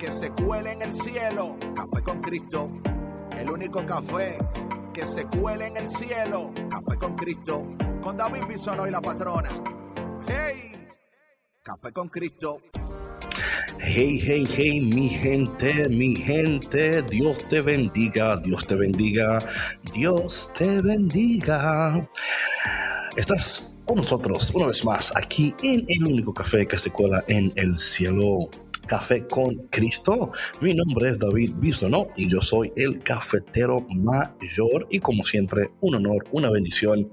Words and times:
que 0.00 0.10
se 0.10 0.30
cuele 0.30 0.72
en 0.72 0.82
el 0.82 0.94
cielo. 0.94 1.58
Café 1.74 2.02
con 2.02 2.20
Cristo. 2.22 2.70
El 3.36 3.50
único 3.50 3.84
café 3.84 4.38
que 4.94 5.06
se 5.06 5.26
cuele 5.26 5.66
en 5.66 5.76
el 5.76 5.90
cielo. 5.90 6.52
Café 6.70 6.98
con 6.98 7.14
Cristo. 7.14 7.66
Con 8.00 8.16
David 8.16 8.44
Bisono 8.48 8.88
y 8.88 8.90
la 8.90 9.02
patrona. 9.02 9.50
¡Hey! 10.26 10.88
Café 11.62 11.92
con 11.92 12.08
Cristo. 12.08 12.62
Hey, 13.78 14.20
hey, 14.24 14.46
hey, 14.48 14.80
mi 14.80 15.10
gente, 15.10 15.88
mi 15.90 16.16
gente, 16.16 17.02
Dios 17.02 17.46
te 17.48 17.60
bendiga, 17.60 18.36
Dios 18.38 18.66
te 18.66 18.74
bendiga, 18.76 19.46
Dios 19.92 20.50
te 20.56 20.80
bendiga. 20.80 22.08
Estás 23.16 23.74
con 23.84 23.96
nosotros 23.96 24.50
una 24.54 24.66
vez 24.66 24.84
más 24.84 25.14
aquí 25.16 25.54
en 25.62 25.84
el 25.88 26.06
único 26.06 26.32
café 26.32 26.66
que 26.66 26.78
se 26.78 26.90
cuela 26.90 27.22
en 27.28 27.52
el 27.56 27.78
cielo. 27.78 28.48
Café 28.90 29.24
con 29.24 29.54
Cristo. 29.70 30.32
Mi 30.60 30.74
nombre 30.74 31.10
es 31.10 31.18
David 31.20 31.52
Bisonó 31.58 32.08
y 32.16 32.26
yo 32.26 32.40
soy 32.40 32.72
el 32.74 33.00
cafetero 33.04 33.86
mayor 33.88 34.88
y 34.90 34.98
como 34.98 35.22
siempre 35.22 35.70
un 35.80 35.94
honor, 35.94 36.24
una 36.32 36.50
bendición. 36.50 37.08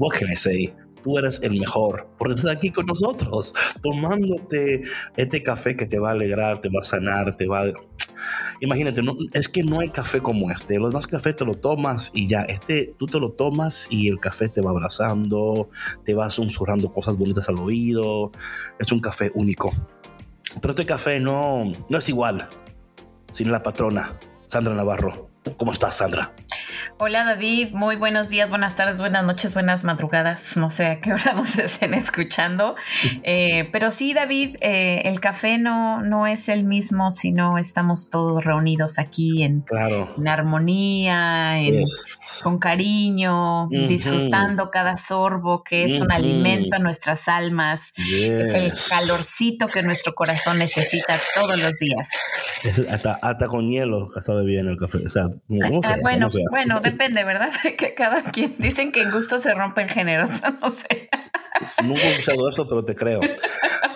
What 0.00 0.10
can 0.18 0.32
I 0.32 0.34
say? 0.34 0.74
Tú 1.04 1.16
eres 1.16 1.38
el 1.44 1.56
mejor 1.56 2.08
por 2.18 2.32
estar 2.32 2.50
aquí 2.50 2.70
con 2.70 2.86
nosotros, 2.86 3.54
tomándote 3.80 4.82
este 5.16 5.40
café 5.44 5.76
que 5.76 5.86
te 5.86 6.00
va 6.00 6.08
a 6.08 6.12
alegrar, 6.14 6.58
te 6.58 6.68
va 6.68 6.80
a 6.80 6.84
sanar, 6.84 7.36
te 7.36 7.46
va 7.46 7.62
a... 7.62 7.72
Imagínate, 8.58 9.00
no, 9.00 9.16
es 9.34 9.46
que 9.46 9.62
no 9.62 9.78
hay 9.78 9.90
café 9.90 10.18
como 10.18 10.50
este. 10.50 10.80
Los 10.80 10.90
demás 10.90 11.06
cafés 11.06 11.36
te 11.36 11.44
lo 11.44 11.54
tomas 11.54 12.10
y 12.12 12.26
ya. 12.26 12.42
Este, 12.42 12.92
tú 12.98 13.06
te 13.06 13.20
lo 13.20 13.30
tomas 13.30 13.86
y 13.88 14.08
el 14.08 14.18
café 14.18 14.48
te 14.48 14.60
va 14.60 14.72
abrazando, 14.72 15.68
te 16.04 16.12
va 16.12 16.28
susurrando 16.28 16.92
cosas 16.92 17.16
bonitas 17.16 17.48
al 17.48 17.60
oído. 17.60 18.32
Es 18.80 18.90
un 18.90 18.98
café 18.98 19.30
único. 19.36 19.70
Pero 20.60 20.70
este 20.70 20.86
café 20.86 21.20
no, 21.20 21.64
no 21.88 21.98
es 21.98 22.08
igual. 22.08 22.48
Sin 23.32 23.50
la 23.50 23.62
patrona, 23.62 24.18
Sandra 24.46 24.74
Navarro. 24.74 25.33
¿Cómo 25.52 25.72
estás, 25.72 25.96
Sandra? 25.96 26.32
Hola 26.98 27.24
David, 27.24 27.72
muy 27.72 27.96
buenos 27.96 28.28
días, 28.28 28.48
buenas 28.48 28.76
tardes, 28.76 28.98
buenas 28.98 29.24
noches, 29.24 29.52
buenas 29.52 29.84
madrugadas. 29.84 30.56
No 30.56 30.70
sé 30.70 30.86
a 30.86 31.00
qué 31.00 31.12
hora 31.12 31.34
nos 31.36 31.58
estén 31.58 31.92
escuchando. 31.92 32.76
Eh, 33.24 33.68
pero 33.72 33.90
sí, 33.90 34.14
David, 34.14 34.56
eh, 34.60 35.02
el 35.04 35.20
café 35.20 35.58
no, 35.58 36.00
no 36.00 36.26
es 36.26 36.48
el 36.48 36.64
mismo 36.64 37.10
si 37.10 37.32
no 37.32 37.58
estamos 37.58 38.10
todos 38.10 38.44
reunidos 38.44 38.98
aquí 38.98 39.42
en, 39.42 39.62
claro. 39.62 40.14
en 40.16 40.28
armonía, 40.28 41.60
en, 41.60 41.80
yes. 41.80 42.40
con 42.42 42.58
cariño, 42.58 43.64
uh 43.64 43.68
-huh. 43.70 43.86
disfrutando 43.86 44.70
cada 44.70 44.96
sorbo, 44.96 45.62
que 45.62 45.84
es 45.84 45.92
uh 45.92 45.94
-huh. 45.96 46.04
un 46.04 46.12
alimento 46.12 46.76
a 46.76 46.78
nuestras 46.78 47.28
almas. 47.28 47.92
Yes. 47.96 48.48
Es 48.48 48.54
el 48.54 48.72
calorcito 48.88 49.68
que 49.68 49.82
nuestro 49.82 50.14
corazón 50.14 50.58
necesita 50.58 51.18
todos 51.34 51.58
los 51.58 51.76
días. 51.78 52.08
Es 52.62 52.78
hasta, 52.78 53.18
hasta 53.20 53.46
con 53.48 53.68
hielo 53.68 54.08
sabe 54.24 54.44
bien 54.44 54.68
el 54.68 54.76
café. 54.76 54.98
O 55.04 55.10
sea, 55.10 55.28
ah, 55.84 55.96
bueno, 56.02 56.28
bueno, 56.50 56.80
depende, 56.80 57.24
¿verdad? 57.24 57.50
Que 57.78 57.94
cada 57.94 58.22
quien 58.30 58.54
dicen 58.58 58.92
que 58.92 59.02
en 59.02 59.10
gusto 59.10 59.38
se 59.38 59.54
rompen 59.54 59.88
géneros, 59.88 60.30
no 60.62 60.70
sé. 60.70 61.08
Nunca 61.82 62.02
he 62.02 62.10
escuchado 62.12 62.48
eso, 62.48 62.68
pero 62.68 62.84
te 62.84 62.94
creo. 62.94 63.20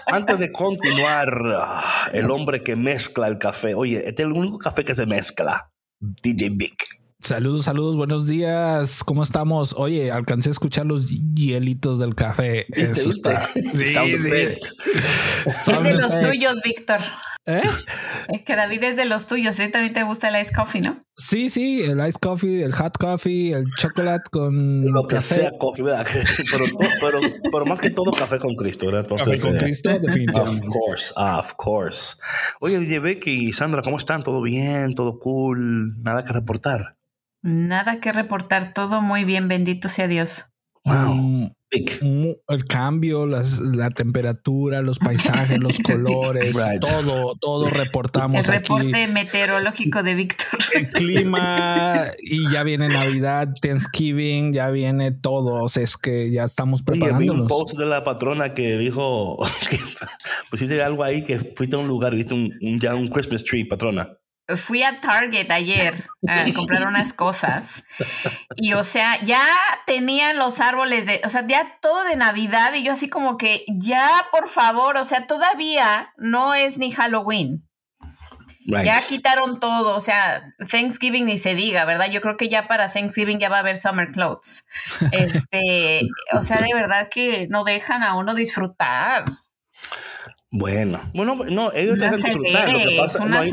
Antes 0.06 0.38
de 0.38 0.52
continuar, 0.52 1.28
ah, 1.56 2.08
el 2.12 2.30
hombre 2.30 2.62
que 2.62 2.76
mezcla 2.76 3.26
el 3.26 3.38
café. 3.38 3.74
Oye, 3.74 3.98
este 3.98 4.22
es 4.22 4.28
el 4.28 4.32
único 4.32 4.58
café 4.58 4.84
que 4.84 4.94
se 4.94 5.06
mezcla. 5.06 5.70
DJ 6.00 6.50
Big. 6.50 6.76
Saludos, 7.20 7.64
saludos, 7.64 7.96
buenos 7.96 8.28
días. 8.28 9.02
¿Cómo 9.02 9.24
estamos? 9.24 9.74
Oye, 9.76 10.12
alcancé 10.12 10.50
a 10.50 10.52
escuchar 10.52 10.86
los 10.86 11.08
hielitos 11.08 11.98
del 11.98 12.14
café. 12.14 12.64
¿Viste, 12.68 12.92
Eso 12.92 13.08
viste? 13.08 13.32
está. 13.32 13.50
Sí, 13.74 13.92
Sound 13.92 14.16
sí. 14.18 14.30
Es 15.46 15.82
de 15.82 15.94
los 15.94 16.20
tuyos, 16.20 16.54
Víctor. 16.64 17.00
¿Eh? 17.48 17.62
Es 18.28 18.42
que 18.42 18.54
David 18.56 18.84
es 18.84 18.96
de 18.96 19.06
los 19.06 19.26
tuyos, 19.26 19.58
¿eh? 19.58 19.68
También 19.68 19.94
te 19.94 20.02
gusta 20.02 20.28
el 20.28 20.40
ice 20.40 20.54
coffee, 20.54 20.82
¿no? 20.82 21.00
Sí, 21.16 21.48
sí, 21.48 21.80
el 21.82 21.98
ice 22.06 22.18
coffee, 22.20 22.62
el 22.62 22.72
hot 22.74 22.98
coffee, 22.98 23.52
el 23.54 23.64
chocolate 23.78 24.28
con 24.30 24.84
Lo 24.84 25.08
que 25.08 25.16
café. 25.16 25.34
sea 25.36 25.50
coffee, 25.58 25.82
¿verdad? 25.82 26.06
Pero, 26.50 26.64
pero, 27.00 27.20
pero 27.50 27.66
más 27.66 27.80
que 27.80 27.88
todo 27.90 28.10
café 28.12 28.38
con 28.38 28.54
Cristo, 28.54 28.86
¿verdad? 28.86 29.00
Entonces, 29.10 29.26
Café 29.40 29.40
con 29.48 29.56
eh, 29.56 29.58
Cristo, 29.58 29.90
Of 29.94 30.00
definitivamente. 30.02 30.66
course, 30.68 31.14
of 31.16 31.54
course. 31.56 32.16
Oye, 32.60 32.78
DJ 32.80 33.00
Becky 33.00 33.48
y 33.48 33.52
Sandra, 33.54 33.80
¿cómo 33.82 33.96
están? 33.96 34.22
¿Todo 34.22 34.42
bien? 34.42 34.94
¿Todo 34.94 35.18
cool? 35.18 36.00
¿Nada 36.02 36.22
que 36.22 36.32
reportar? 36.34 36.96
Nada 37.42 38.00
que 38.00 38.12
reportar, 38.12 38.74
todo 38.74 39.00
muy 39.00 39.24
bien, 39.24 39.48
bendito 39.48 39.88
sea 39.88 40.06
Dios. 40.06 40.44
Wow. 40.84 41.52
El 41.70 42.64
cambio, 42.66 43.26
las, 43.26 43.60
la 43.60 43.90
temperatura, 43.90 44.80
los 44.80 44.98
paisajes, 44.98 45.58
los 45.60 45.78
colores, 45.84 46.56
Right. 46.56 46.80
todo, 46.80 47.34
todo 47.38 47.66
El 47.68 47.74
reportamos 47.74 48.48
aquí. 48.48 48.58
reporte 48.72 49.06
meteorológico 49.08 50.02
de 50.02 50.14
Víctor. 50.14 50.58
El 50.74 50.88
clima 50.88 52.06
y 52.22 52.50
ya 52.50 52.62
viene 52.62 52.88
Navidad, 52.88 53.48
Thanksgiving, 53.60 54.52
ya 54.52 54.70
viene 54.70 55.12
todo. 55.12 55.62
O 55.64 55.68
sea, 55.68 55.82
es 55.82 55.96
que 55.96 56.30
ya 56.30 56.44
estamos 56.44 56.82
Oye, 56.88 56.98
vi 57.00 57.02
un 57.02 57.08
preparándonos. 57.10 57.48
post 57.48 57.78
de 57.78 57.86
la 57.86 58.02
patrona 58.02 58.54
que 58.54 58.78
dijo 58.78 59.38
que 59.70 59.78
pusiste 60.50 60.80
algo 60.82 61.04
ahí 61.04 61.22
que 61.22 61.38
fuiste 61.54 61.76
a 61.76 61.78
un 61.78 61.88
lugar 61.88 62.14
viste 62.14 62.32
un, 62.34 62.50
un- 62.62 62.80
ya 62.80 62.94
un 62.94 63.08
Christmas 63.08 63.44
tree, 63.44 63.64
patrona. 63.66 64.16
Fui 64.56 64.82
a 64.82 65.00
Target 65.00 65.50
ayer 65.50 66.08
a 66.26 66.44
comprar 66.54 66.88
unas 66.88 67.12
cosas 67.12 67.84
y 68.56 68.72
o 68.72 68.84
sea, 68.84 69.20
ya 69.22 69.44
tenían 69.86 70.38
los 70.38 70.60
árboles 70.60 71.06
de, 71.06 71.20
o 71.24 71.30
sea, 71.30 71.46
ya 71.46 71.78
todo 71.80 72.04
de 72.04 72.16
Navidad 72.16 72.72
y 72.74 72.82
yo 72.82 72.92
así 72.92 73.08
como 73.08 73.36
que 73.36 73.64
ya, 73.68 74.26
por 74.32 74.48
favor, 74.48 74.96
o 74.96 75.04
sea, 75.04 75.26
todavía 75.26 76.12
no 76.16 76.54
es 76.54 76.78
ni 76.78 76.90
Halloween. 76.90 77.68
Right. 78.70 78.84
Ya 78.84 79.00
quitaron 79.00 79.60
todo, 79.60 79.96
o 79.96 80.00
sea, 80.00 80.52
Thanksgiving 80.70 81.24
ni 81.24 81.38
se 81.38 81.54
diga, 81.54 81.86
¿verdad? 81.86 82.10
Yo 82.10 82.20
creo 82.20 82.36
que 82.36 82.50
ya 82.50 82.68
para 82.68 82.92
Thanksgiving 82.92 83.38
ya 83.38 83.48
va 83.48 83.56
a 83.56 83.60
haber 83.60 83.78
summer 83.78 84.12
clothes. 84.12 84.64
Este, 85.12 86.02
o 86.34 86.42
sea, 86.42 86.58
de 86.58 86.74
verdad 86.74 87.08
que 87.10 87.48
no 87.48 87.64
dejan 87.64 88.02
a 88.02 88.14
uno 88.14 88.34
disfrutar. 88.34 89.24
Bueno, 90.50 91.00
bueno, 91.14 91.34
no, 91.44 91.72
ellos 91.72 91.98
te 91.98 92.04
dejan 92.04 92.20
disfrutar. 92.22 92.72
Lo 92.72 92.78
que 92.78 92.96
pasa, 92.98 93.18
no, 93.26 93.42
ellos- 93.42 93.52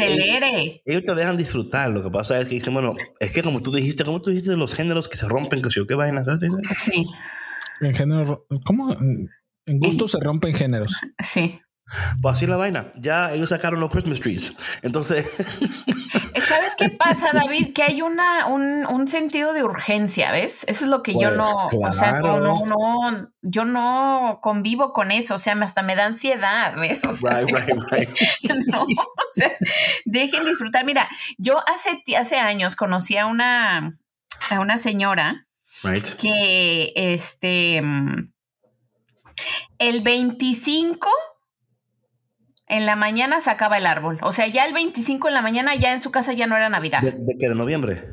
ellos 0.85 1.03
te 1.03 1.15
dejan 1.15 1.37
disfrutar. 1.37 1.91
Lo 1.91 2.03
que 2.03 2.09
pasa 2.09 2.39
es 2.39 2.47
que 2.47 2.55
dicen, 2.55 2.73
bueno, 2.73 2.95
es 3.19 3.31
que 3.33 3.43
como 3.43 3.61
tú 3.61 3.71
dijiste, 3.71 4.05
como 4.05 4.21
tú 4.21 4.29
dijiste 4.29 4.51
de 4.51 4.57
los 4.57 4.73
géneros 4.73 5.09
que 5.09 5.17
se 5.17 5.27
rompen, 5.27 5.61
que 5.61 5.69
si 5.69 5.75
yo 5.81 5.87
qué 5.87 5.95
vaina. 5.95 6.23
Sí, 6.79 7.05
En 7.81 7.93
género, 7.93 8.45
¿cómo? 8.65 8.93
En 8.93 9.79
gusto 9.79 10.07
se 10.07 10.19
rompen 10.21 10.53
géneros. 10.53 10.93
sí. 11.23 11.59
Pues 12.21 12.35
así 12.35 12.47
la 12.47 12.57
vaina. 12.57 12.91
Ya 12.95 13.31
ellos 13.31 13.49
sacaron 13.49 13.79
los 13.79 13.89
Christmas 13.91 14.19
trees. 14.19 14.53
Entonces, 14.81 15.25
¿Sabes 16.47 16.75
qué 16.77 16.89
pasa, 16.89 17.27
David? 17.33 17.73
Que 17.73 17.83
hay 17.83 18.01
una, 18.01 18.47
un, 18.47 18.85
un 18.85 19.07
sentido 19.07 19.53
de 19.53 19.63
urgencia, 19.63 20.31
¿ves? 20.31 20.63
Eso 20.67 20.85
es 20.85 20.89
lo 20.91 21.01
que 21.03 21.13
yo 21.13 21.19
Pues, 21.19 21.37
no, 21.37 21.65
o 21.67 21.93
sea, 21.93 22.19
no, 22.19 22.39
no, 22.39 22.65
no, 22.65 23.29
yo 23.41 23.65
no 23.65 24.39
convivo 24.41 24.93
con 24.93 25.11
eso, 25.11 25.35
o 25.35 25.39
sea, 25.39 25.55
me- 25.55 25.65
hasta 25.65 25.81
me 25.83 25.95
da 25.95 26.05
ansiedad, 26.05 26.75
¿ves? 26.75 27.03
O 27.05 27.11
sea, 27.13 27.41
right, 27.41 27.49
right, 27.51 27.81
right. 27.91 28.09
no, 28.71 28.83
o 28.83 28.87
sea, 29.31 29.51
dejen 30.05 30.45
disfrutar. 30.45 30.85
Mira, 30.85 31.07
yo 31.37 31.57
hace, 31.67 32.01
hace 32.17 32.37
años 32.37 32.75
conocí 32.75 33.17
a 33.17 33.27
una, 33.27 33.97
a 34.49 34.59
una 34.59 34.77
señora 34.77 35.47
Right. 35.83 36.05
que, 36.17 36.93
este, 36.95 37.81
mm, 37.81 38.31
el 39.79 40.01
25 40.01 41.07
en 42.67 42.85
la 42.85 42.95
mañana 42.95 43.41
sacaba 43.41 43.77
el 43.77 43.85
árbol, 43.85 44.17
o 44.21 44.31
sea, 44.31 44.47
ya 44.47 44.65
el 44.65 44.73
25 44.73 45.27
en 45.27 45.33
la 45.33 45.41
mañana 45.41 45.75
ya 45.75 45.93
en 45.93 46.01
su 46.01 46.11
casa 46.11 46.33
ya 46.33 46.47
no 46.47 46.57
era 46.57 46.69
Navidad. 46.69 47.01
¿De, 47.01 47.11
de 47.11 47.35
qué? 47.39 47.49
¿De 47.49 47.55
noviembre? 47.55 48.03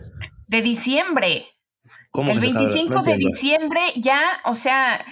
De 0.46 0.62
diciembre. 0.62 1.46
¿Cómo 2.10 2.31
El 2.31 2.40
que 2.40 2.46
se 2.46 2.50
acaba? 2.50 2.64
25 2.66 2.94
No 2.94 3.02
de 3.02 3.16
diciembre 3.16 3.81
ya, 3.96 4.20
o 4.44 4.54
sea, 4.54 5.04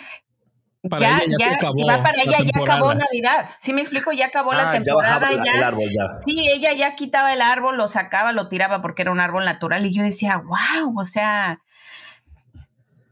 Para 0.88 1.00
ya, 1.00 1.18
ella 1.24 1.36
ya 1.38 1.48
ya, 1.50 1.54
acabó 1.56 1.86
va 1.86 2.02
para 2.02 2.16
la 2.18 2.22
ella, 2.24 2.38
ya 2.44 2.62
acabó 2.62 2.94
Navidad. 2.94 3.50
Sí 3.60 3.72
me 3.72 3.80
explico, 3.80 4.12
ya 4.12 4.26
acabó 4.26 4.52
la 4.52 4.70
Ah, 4.70 4.74
ya 4.74 4.82
temporada, 4.82 5.30
el, 5.30 5.42
ya. 5.44 5.52
el 5.52 5.62
árbol 5.62 5.88
ya. 5.90 6.18
Sí, 6.24 6.48
ella 6.50 6.72
ya 6.74 6.94
quitaba 6.94 7.32
el 7.32 7.40
árbol, 7.42 7.76
lo 7.78 7.88
sacaba, 7.88 8.32
lo 8.32 8.48
tiraba 8.48 8.82
porque 8.82 9.02
era 9.02 9.12
un 9.12 9.20
árbol 9.20 9.44
natural 9.46 9.84
y 9.86 9.92
yo 9.94 10.02
decía, 10.02 10.36
wow, 10.38 10.98
o 10.98 11.04
sea, 11.06 11.60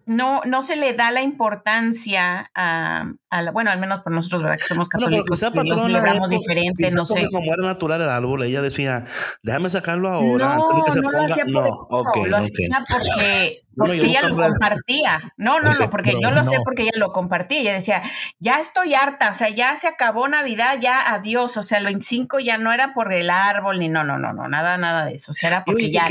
no, 0.09 0.41
no 0.47 0.63
se 0.63 0.75
le 0.75 0.95
da 0.95 1.11
la 1.11 1.21
importancia 1.21 2.51
a, 2.55 3.13
bueno, 3.53 3.71
al 3.71 3.79
menos 3.79 4.01
por 4.01 4.11
nosotros, 4.11 4.43
¿verdad? 4.43 4.57
Que 4.57 4.65
somos 4.65 4.89
católicos, 4.89 5.43
no, 5.43 5.63
lo 5.63 5.83
celebramos 5.83 6.31
diferente, 6.31 6.91
no 6.93 7.05
sé. 7.05 7.29
Como 7.31 7.53
era 7.53 7.63
natural 7.63 8.01
el 8.01 8.09
árbol, 8.09 8.43
ella 8.43 8.63
decía, 8.63 9.05
déjame 9.43 9.69
sacarlo 9.69 10.09
ahora. 10.09 10.57
No, 10.57 10.71
antes 10.71 10.77
de 10.77 10.83
que 10.85 10.93
se 10.93 11.01
no 11.01 11.11
ponga. 11.11 11.27
lo 11.27 11.33
hacía 11.33 11.45
no, 11.45 11.69
okay, 11.91 12.25
lo 12.25 12.37
hacía 12.39 12.69
porque, 12.89 13.53
porque 13.77 14.07
ella 14.07 14.29
lo 14.29 14.37
compartía. 14.37 15.35
No, 15.37 15.61
no, 15.61 15.75
no, 15.75 15.91
porque 15.91 16.15
yo 16.23 16.31
lo 16.31 16.47
sé 16.47 16.57
porque 16.65 16.83
ella 16.85 16.93
lo 16.97 17.13
compartía. 17.13 17.61
Ella 17.61 17.75
decía, 17.75 18.03
ya 18.39 18.61
estoy 18.61 18.95
harta, 18.95 19.31
o 19.31 19.35
sea, 19.35 19.51
ya 19.51 19.79
se 19.79 19.89
acabó 19.89 20.27
Navidad, 20.27 20.79
ya 20.81 21.13
adiós. 21.13 21.59
O 21.59 21.63
sea, 21.63 21.79
el 21.79 21.85
25 21.85 22.41
ya 22.41 22.57
no 22.57 22.73
era 22.73 22.95
por 22.95 23.13
el 23.13 23.29
árbol, 23.29 23.79
ni 23.79 23.91
no, 23.91 24.05
no, 24.05 24.19
no, 24.19 24.33
no, 24.33 24.49
nada, 24.49 24.79
nada 24.79 25.05
de 25.05 25.13
eso. 25.13 25.33
O 25.33 25.35
sea, 25.35 25.51
era 25.51 25.65
porque 25.65 25.91
ya 25.91 26.07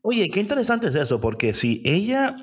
Oye, 0.00 0.30
qué 0.30 0.40
interesante 0.40 0.88
es 0.88 0.94
eso, 0.94 1.20
porque 1.20 1.52
si 1.52 1.82
ella 1.84 2.34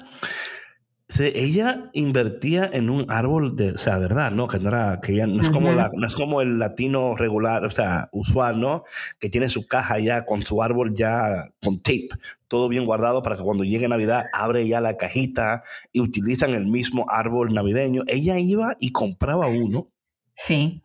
ella 1.20 1.90
invertía 1.94 2.70
en 2.72 2.90
un 2.90 3.06
árbol 3.10 3.56
de, 3.56 3.72
o 3.72 3.78
sea, 3.78 4.00
verdad, 4.00 4.32
¿no? 4.32 4.48
Que 4.48 4.60
no 4.60 4.70
era, 4.70 5.00
que 5.02 5.16
ya 5.16 5.28
no 5.28 5.42
es 5.42 5.50
como 5.50 5.72
la, 5.72 5.92
no 5.94 6.08
es 6.08 6.16
como 6.16 6.42
el 6.42 6.58
latino 6.58 7.16
regular, 7.16 7.66
o 7.66 7.70
sea, 7.70 8.10
usual, 8.12 8.60
¿no? 8.60 8.84
Que 9.20 9.30
tiene 9.30 9.50
su 9.50 9.68
caja 9.68 10.00
ya 10.00 10.26
con 10.26 10.44
su 10.44 10.64
árbol 10.64 10.96
ya 10.96 11.52
con 11.62 11.80
tape, 11.80 12.10
todo 12.48 12.70
bien 12.70 12.86
guardado 12.86 13.22
para 13.22 13.36
que 13.36 13.44
cuando 13.44 13.64
llegue 13.64 13.88
Navidad 13.88 14.26
abre 14.34 14.68
ya 14.68 14.82
la 14.82 14.98
cajita 14.98 15.64
y 15.92 16.02
utilizan 16.02 16.52
el 16.52 16.66
mismo 16.66 17.06
árbol 17.10 17.54
navideño. 17.54 18.04
Ella 18.08 18.40
iba 18.40 18.76
y 18.80 18.92
compraba 18.92 19.48
uno. 19.48 19.93
Sí. 20.34 20.82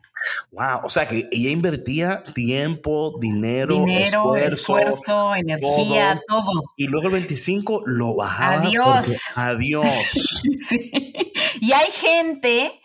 Wow, 0.51 0.81
o 0.85 0.89
sea 0.91 1.07
que 1.07 1.29
ella 1.31 1.51
invertía 1.51 2.25
tiempo, 2.35 3.17
dinero, 3.21 3.75
dinero 3.75 4.35
esfuerzo, 4.37 5.35
energía, 5.35 6.21
todo, 6.27 6.65
Y 6.77 6.89
luego 6.89 7.07
el 7.07 7.13
25 7.15 7.83
lo 7.87 8.17
bajaba. 8.17 8.63
Adiós. 8.63 9.23
adiós. 9.37 9.89
sí. 10.63 10.91
Y 11.61 11.73
hay 11.73 11.91
gente 11.93 12.81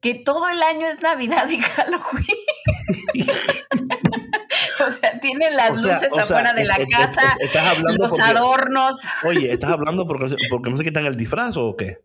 que 0.00 0.14
todo 0.14 0.48
el 0.48 0.60
año 0.62 0.88
es 0.88 1.00
Navidad 1.00 1.48
y 1.48 1.58
Halloween. 1.58 2.26
o 4.86 4.90
sea, 4.90 5.20
tienen 5.20 5.56
las 5.56 5.82
luces 5.82 6.10
afuera 6.12 6.52
de 6.52 6.64
la 6.64 6.78
casa, 6.90 7.36
los 7.98 8.18
adornos. 8.18 9.00
Oye, 9.24 9.52
¿estás 9.52 9.70
hablando 9.70 10.06
porque, 10.06 10.34
porque 10.50 10.70
no 10.70 10.76
se 10.76 10.84
quitan 10.84 11.06
el 11.06 11.16
disfraz 11.16 11.56
o 11.56 11.76
qué? 11.76 11.98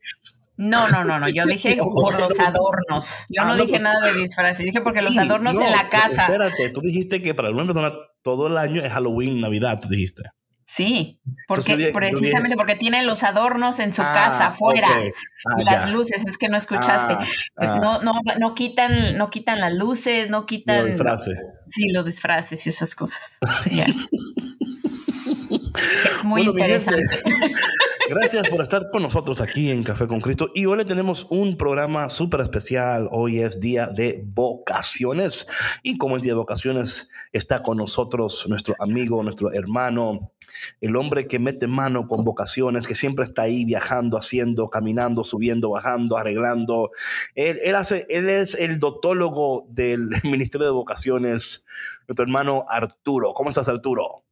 No, 0.57 0.89
no, 0.89 1.03
no, 1.03 1.19
no. 1.19 1.29
Yo 1.29 1.45
dije 1.45 1.77
por 1.77 2.19
los 2.19 2.39
adornos. 2.39 3.25
Yo 3.29 3.45
no, 3.45 3.55
dije 3.55 3.79
nada 3.79 4.11
de 4.11 4.21
disfraces. 4.21 4.65
Dije 4.65 4.81
porque 4.81 5.01
los 5.01 5.17
adornos 5.17 5.59
en 5.59 5.71
la 5.71 5.89
casa. 5.89 6.23
Espérate, 6.23 6.69
tú 6.71 6.81
dijiste 6.81 7.21
que 7.21 7.33
para 7.33 7.47
alguna 7.47 7.65
persona 7.65 7.93
todo 8.23 8.47
el 8.47 8.57
año 8.57 8.81
es 8.81 8.91
Halloween, 8.91 9.39
Navidad, 9.39 9.79
tú 9.79 9.87
dijiste. 9.87 10.23
Sí, 10.69 11.21
porque 11.47 11.91
precisamente 11.93 12.57
porque 12.57 12.75
tienen 12.75 13.07
los 13.07 13.23
adornos 13.23 13.79
en 13.79 13.93
su 13.93 14.01
ah, 14.01 14.11
casa 14.13 14.47
afuera 14.47 14.89
ah, 14.89 15.61
las 15.63 15.91
luces, 15.91 16.21
es 16.27 16.37
que 16.37 16.49
no 16.49 16.57
escuchaste. 16.57 17.17
Ah, 17.55 17.79
no, 17.81 18.01
no, 18.01 18.11
no 18.37 18.53
quitan, 18.53 19.17
no 19.17 19.29
quitan 19.29 19.61
las 19.61 19.73
luces, 19.73 20.29
no 20.29 20.45
quitan 20.45 20.79
los 20.79 20.87
disfraces. 20.87 21.39
Sí, 21.67 21.89
los 21.93 22.03
disfraces 22.03 22.67
y 22.67 22.69
esas 22.69 22.95
cosas. 22.95 23.39
es 25.77 26.23
muy 26.23 26.43
interesante. 26.43 27.03
Gracias 28.09 28.47
por 28.47 28.61
estar 28.61 28.89
con 28.89 29.03
nosotros 29.03 29.41
aquí 29.41 29.69
en 29.69 29.83
Café 29.83 30.07
con 30.07 30.21
Cristo. 30.21 30.49
Y 30.55 30.65
hoy 30.65 30.77
le 30.77 30.85
tenemos 30.85 31.27
un 31.29 31.57
programa 31.57 32.09
súper 32.09 32.39
especial. 32.39 33.09
Hoy 33.11 33.41
es 33.41 33.59
día 33.59 33.87
de 33.87 34.23
vocaciones. 34.33 35.47
Y 35.83 35.97
como 35.97 36.15
es 36.15 36.23
día 36.23 36.31
de 36.31 36.37
vocaciones, 36.37 37.09
está 37.33 37.61
con 37.61 37.77
nosotros 37.77 38.45
nuestro 38.47 38.75
amigo, 38.79 39.21
nuestro 39.23 39.51
hermano, 39.51 40.31
el 40.79 40.95
hombre 40.95 41.27
que 41.27 41.37
mete 41.37 41.67
mano 41.67 42.07
con 42.07 42.23
vocaciones, 42.23 42.87
que 42.87 42.95
siempre 42.95 43.25
está 43.25 43.41
ahí 43.41 43.65
viajando, 43.65 44.17
haciendo, 44.17 44.69
caminando, 44.69 45.25
subiendo, 45.25 45.71
bajando, 45.71 46.15
arreglando. 46.15 46.91
Él, 47.35 47.59
él, 47.61 47.75
hace, 47.75 48.05
él 48.07 48.29
es 48.29 48.55
el 48.55 48.79
dotólogo 48.79 49.67
del 49.69 50.09
Ministerio 50.23 50.65
de 50.65 50.71
Vocaciones, 50.71 51.65
nuestro 52.07 52.23
hermano 52.23 52.65
Arturo. 52.69 53.33
¿Cómo 53.33 53.49
estás, 53.49 53.67
Arturo? 53.67 54.23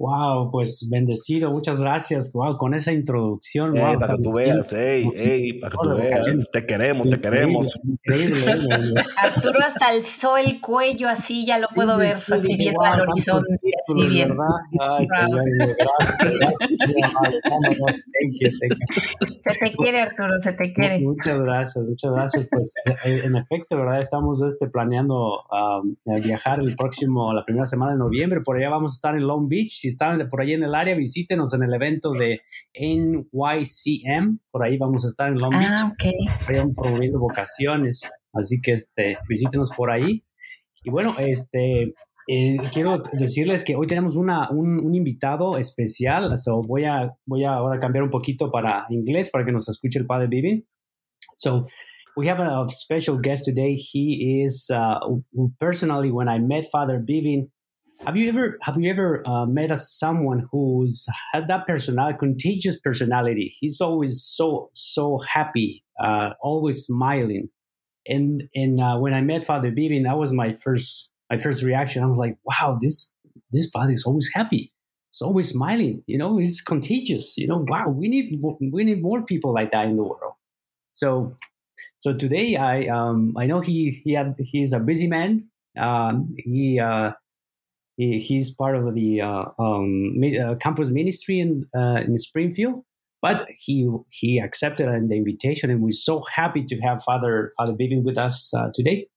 Wow, 0.00 0.50
pues 0.50 0.88
bendecido, 0.88 1.50
muchas 1.50 1.78
gracias. 1.78 2.32
Wow, 2.32 2.56
con 2.56 2.72
esa 2.72 2.90
introducción. 2.90 3.74
Hey, 3.76 3.96
para 4.00 4.16
que 4.16 4.22
tú 4.22 4.32
veas, 4.34 4.72
hey, 4.72 5.10
hey, 5.14 5.52
para 5.60 5.70
que 5.72 5.76
tú 5.82 5.94
veas. 5.94 6.50
Te 6.50 6.64
queremos, 6.64 7.10
te 7.10 7.20
queremos. 7.20 7.78
Increíble, 7.84 8.46
Arturo 9.18 9.58
hasta 9.58 9.88
alzó 9.88 10.38
el 10.38 10.58
cuello 10.62 11.06
así, 11.06 11.44
ya 11.44 11.58
lo 11.58 11.68
puedo 11.74 11.98
ver, 11.98 12.16
así 12.32 12.56
viendo 12.56 12.80
al 12.80 13.02
horizonte, 13.02 13.58
así 13.86 14.08
bien. 14.08 14.32
Ay, 14.80 15.06
Se 19.38 19.50
te 19.58 19.72
quiere, 19.76 20.00
Arturo, 20.00 20.40
se 20.40 20.54
te 20.54 20.72
quiere. 20.72 21.00
Muchas 21.00 21.38
gracias, 21.38 21.84
muchas 21.84 22.10
gracias. 22.10 22.48
Pues 22.50 22.72
eh, 22.86 23.20
en 23.26 23.36
efecto, 23.36 23.76
¿verdad? 23.76 24.00
Estamos 24.00 24.42
este, 24.42 24.66
planeando 24.68 25.42
viajar 26.24 26.58
el 26.60 26.74
próximo, 26.74 27.34
la 27.34 27.44
primera 27.44 27.66
semana 27.66 27.92
de 27.92 27.98
noviembre. 27.98 28.40
Por 28.40 28.56
allá 28.56 28.70
vamos 28.70 28.92
a 28.92 28.94
estar 28.94 29.14
en 29.14 29.26
Long 29.26 29.46
Beach 29.46 29.89
están 29.90 30.28
por 30.28 30.40
ahí 30.40 30.52
en 30.52 30.62
el 30.62 30.74
área, 30.74 30.94
visítenos 30.94 31.52
en 31.54 31.62
el 31.62 31.74
evento 31.74 32.12
de 32.12 32.40
NYCM. 32.74 34.38
Por 34.50 34.64
ahí 34.64 34.78
vamos 34.78 35.04
a 35.04 35.08
estar 35.08 35.28
en 35.28 35.38
Long 35.38 35.50
Beach. 35.50 35.70
Ah, 35.70 35.92
ok. 35.92 36.74
promoviendo 36.74 37.18
vocaciones. 37.18 38.08
Así 38.32 38.60
que 38.60 38.72
este, 38.72 39.16
visítenos 39.28 39.70
por 39.76 39.90
ahí. 39.90 40.24
Y 40.82 40.90
bueno, 40.90 41.14
este, 41.18 41.94
eh, 42.28 42.56
quiero 42.72 43.02
decirles 43.12 43.64
que 43.64 43.76
hoy 43.76 43.86
tenemos 43.86 44.16
una, 44.16 44.50
un, 44.50 44.94
invitado 44.94 45.56
especial. 45.58 46.38
So 46.38 46.62
voy, 46.62 46.84
a, 46.84 47.12
voy 47.26 47.44
a 47.44 47.54
ahora 47.54 47.78
cambiar 47.78 48.04
un 48.04 48.10
poquito 48.10 48.50
para 48.50 48.86
inglés 48.88 49.30
para 49.30 49.44
que 49.44 49.52
nos 49.52 49.68
escuche 49.68 49.98
el 49.98 50.06
padre 50.06 50.28
Vivin. 50.28 50.66
So, 51.36 51.66
we 52.16 52.28
have 52.28 52.40
a 52.40 52.66
special 52.68 53.18
guest 53.18 53.44
today. 53.44 53.74
He 53.74 54.42
is 54.44 54.70
uh, 54.70 54.98
personally, 55.58 56.10
when 56.10 56.28
I 56.28 56.38
met 56.38 56.68
Father 56.70 56.98
Bivin, 56.98 57.48
Have 58.06 58.16
you 58.16 58.28
ever 58.30 58.58
have 58.62 58.80
you 58.80 58.90
ever 58.90 59.22
uh, 59.28 59.44
met 59.44 59.70
a, 59.70 59.76
someone 59.76 60.48
who's 60.50 61.06
had 61.32 61.48
that 61.48 61.66
personality, 61.66 62.16
contagious 62.18 62.80
personality? 62.80 63.54
He's 63.60 63.80
always 63.80 64.22
so 64.24 64.70
so 64.74 65.18
happy, 65.18 65.84
uh, 66.02 66.32
always 66.40 66.84
smiling. 66.84 67.50
And 68.06 68.48
and 68.54 68.80
uh, 68.80 68.96
when 68.96 69.12
I 69.12 69.20
met 69.20 69.44
Father 69.44 69.70
Bibin, 69.70 70.04
that 70.04 70.16
was 70.16 70.32
my 70.32 70.54
first 70.54 71.10
my 71.30 71.38
first 71.38 71.62
reaction. 71.62 72.02
I 72.02 72.06
was 72.06 72.16
like, 72.16 72.38
wow, 72.44 72.78
this 72.80 73.12
this 73.52 73.68
father 73.68 73.92
is 73.92 74.04
always 74.04 74.30
happy. 74.32 74.72
It's 75.10 75.20
always 75.20 75.48
smiling. 75.48 76.02
You 76.06 76.16
know, 76.16 76.38
he's 76.38 76.62
contagious. 76.62 77.36
You 77.36 77.48
know, 77.48 77.64
wow, 77.68 77.88
we 77.88 78.08
need 78.08 78.42
we 78.72 78.82
need 78.82 79.02
more 79.02 79.22
people 79.22 79.52
like 79.52 79.72
that 79.72 79.86
in 79.86 79.96
the 79.96 80.04
world. 80.04 80.32
So 80.92 81.36
so 81.98 82.12
today 82.14 82.56
I 82.56 82.86
um 82.86 83.34
I 83.36 83.46
know 83.46 83.60
he 83.60 83.90
he 83.90 84.14
had 84.14 84.36
he's 84.38 84.72
a 84.72 84.80
busy 84.80 85.06
man. 85.06 85.50
Um, 85.78 86.34
he 86.38 86.80
uh, 86.80 87.12
he, 88.00 88.18
he's 88.18 88.50
part 88.50 88.76
of 88.76 88.94
the 88.94 89.20
uh, 89.20 89.44
um, 89.58 90.14
uh, 90.42 90.54
campus 90.54 90.88
ministry 90.88 91.38
in 91.38 91.66
uh, 91.76 92.00
in 92.06 92.18
Springfield. 92.18 92.82
But 93.20 93.46
he 93.58 93.86
he 94.08 94.38
accepted 94.38 94.86
the 94.86 95.14
invitation, 95.14 95.70
and 95.70 95.82
we're 95.82 95.92
so 95.92 96.22
happy 96.34 96.64
to 96.64 96.80
have 96.80 97.02
Father 97.04 97.52
Father 97.58 97.74
Bibin 97.74 98.02
with 98.02 98.16
us 98.16 98.54
uh, 98.54 98.70
today. 98.72 99.08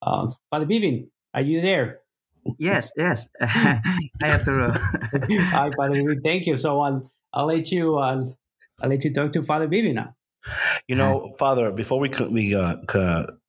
Uh, 0.00 0.30
Father 0.50 0.66
Bibin, 0.66 1.08
are 1.34 1.40
you 1.40 1.60
there? 1.60 1.98
Yes, 2.58 2.92
yes. 2.96 3.28
I 3.40 3.80
have 4.22 4.44
to. 4.44 4.78
Hi, 5.50 5.70
Father 5.76 5.96
Bibin. 5.96 6.22
Thank 6.22 6.46
you. 6.46 6.56
So 6.56 6.78
I'll 6.78 7.10
I'll 7.34 7.46
let 7.46 7.72
you 7.72 7.96
I'll, 7.96 8.38
I'll 8.80 8.88
let 8.88 9.02
you 9.02 9.12
talk 9.12 9.32
to 9.32 9.42
Father 9.42 9.66
Bibin 9.66 9.94
now. 9.94 10.14
You 10.88 10.96
know, 10.96 11.34
Father, 11.38 11.70
before 11.70 12.00
we 12.00 12.10
we 12.30 12.54
uh, 12.54 12.76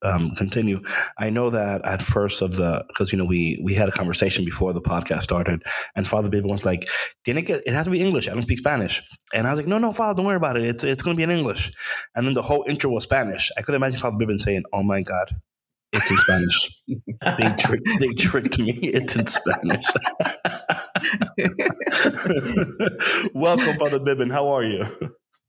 um, 0.02 0.32
continue, 0.32 0.82
I 1.18 1.30
know 1.30 1.50
that 1.50 1.84
at 1.86 2.02
first 2.02 2.42
of 2.42 2.56
the 2.56 2.84
because 2.88 3.12
you 3.12 3.18
know 3.18 3.26
we 3.26 3.60
we 3.64 3.74
had 3.74 3.90
a 3.90 3.92
conversation 3.92 4.44
before 4.44 4.74
the 4.74 4.82
podcast 4.82 5.24
started, 5.24 5.64
and 5.96 6.08
Father 6.08 6.30
Baby 6.30 6.50
was 6.50 6.66
like, 6.66 6.90
"Tiene 7.24 7.46
que 7.46 7.62
it 7.66 7.74
has 7.74 7.86
to 7.86 7.92
be 7.92 8.02
English. 8.02 8.28
I 8.28 8.34
don't 8.34 8.42
speak 8.42 8.58
Spanish." 8.58 9.02
And 9.34 9.48
I 9.48 9.52
was 9.52 9.60
like, 9.60 9.68
"No, 9.68 9.78
no, 9.78 9.94
Father, 9.94 10.18
don't 10.18 10.26
worry 10.26 10.36
about 10.36 10.58
it. 10.58 10.66
It's 10.66 10.84
it's 10.84 11.02
going 11.02 11.16
to 11.16 11.18
be 11.18 11.24
in 11.24 11.32
English." 11.32 11.72
And 12.16 12.28
then 12.28 12.34
the 12.34 12.42
whole 12.42 12.66
intro 12.68 12.92
was 12.92 13.04
Spanish. 13.04 13.52
I 13.58 13.62
could 13.62 13.76
imagine 13.76 14.00
Father 14.00 14.18
Baby 14.18 14.38
saying, 14.40 14.64
"Oh 14.74 14.84
my 14.84 15.02
God." 15.02 15.36
It's 15.94 16.10
in 16.10 16.18
Spanish. 16.18 16.82
they 17.38 17.54
tricked. 17.58 17.90
They 18.00 18.14
tricked 18.14 18.60
me. 18.60 18.72
It's 18.82 19.18
in 19.18 19.28
Spanish. 19.28 19.86
Welcome, 23.34 23.78
Father 23.78 24.00
Bibin. 24.00 24.32
How 24.32 24.48
are 24.50 24.64
you? 24.64 24.86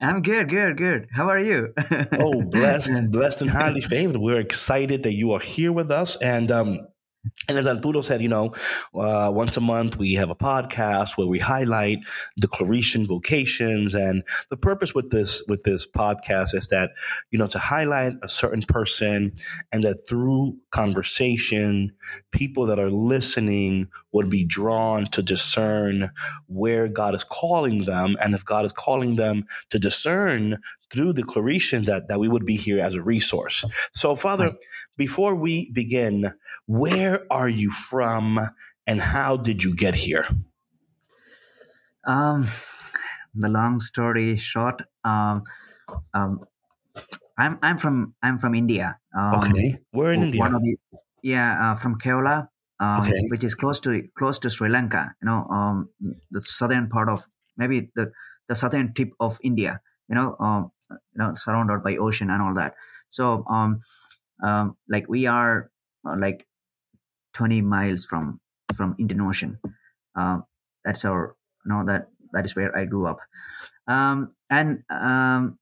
I'm 0.02 0.20
good, 0.20 0.48
good, 0.48 0.76
good. 0.76 1.06
How 1.12 1.28
are 1.28 1.38
you? 1.38 1.72
oh, 2.18 2.42
blessed, 2.42 3.10
blessed 3.12 3.42
and 3.42 3.50
highly 3.50 3.80
favored. 3.80 4.16
We're 4.16 4.40
excited 4.40 5.04
that 5.04 5.12
you 5.12 5.30
are 5.30 5.38
here 5.40 5.70
with 5.70 5.92
us. 5.92 6.16
And 6.16 6.50
um, 6.50 6.88
and 7.48 7.56
as 7.56 7.66
Arturo 7.66 8.00
said, 8.00 8.20
you 8.20 8.28
know, 8.28 8.52
uh, 8.94 9.30
once 9.32 9.56
a 9.56 9.60
month 9.60 9.96
we 9.96 10.14
have 10.14 10.30
a 10.30 10.34
podcast 10.34 11.16
where 11.16 11.26
we 11.26 11.38
highlight 11.38 11.98
the 12.36 12.48
Claretian 12.48 13.06
vocations, 13.06 13.94
and 13.94 14.24
the 14.50 14.56
purpose 14.56 14.94
with 14.94 15.10
this 15.10 15.42
with 15.48 15.62
this 15.62 15.86
podcast 15.86 16.54
is 16.54 16.66
that 16.68 16.90
you 17.30 17.38
know 17.38 17.46
to 17.46 17.58
highlight 17.58 18.14
a 18.22 18.28
certain 18.28 18.62
person, 18.62 19.32
and 19.72 19.84
that 19.84 20.06
through 20.08 20.56
conversation, 20.70 21.92
people 22.32 22.66
that 22.66 22.78
are 22.78 22.90
listening 22.90 23.88
would 24.12 24.28
be 24.28 24.44
drawn 24.44 25.04
to 25.06 25.22
discern 25.22 26.10
where 26.46 26.88
God 26.88 27.14
is 27.14 27.24
calling 27.24 27.84
them, 27.84 28.16
and 28.20 28.34
if 28.34 28.44
God 28.44 28.64
is 28.64 28.72
calling 28.72 29.16
them 29.16 29.44
to 29.70 29.78
discern 29.78 30.58
through 30.92 31.14
the 31.14 31.22
Claretians 31.22 31.86
that, 31.86 32.08
that 32.08 32.20
we 32.20 32.28
would 32.28 32.44
be 32.44 32.56
here 32.56 32.80
as 32.80 32.94
a 32.94 33.02
resource. 33.02 33.64
So, 33.92 34.14
Father, 34.14 34.52
before 34.96 35.34
we 35.34 35.70
begin, 35.72 36.34
where 36.66 37.26
are 37.32 37.48
you 37.48 37.70
from 37.70 38.40
and 38.86 39.00
how 39.00 39.36
did 39.36 39.64
you 39.64 39.74
get 39.76 39.94
here? 39.94 40.26
Um, 42.06 42.46
the 43.34 43.48
long 43.48 43.80
story 43.80 44.36
short, 44.36 44.82
um, 45.04 45.44
um, 46.14 46.44
I'm 47.38 47.58
I'm 47.62 47.78
from 47.78 48.14
I'm 48.22 48.38
from 48.38 48.54
India. 48.54 49.00
Um, 49.16 49.54
okay, 49.54 49.78
we're 49.92 50.12
in 50.12 50.22
India. 50.22 50.56
The, 50.60 50.76
yeah, 51.22 51.72
uh, 51.72 51.74
from 51.76 51.98
Kerala, 51.98 52.48
um, 52.80 53.08
Okay. 53.08 53.28
which 53.28 53.44
is 53.44 53.54
close 53.54 53.80
to 53.80 54.08
close 54.18 54.38
to 54.40 54.50
Sri 54.50 54.68
Lanka. 54.68 55.14
You 55.22 55.26
know, 55.26 55.46
um, 55.50 55.90
the 56.30 56.40
southern 56.40 56.88
part 56.88 57.08
of 57.08 57.24
maybe 57.56 57.90
the 57.94 58.12
the 58.48 58.54
southern 58.54 58.94
tip 58.94 59.12
of 59.20 59.38
India. 59.42 59.80
You 60.08 60.16
know, 60.16 60.36
um, 60.40 60.72
you 60.90 60.98
know, 61.16 61.34
surrounded 61.34 61.82
by 61.82 61.96
ocean 61.96 62.30
and 62.30 62.42
all 62.42 62.54
that. 62.54 62.74
So, 63.08 63.44
um, 63.48 63.80
um, 64.42 64.76
like 64.88 65.08
we 65.08 65.26
are 65.26 65.70
uh, 66.06 66.16
like 66.18 66.46
20 67.32 67.62
miles 67.62 68.04
from 68.04 68.40
from 68.74 68.94
Indian 68.98 69.20
Ocean. 69.22 69.58
Um, 70.14 70.44
that's 70.84 71.04
our 71.04 71.36
you 71.64 71.68
know 71.72 71.84
that 71.86 72.08
that 72.32 72.44
is 72.44 72.56
where 72.56 72.76
I 72.76 72.84
grew 72.86 73.06
up. 73.06 73.18
Um, 73.86 74.34
and 74.50 74.84
um, 74.90 75.58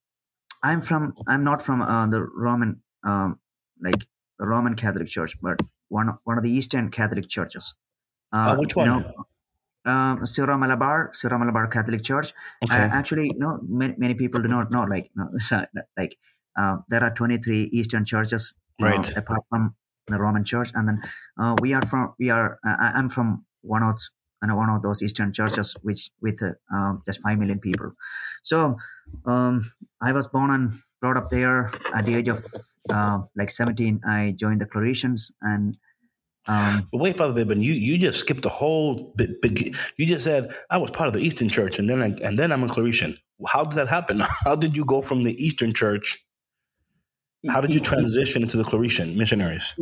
I'm 0.62 0.83
from 0.83 1.15
I'm 1.27 1.45
not 1.45 1.62
from 1.62 1.83
uh, 1.83 2.07
the 2.07 2.23
Roman 2.25 2.83
um, 3.05 3.41
like 3.83 4.07
the 4.39 4.47
Roman 4.47 4.75
Catholic 4.77 5.09
Church, 5.09 5.37
but 5.41 5.61
one 5.89 6.09
of- 6.09 6.19
one 6.25 6.39
of 6.39 6.45
the 6.45 6.50
Eastern 6.50 6.91
Catholic 6.91 7.29
churches. 7.29 7.75
Uh, 8.33 8.57
which 8.57 8.77
you 8.77 8.81
one? 8.81 8.89
know, 8.89 9.27
um, 9.85 10.27
Syro 10.27 10.57
Malabar, 10.59 11.11
Syro 11.15 11.39
Malabar 11.39 11.67
Catholic 11.69 12.03
Church. 12.03 12.33
Okay. 12.62 12.75
Uh, 12.77 12.89
actually, 12.93 13.29
you 13.29 13.39
know, 13.39 13.59
many, 13.67 13.95
many 13.99 14.15
people 14.15 14.41
do 14.43 14.49
not 14.49 14.71
know. 14.71 14.85
Like, 14.85 15.11
you 15.15 15.25
know, 15.25 15.67
like 15.97 16.19
uh, 16.57 16.79
there 16.89 17.03
are 17.03 17.11
23 17.15 17.65
Eastern 17.73 18.05
churches, 18.05 18.55
you 18.79 18.87
know, 18.87 18.97
Right. 18.97 19.17
apart 19.17 19.43
from 19.49 19.75
the 20.11 20.19
Roman 20.19 20.45
Church, 20.45 20.71
and 20.75 20.88
then 20.88 21.02
uh, 21.40 21.57
we 21.61 21.75
are 21.75 21.83
from 21.83 22.14
we 22.19 22.31
are. 22.31 22.59
Uh, 22.67 22.76
I'm 22.79 23.09
from 23.09 23.45
one 23.62 23.83
of 23.83 23.99
you 24.43 24.49
know, 24.49 24.57
one 24.57 24.71
of 24.71 24.83
those 24.83 25.02
Eastern 25.02 25.33
churches, 25.33 25.76
which 25.83 26.11
with 26.21 26.43
uh, 26.43 26.52
um, 26.75 27.02
just 27.05 27.21
five 27.21 27.38
million 27.38 27.59
people. 27.59 27.93
So, 28.43 28.76
um, 29.26 29.71
I 30.00 30.12
was 30.12 30.26
born 30.29 30.50
and 30.50 30.73
brought 31.00 31.17
up 31.17 31.29
there. 31.29 31.71
At 31.95 32.07
the 32.07 32.14
age 32.14 32.29
of 32.29 32.47
uh, 32.90 33.21
like 33.37 33.50
17, 33.50 34.00
I 34.07 34.35
joined 34.38 34.61
the 34.61 34.67
Claretians, 34.67 35.31
and 35.43 35.76
um, 36.47 36.87
But 36.90 36.99
wait, 36.99 37.19
Father 37.19 37.45
Bibin, 37.45 37.62
you, 37.62 37.73
you 37.73 37.99
just 37.99 38.21
skipped 38.21 38.43
the 38.43 38.49
whole 38.49 39.12
big. 39.17 39.76
You 39.97 40.07
just 40.07 40.25
said 40.25 40.55
I 40.71 40.79
was 40.79 40.90
part 40.90 41.07
of 41.07 41.12
the 41.12 41.21
Eastern 41.21 41.49
Church, 41.49 41.79
and 41.79 41.88
then 41.88 42.02
I, 42.02 42.09
and 42.23 42.38
then 42.38 42.52
I'm 42.52 42.64
a 42.64 42.67
Claretian. 42.67 43.17
How 43.47 43.64
did 43.64 43.76
that 43.76 43.88
happen? 43.88 44.21
How 44.45 44.57
did 44.57 44.76
you 44.76 44.85
go 44.85 45.02
from 45.02 45.23
the 45.23 45.45
Eastern 45.45 45.73
Church? 45.73 46.25
How 47.49 47.61
did 47.61 47.73
you 47.73 47.80
transition 47.80 48.42
into 48.42 48.56
the 48.56 48.64
Claretian 48.64 49.16
missionaries? 49.16 49.75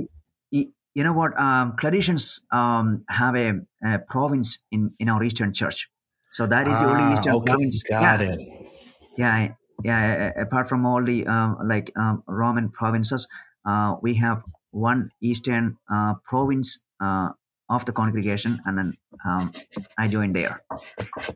you 0.99 1.05
know 1.05 1.13
what? 1.13 1.39
Um, 1.39 1.77
Claretians 1.77 2.41
um, 2.53 3.05
have 3.09 3.37
a, 3.37 3.53
a 3.85 4.01
province 4.01 4.59
in, 4.73 4.93
in 4.99 5.09
our 5.09 5.23
Eastern 5.23 5.53
Church. 5.55 5.89
So 6.33 6.47
that 6.47 6.67
is 6.67 6.81
the 6.81 6.87
Ah, 6.87 6.91
only 6.91 7.13
Eastern 7.13 7.35
okay, 7.37 7.47
province. 7.47 7.83
got 7.89 8.21
yeah, 8.21 8.27
it. 8.27 8.41
yeah, 9.17 9.49
yeah. 9.85 10.33
Apart 10.41 10.69
from 10.69 10.85
all 10.85 11.03
the 11.03 11.27
um, 11.27 11.57
like 11.65 11.93
um, 11.97 12.25
Roman 12.27 12.69
provinces, 12.71 13.29
uh, 13.65 13.95
we 14.03 14.15
have 14.15 14.43
one 14.73 15.11
Eastern 15.21 15.79
uh, 15.89 16.15
province 16.25 16.81
uh, 17.01 17.31
of 17.71 17.85
the 17.85 17.93
congregation, 17.93 18.59
and 18.67 18.79
then 18.79 18.93
um, 19.25 19.53
I 19.97 20.09
joined 20.09 20.35
there. 20.35 20.63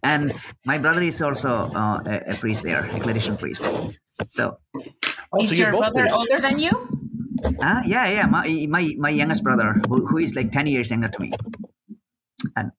And 0.02 0.34
my 0.66 0.78
brother 0.78 1.02
is 1.02 1.22
also 1.22 1.70
uh, 1.72 2.02
a, 2.04 2.32
a 2.32 2.34
priest 2.34 2.64
there, 2.64 2.84
a 2.84 2.98
Claretian 2.98 3.38
priest. 3.38 3.64
So 4.28 4.58
Oh, 5.32 5.42
Is 5.42 5.50
so 5.50 5.56
your 5.56 5.70
brother 5.70 6.02
priests. 6.02 6.18
older 6.18 6.38
than 6.40 6.58
you? 6.58 6.70
Uh, 7.60 7.82
yeah, 7.86 8.08
yeah. 8.08 8.26
My 8.26 8.66
my 8.68 8.94
my 8.98 9.10
youngest 9.10 9.42
brother, 9.42 9.72
who, 9.88 10.06
who 10.06 10.18
is 10.18 10.36
like 10.36 10.52
ten 10.52 10.66
years 10.66 10.90
younger 10.90 11.08
to 11.08 11.20
me, 11.20 11.32
and 12.56 12.72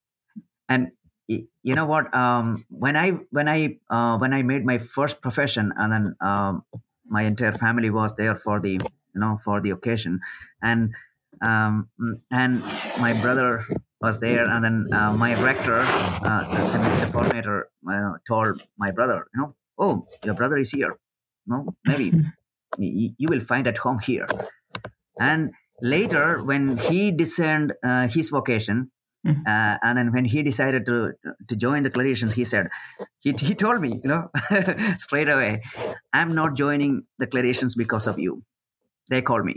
and 0.69 0.91
you 1.27 1.75
know 1.75 1.85
what? 1.85 2.13
Um, 2.13 2.63
when 2.69 2.95
I 2.95 3.11
when 3.31 3.47
I 3.49 3.77
uh, 3.89 4.17
when 4.17 4.33
I 4.33 4.43
made 4.43 4.65
my 4.65 4.77
first 4.77 5.21
profession, 5.21 5.73
and 5.75 5.91
then 5.91 6.15
um, 6.21 6.63
my 7.05 7.23
entire 7.23 7.51
family 7.53 7.89
was 7.89 8.15
there 8.15 8.35
for 8.35 8.59
the 8.59 8.71
you 8.73 9.19
know 9.19 9.37
for 9.43 9.59
the 9.61 9.71
occasion, 9.71 10.21
and 10.61 10.93
um, 11.41 11.89
and 12.31 12.61
my 12.99 13.13
brother 13.21 13.65
was 14.01 14.19
there, 14.19 14.45
and 14.45 14.63
then 14.63 14.87
uh, 14.93 15.13
my 15.13 15.33
rector, 15.41 15.79
uh, 15.81 16.43
the 16.55 16.61
seminary 16.61 17.09
formator, 17.11 17.63
uh, 17.89 18.13
told 18.27 18.61
my 18.77 18.91
brother, 18.91 19.25
you 19.33 19.41
know, 19.41 19.55
oh, 19.77 20.07
your 20.23 20.33
brother 20.33 20.57
is 20.57 20.71
here. 20.71 20.97
No, 21.47 21.73
maybe 21.85 22.13
you 22.77 23.27
will 23.29 23.41
find 23.41 23.67
at 23.67 23.77
home 23.79 23.99
here. 23.99 24.27
And 25.19 25.51
later, 25.81 26.43
when 26.43 26.77
he 26.77 27.11
discerned 27.11 27.73
uh, 27.83 28.07
his 28.07 28.29
vocation, 28.29 28.91
Mhm. 29.25 29.43
uh, 29.47 29.77
and 29.81 29.97
then 29.97 30.11
when 30.11 30.25
he 30.25 30.43
decided 30.43 30.85
to 30.87 31.13
to 31.49 31.55
join 31.55 31.83
the 31.83 31.89
Claretians, 31.89 32.33
he 32.33 32.43
said, 32.43 32.67
he, 33.21 33.31
he 33.39 33.55
told 33.55 33.79
me, 33.79 33.91
you 34.03 34.09
know, 34.09 34.29
straight 34.97 35.29
away, 35.29 35.61
I'm 36.11 36.35
not 36.35 36.57
joining 36.57 37.03
the 37.19 37.27
Claretians 37.27 37.77
because 37.77 38.05
of 38.05 38.19
you. 38.19 38.41
They 39.09 39.21
called 39.21 39.45
me. 39.45 39.55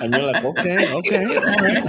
And 0.00 0.14
you're 0.14 0.24
like, 0.24 0.42
okay, 0.42 0.88
okay, 0.88 1.24
all 1.46 1.60
right. 1.60 1.84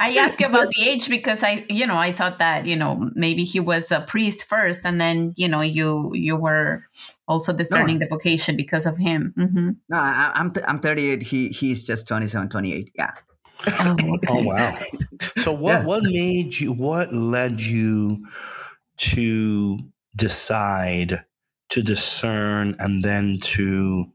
I 0.00 0.16
asked 0.18 0.40
you 0.40 0.46
about 0.46 0.68
the 0.70 0.88
age 0.88 1.08
because 1.08 1.42
I, 1.42 1.64
you 1.68 1.86
know, 1.86 1.96
I 1.96 2.12
thought 2.12 2.38
that 2.38 2.66
you 2.66 2.76
know 2.76 3.10
maybe 3.14 3.44
he 3.44 3.60
was 3.60 3.90
a 3.92 4.00
priest 4.00 4.44
first, 4.44 4.82
and 4.84 5.00
then 5.00 5.34
you 5.36 5.48
know 5.48 5.60
you 5.60 6.12
you 6.14 6.36
were 6.36 6.82
also 7.28 7.52
discerning 7.52 7.98
the 7.98 8.06
vocation 8.06 8.56
because 8.56 8.86
of 8.86 8.96
him. 8.96 9.34
hmm 9.36 9.70
No, 9.88 9.98
I, 9.98 10.32
I'm 10.34 10.52
th- 10.52 10.66
I'm 10.68 10.78
38. 10.78 11.22
He 11.22 11.48
he's 11.48 11.86
just 11.86 12.06
27, 12.08 12.48
28. 12.48 12.90
Yeah. 12.94 13.12
Oh, 13.80 14.14
okay. 14.14 14.28
Oh 14.28 14.42
wow! 14.44 14.74
So 15.38 15.52
what 15.52 15.72
Yeah. 15.80 15.84
what 15.84 16.02
made 16.04 16.58
you? 16.58 16.72
What 16.72 17.12
led 17.12 17.60
you 17.60 18.26
to 18.98 19.78
decide 20.14 21.24
to 21.70 21.82
discern 21.82 22.76
and 22.78 23.02
then 23.02 23.36
to 23.40 24.06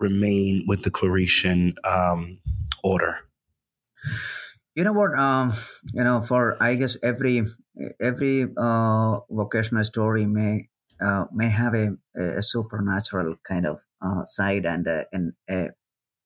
remain 0.00 0.64
with 0.66 0.82
the 0.82 0.90
Claretian 0.90 1.74
um, 1.84 2.38
order? 2.82 3.18
you 4.78 4.84
know 4.84 4.92
what 4.92 5.12
um 5.18 5.52
you 5.92 6.04
know 6.04 6.22
for 6.22 6.54
i 6.62 6.76
guess 6.76 6.96
every 7.02 7.42
every 8.00 8.46
uh 8.56 9.18
vocational 9.28 9.82
story 9.82 10.24
may 10.24 10.68
uh, 11.00 11.26
may 11.32 11.48
have 11.48 11.74
a, 11.74 11.90
a 12.16 12.42
supernatural 12.42 13.36
kind 13.46 13.66
of 13.66 13.78
uh, 14.02 14.24
side 14.24 14.66
and 14.66 14.88
uh, 14.88 15.04
and 15.12 15.32
a, 15.48 15.70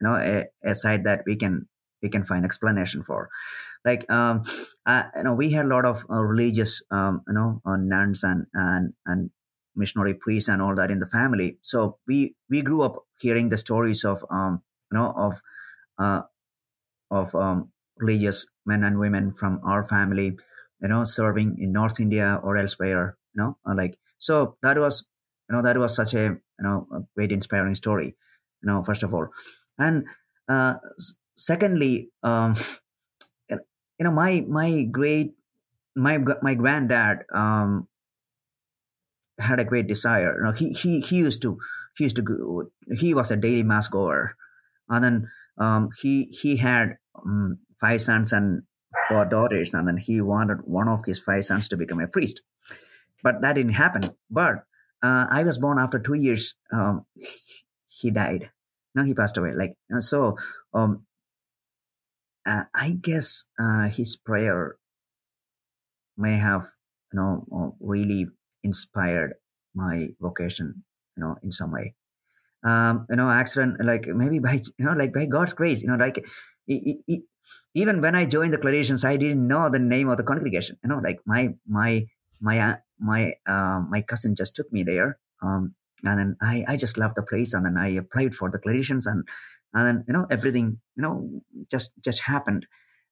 you 0.01 0.03
know 0.03 0.15
a, 0.17 0.45
a 0.65 0.75
side 0.75 1.05
that 1.05 1.23
we 1.27 1.37
can 1.37 1.67
we 2.03 2.09
can 2.09 2.25
find 2.25 2.45
explanation 2.45 3.03
for 3.03 3.29
like 3.85 4.11
um 4.11 4.43
uh, 4.87 5.05
you 5.17 5.25
know 5.25 5.35
we 5.35 5.51
had 5.51 5.67
a 5.67 5.69
lot 5.69 5.85
of 5.85 6.05
uh, 6.11 6.23
religious 6.23 6.83
um 6.91 7.23
you 7.29 7.35
know 7.35 7.61
uh, 7.65 7.77
nuns 7.77 8.23
and 8.23 8.47
and 8.55 8.93
and 9.07 9.31
missionary 9.75 10.15
priests 10.15 10.49
and 10.49 10.61
all 10.63 10.75
that 10.75 10.91
in 10.91 10.99
the 10.99 11.07
family. 11.07 11.59
So 11.63 11.99
we 12.07 12.35
we 12.51 12.63
grew 12.63 12.83
up 12.83 13.05
hearing 13.21 13.49
the 13.49 13.57
stories 13.57 14.05
of 14.05 14.25
um 14.31 14.63
you 14.91 14.99
know 14.99 15.13
of 15.17 15.41
uh 15.99 16.23
of 17.11 17.35
um 17.35 17.71
religious 17.99 18.47
men 18.67 18.85
and 18.85 18.99
women 18.99 19.33
from 19.33 19.61
our 19.65 19.85
family, 19.85 20.37
you 20.81 20.89
know, 20.89 21.05
serving 21.05 21.57
in 21.59 21.73
North 21.73 22.01
India 22.01 22.41
or 22.43 22.57
elsewhere, 22.57 23.17
you 23.35 23.43
know, 23.43 23.57
uh, 23.69 23.75
like 23.77 23.99
so 24.19 24.57
that 24.63 24.79
was, 24.79 25.07
you 25.49 25.57
know, 25.57 25.63
that 25.63 25.77
was 25.79 25.95
such 25.95 26.15
a 26.15 26.25
you 26.59 26.63
know 26.63 26.87
a 26.93 27.01
great 27.17 27.33
inspiring 27.33 27.75
story, 27.75 28.17
you 28.63 28.67
know, 28.67 28.83
first 28.83 29.03
of 29.03 29.15
all, 29.15 29.29
and 29.79 30.05
uh, 30.49 30.75
secondly, 31.37 32.11
um, 32.23 32.57
you 33.51 33.59
know, 34.05 34.11
my 34.11 34.45
my 34.49 34.83
great 34.85 35.35
my 35.97 36.19
my 36.43 36.55
granddad 36.55 37.25
um 37.35 37.89
had 39.43 39.61
a 39.61 39.65
great 39.65 39.87
desire. 39.87 40.37
You 40.37 40.45
know, 40.45 40.53
he 40.53 40.73
he 40.73 41.01
he 41.01 41.17
used 41.19 41.43
to 41.43 41.59
he 41.97 42.05
used 42.05 42.17
to 42.17 42.23
go, 42.23 42.71
he 42.97 43.15
was 43.15 43.31
a 43.31 43.37
daily 43.37 43.63
mass 43.63 43.89
goer, 43.89 44.37
and 44.89 45.05
then 45.05 45.29
um, 45.59 45.91
he 46.01 46.25
he 46.25 46.57
had 46.57 46.97
um, 47.15 47.59
five 47.81 48.01
sons 48.01 48.33
and 48.33 48.63
four 49.09 49.25
daughters, 49.25 49.75
and 49.75 49.87
then 49.87 49.97
he 49.97 50.21
wanted 50.21 50.59
one 50.65 50.89
of 50.89 51.05
his 51.05 51.19
five 51.19 51.45
sons 51.45 51.69
to 51.69 51.77
become 51.77 52.01
a 52.01 52.09
priest, 52.09 52.43
but 53.23 53.41
that 53.43 53.55
didn't 53.55 53.75
happen. 53.75 54.15
But 54.31 54.65
uh, 55.03 55.27
I 55.31 55.43
was 55.45 55.59
born 55.59 55.79
after 55.79 55.99
two 55.99 56.15
years. 56.15 56.55
Um, 56.73 57.07
he 57.89 58.11
died. 58.11 58.51
No, 58.95 59.05
he 59.05 59.15
passed 59.15 59.37
away. 59.37 59.55
Like 59.55 59.77
uh, 59.95 60.01
so. 60.01 60.37
Um, 60.75 61.07
uh, 62.45 62.65
I 62.75 62.91
guess 62.91 63.45
uh, 63.59 63.89
his 63.89 64.17
prayer 64.17 64.77
may 66.17 66.37
have 66.39 66.63
you 67.13 67.21
know 67.21 67.47
uh, 67.55 67.71
really 67.81 68.27
inspired 68.63 69.35
my 69.75 70.09
vocation 70.21 70.85
you 71.17 71.23
know 71.23 71.37
in 71.43 71.53
some 71.53 71.73
way. 71.73 71.95
Um 72.65 73.07
you 73.11 73.17
know 73.17 73.29
accident 73.31 73.85
like 73.85 74.07
maybe 74.07 74.39
by 74.39 74.55
you 74.79 74.85
know 74.85 74.93
like 74.93 75.13
by 75.13 75.27
god's 75.27 75.53
grace 75.53 75.83
you 75.83 75.89
know 75.89 75.97
like 75.97 76.19
e- 76.69 77.03
e- 77.09 77.25
even 77.75 78.01
when 78.01 78.15
i 78.15 78.25
joined 78.25 78.53
the 78.55 78.59
claretians 78.59 79.05
i 79.05 79.17
didn't 79.17 79.47
know 79.47 79.69
the 79.69 79.81
name 79.81 80.09
of 80.09 80.17
the 80.17 80.23
congregation 80.23 80.77
you 80.83 80.89
know 80.89 80.99
like 81.03 81.19
my 81.27 81.49
my 81.67 82.07
my 82.41 82.59
uh, 82.61 82.77
my 83.01 83.35
uh, 83.47 83.81
my 83.89 84.01
cousin 84.03 84.35
just 84.37 84.55
took 84.57 84.73
me 84.73 84.83
there, 84.85 85.19
um, 85.43 85.75
and 86.05 86.19
then 86.19 86.37
I, 86.41 86.65
I 86.69 86.77
just 86.77 86.99
loved 86.99 87.15
the 87.17 87.23
place, 87.23 87.53
and 87.55 87.65
then 87.67 87.77
I 87.77 87.89
applied 87.91 88.35
for 88.35 88.51
the 88.51 88.59
Claretians, 88.59 89.07
and 89.07 89.27
and 89.75 89.87
then 89.87 90.05
you 90.09 90.13
know 90.13 90.27
everything 90.31 90.81
you 90.97 91.03
know 91.03 91.43
just 91.71 91.93
just 92.03 92.23
happened, 92.23 92.67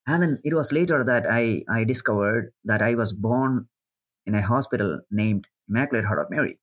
and 0.07 0.23
then 0.23 0.40
it 0.45 0.54
was 0.54 0.73
later 0.73 1.04
that 1.04 1.26
I 1.28 1.62
I 1.69 1.85
discovered 1.85 2.52
that 2.64 2.83
I 2.83 2.95
was 2.95 3.12
born 3.12 3.69
in 4.26 4.34
a 4.34 4.42
hospital 4.42 5.00
named 5.10 5.46
Immaculate 5.68 6.04
Heart 6.04 6.20
of 6.20 6.30
Mary. 6.30 6.58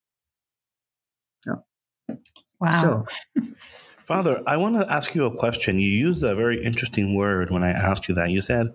Wow. 2.60 3.06
So 3.36 3.44
Father, 3.98 4.42
I 4.48 4.56
want 4.56 4.80
to 4.80 4.92
ask 4.92 5.14
you 5.16 5.26
a 5.26 5.36
question. 5.36 5.80
You 5.80 5.90
used 5.90 6.24
a 6.24 6.34
very 6.34 6.64
interesting 6.64 7.16
word 7.16 7.52
when 7.52 7.64
I 7.64 7.72
asked 7.72 8.08
you 8.08 8.16
that. 8.16 8.30
You 8.30 8.42
said 8.42 8.74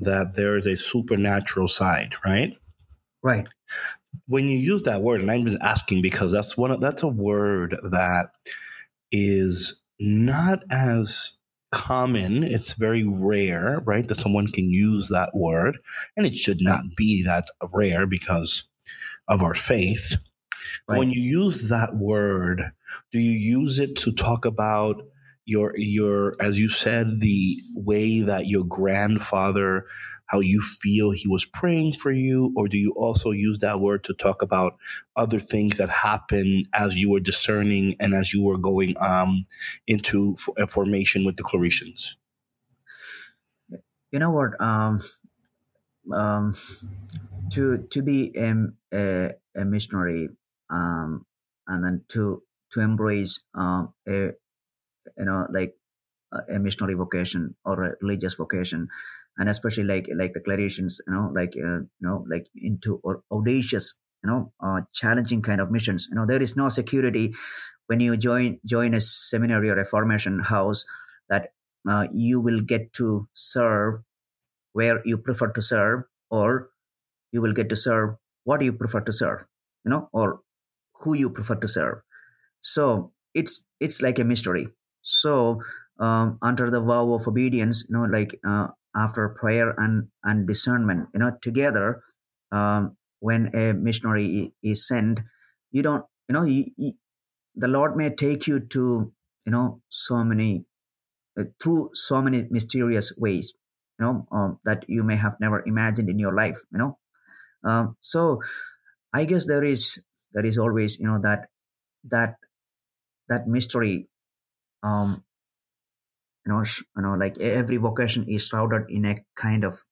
that 0.00 0.34
there 0.34 0.56
is 0.56 0.66
a 0.66 0.76
supernatural 0.76 1.68
side, 1.68 2.14
right? 2.24 2.52
right, 3.22 3.46
When 4.26 4.46
you 4.48 4.58
use 4.58 4.82
that 4.82 5.02
word, 5.02 5.20
and 5.20 5.30
I'm 5.30 5.46
just 5.46 5.60
asking 5.60 6.02
because 6.02 6.32
that's 6.32 6.56
one 6.56 6.72
of, 6.72 6.80
that's 6.80 7.04
a 7.04 7.08
word 7.08 7.78
that 7.84 8.30
is 9.12 9.80
not 10.00 10.64
as 10.70 11.34
common. 11.72 12.44
It's 12.44 12.74
very 12.74 13.04
rare, 13.04 13.80
right? 13.84 14.06
That 14.06 14.20
someone 14.20 14.46
can 14.46 14.70
use 14.70 15.08
that 15.08 15.34
word, 15.34 15.78
and 16.16 16.24
it 16.24 16.34
should 16.34 16.60
not 16.60 16.84
be 16.96 17.24
that 17.24 17.48
rare 17.72 18.06
because 18.06 18.64
of 19.26 19.42
our 19.42 19.54
faith. 19.54 20.16
Right. 20.86 20.98
When 20.98 21.10
you 21.10 21.20
use 21.20 21.68
that 21.68 21.96
word, 21.96 22.70
do 23.10 23.18
you 23.18 23.32
use 23.32 23.78
it 23.80 23.96
to 23.98 24.12
talk 24.12 24.44
about 24.44 25.02
your 25.44 25.76
your 25.76 26.36
as 26.40 26.58
you 26.58 26.68
said 26.68 27.20
the 27.20 27.60
way 27.74 28.22
that 28.22 28.46
your 28.46 28.64
grandfather 28.64 29.86
how 30.32 30.40
you 30.40 30.60
feel 30.62 31.10
he 31.10 31.28
was 31.28 31.44
praying 31.44 31.92
for 31.92 32.10
you 32.10 32.52
or 32.56 32.68
do 32.68 32.78
you 32.78 32.92
also 32.96 33.30
use 33.30 33.58
that 33.58 33.80
word 33.80 34.02
to 34.04 34.14
talk 34.14 34.42
about 34.42 34.76
other 35.16 35.38
things 35.38 35.76
that 35.76 35.90
happened 35.90 36.66
as 36.72 36.98
you 36.98 37.10
were 37.10 37.20
discerning 37.20 37.94
and 38.00 38.14
as 38.14 38.32
you 38.32 38.42
were 38.42 38.58
going 38.58 38.94
um 39.00 39.46
into 39.86 40.32
f- 40.38 40.48
a 40.58 40.66
formation 40.66 41.24
with 41.26 41.36
the 41.36 41.44
Claretians 41.44 42.14
you 44.12 44.18
know 44.18 44.30
what? 44.30 44.60
Um, 44.60 45.02
um, 46.12 46.54
to 47.50 47.86
to 47.90 48.02
be 48.02 48.32
a, 48.36 48.54
a, 48.94 49.30
a 49.56 49.64
missionary, 49.64 50.28
um, 50.70 51.26
and 51.66 51.84
then 51.84 52.04
to 52.08 52.42
to 52.72 52.80
embrace 52.80 53.40
um, 53.54 53.94
a 54.06 54.32
you 55.16 55.24
know 55.24 55.46
like 55.50 55.76
a 56.54 56.58
missionary 56.58 56.94
vocation 56.94 57.54
or 57.64 57.82
a 57.82 57.96
religious 58.02 58.34
vocation, 58.34 58.88
and 59.38 59.48
especially 59.48 59.84
like 59.84 60.08
like 60.16 60.32
the 60.34 60.40
Claretians, 60.40 60.96
you 61.06 61.12
know, 61.14 61.30
like 61.34 61.54
uh, 61.56 61.80
you 61.80 62.00
know, 62.00 62.24
like 62.28 62.48
into 62.56 63.00
au- 63.04 63.22
audacious, 63.30 63.98
you 64.24 64.30
know, 64.30 64.52
uh, 64.60 64.82
challenging 64.92 65.42
kind 65.42 65.60
of 65.60 65.70
missions. 65.70 66.06
You 66.10 66.16
know, 66.16 66.26
there 66.26 66.42
is 66.42 66.56
no 66.56 66.68
security 66.68 67.34
when 67.86 68.00
you 68.00 68.16
join 68.16 68.60
join 68.66 68.94
a 68.94 69.00
seminary 69.00 69.70
or 69.70 69.80
a 69.80 69.84
formation 69.86 70.40
house 70.40 70.84
that 71.28 71.52
uh, 71.88 72.08
you 72.12 72.40
will 72.40 72.60
get 72.60 72.92
to 72.94 73.28
serve 73.34 74.00
where 74.72 75.00
you 75.04 75.18
prefer 75.18 75.48
to 75.52 75.62
serve 75.62 76.04
or 76.30 76.70
you 77.32 77.40
will 77.42 77.52
get 77.52 77.68
to 77.68 77.76
serve 77.76 78.16
what 78.44 78.62
you 78.62 78.72
prefer 78.72 79.00
to 79.00 79.12
serve 79.12 79.46
you 79.84 79.90
know 79.90 80.08
or 80.12 80.40
who 81.02 81.14
you 81.14 81.30
prefer 81.30 81.54
to 81.56 81.68
serve 81.68 82.02
so 82.60 83.12
it's 83.34 83.64
it's 83.80 84.02
like 84.02 84.18
a 84.18 84.24
mystery 84.24 84.68
so 85.02 85.62
um, 86.00 86.38
under 86.42 86.70
the 86.70 86.80
vow 86.80 87.12
of 87.14 87.26
obedience 87.28 87.84
you 87.88 87.96
know 87.96 88.04
like 88.04 88.38
uh, 88.46 88.68
after 88.94 89.28
prayer 89.28 89.74
and 89.78 90.08
and 90.24 90.46
discernment. 90.46 91.08
You 91.14 91.20
know 91.20 91.32
together 91.40 92.02
um, 92.52 92.96
when 93.20 93.54
a 93.54 93.72
missionary 93.72 94.52
is 94.62 94.86
sent 94.86 95.20
you 95.70 95.82
don't 95.82 96.04
you 96.28 96.34
know 96.34 96.44
you, 96.44 96.66
the 97.54 97.68
lord 97.68 97.96
may 97.96 98.10
take 98.10 98.46
you 98.46 98.60
to 98.60 99.12
you 99.46 99.52
know 99.52 99.80
so 99.88 100.24
many 100.24 100.64
uh, 101.38 101.44
through 101.62 101.90
so 101.94 102.22
many 102.22 102.46
mysterious 102.50 103.12
ways 103.18 103.54
you 103.98 104.06
know 104.06 104.26
um, 104.32 104.58
that 104.64 104.84
you 104.88 105.02
may 105.02 105.16
have 105.16 105.36
never 105.40 105.62
imagined 105.66 106.08
in 106.08 106.18
your 106.18 106.34
life 106.34 106.60
you 106.72 106.78
know. 106.78 106.98
Um, 107.64 107.96
so 108.00 108.40
i 109.14 109.24
guess 109.24 109.46
there 109.46 109.64
is 109.64 110.00
there 110.32 110.46
is 110.46 110.58
always 110.58 110.98
you 110.98 111.06
know 111.06 111.20
that 111.22 111.48
that 112.04 112.36
that 113.28 113.46
mystery 113.48 114.08
um 114.82 115.24
you 116.46 116.52
know 116.52 116.62
sh- 116.64 116.82
you 116.96 117.02
know 117.02 117.14
like 117.14 117.38
every 117.38 117.76
vocation 117.76 118.24
is 118.28 118.46
shrouded 118.46 118.90
in 118.90 119.04
a 119.04 119.16
kind 119.36 119.64
of 119.64 119.82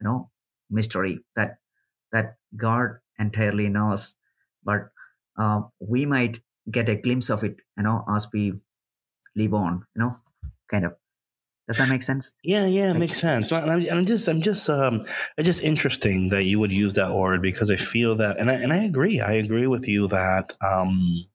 you 0.00 0.06
know 0.08 0.30
mystery 0.70 1.20
that 1.36 1.58
that 2.12 2.36
god 2.56 2.98
entirely 3.18 3.68
knows. 3.68 4.14
But 4.64 4.90
uh, 5.38 5.62
we 5.80 6.06
might 6.06 6.40
get 6.70 6.88
a 6.88 6.96
glimpse 6.96 7.30
of 7.30 7.44
it 7.44 7.56
you 7.76 7.82
know 7.82 8.04
as 8.08 8.28
we 8.32 8.54
live 9.36 9.54
on 9.54 9.84
you 9.94 10.02
know 10.02 10.16
kind 10.70 10.84
of. 10.84 10.94
Does 11.68 11.76
that 11.76 11.90
make 11.90 12.00
sense? 12.02 12.32
Yeah, 12.42 12.64
yeah, 12.64 12.84
it 12.84 12.90
Like- 12.92 12.98
makes 13.00 13.20
sense. 13.20 13.52
And 13.52 13.70
I'm, 13.70 13.86
I'm 13.90 14.06
just, 14.06 14.26
I'm 14.26 14.40
just, 14.40 14.70
um, 14.70 15.04
it's 15.36 15.44
just 15.44 15.62
interesting 15.62 16.30
that 16.30 16.44
you 16.44 16.58
would 16.58 16.72
use 16.72 16.94
that 16.94 17.12
word 17.14 17.42
because 17.42 17.70
I 17.70 17.76
feel 17.76 18.14
that, 18.14 18.38
and 18.38 18.50
I, 18.50 18.54
and 18.54 18.72
I 18.72 18.84
agree, 18.84 19.20
I 19.20 19.32
agree 19.32 19.66
with 19.66 19.86
you 19.86 20.08
that, 20.08 20.56
um, 20.64 21.26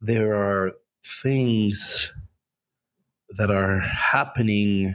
there 0.00 0.34
are 0.34 0.72
things 1.04 2.12
that 3.36 3.50
are 3.50 3.80
happening 3.80 4.94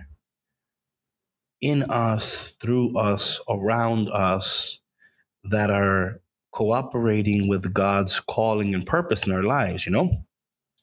in 1.61 1.83
us, 1.83 2.51
through 2.61 2.97
us, 2.97 3.39
around 3.49 4.09
us 4.09 4.79
that 5.45 5.69
are 5.69 6.21
cooperating 6.51 7.47
with 7.47 7.73
God's 7.73 8.19
calling 8.19 8.73
and 8.73 8.85
purpose 8.85 9.25
in 9.27 9.33
our 9.33 9.43
lives, 9.43 9.85
you 9.85 9.91
know? 9.91 10.25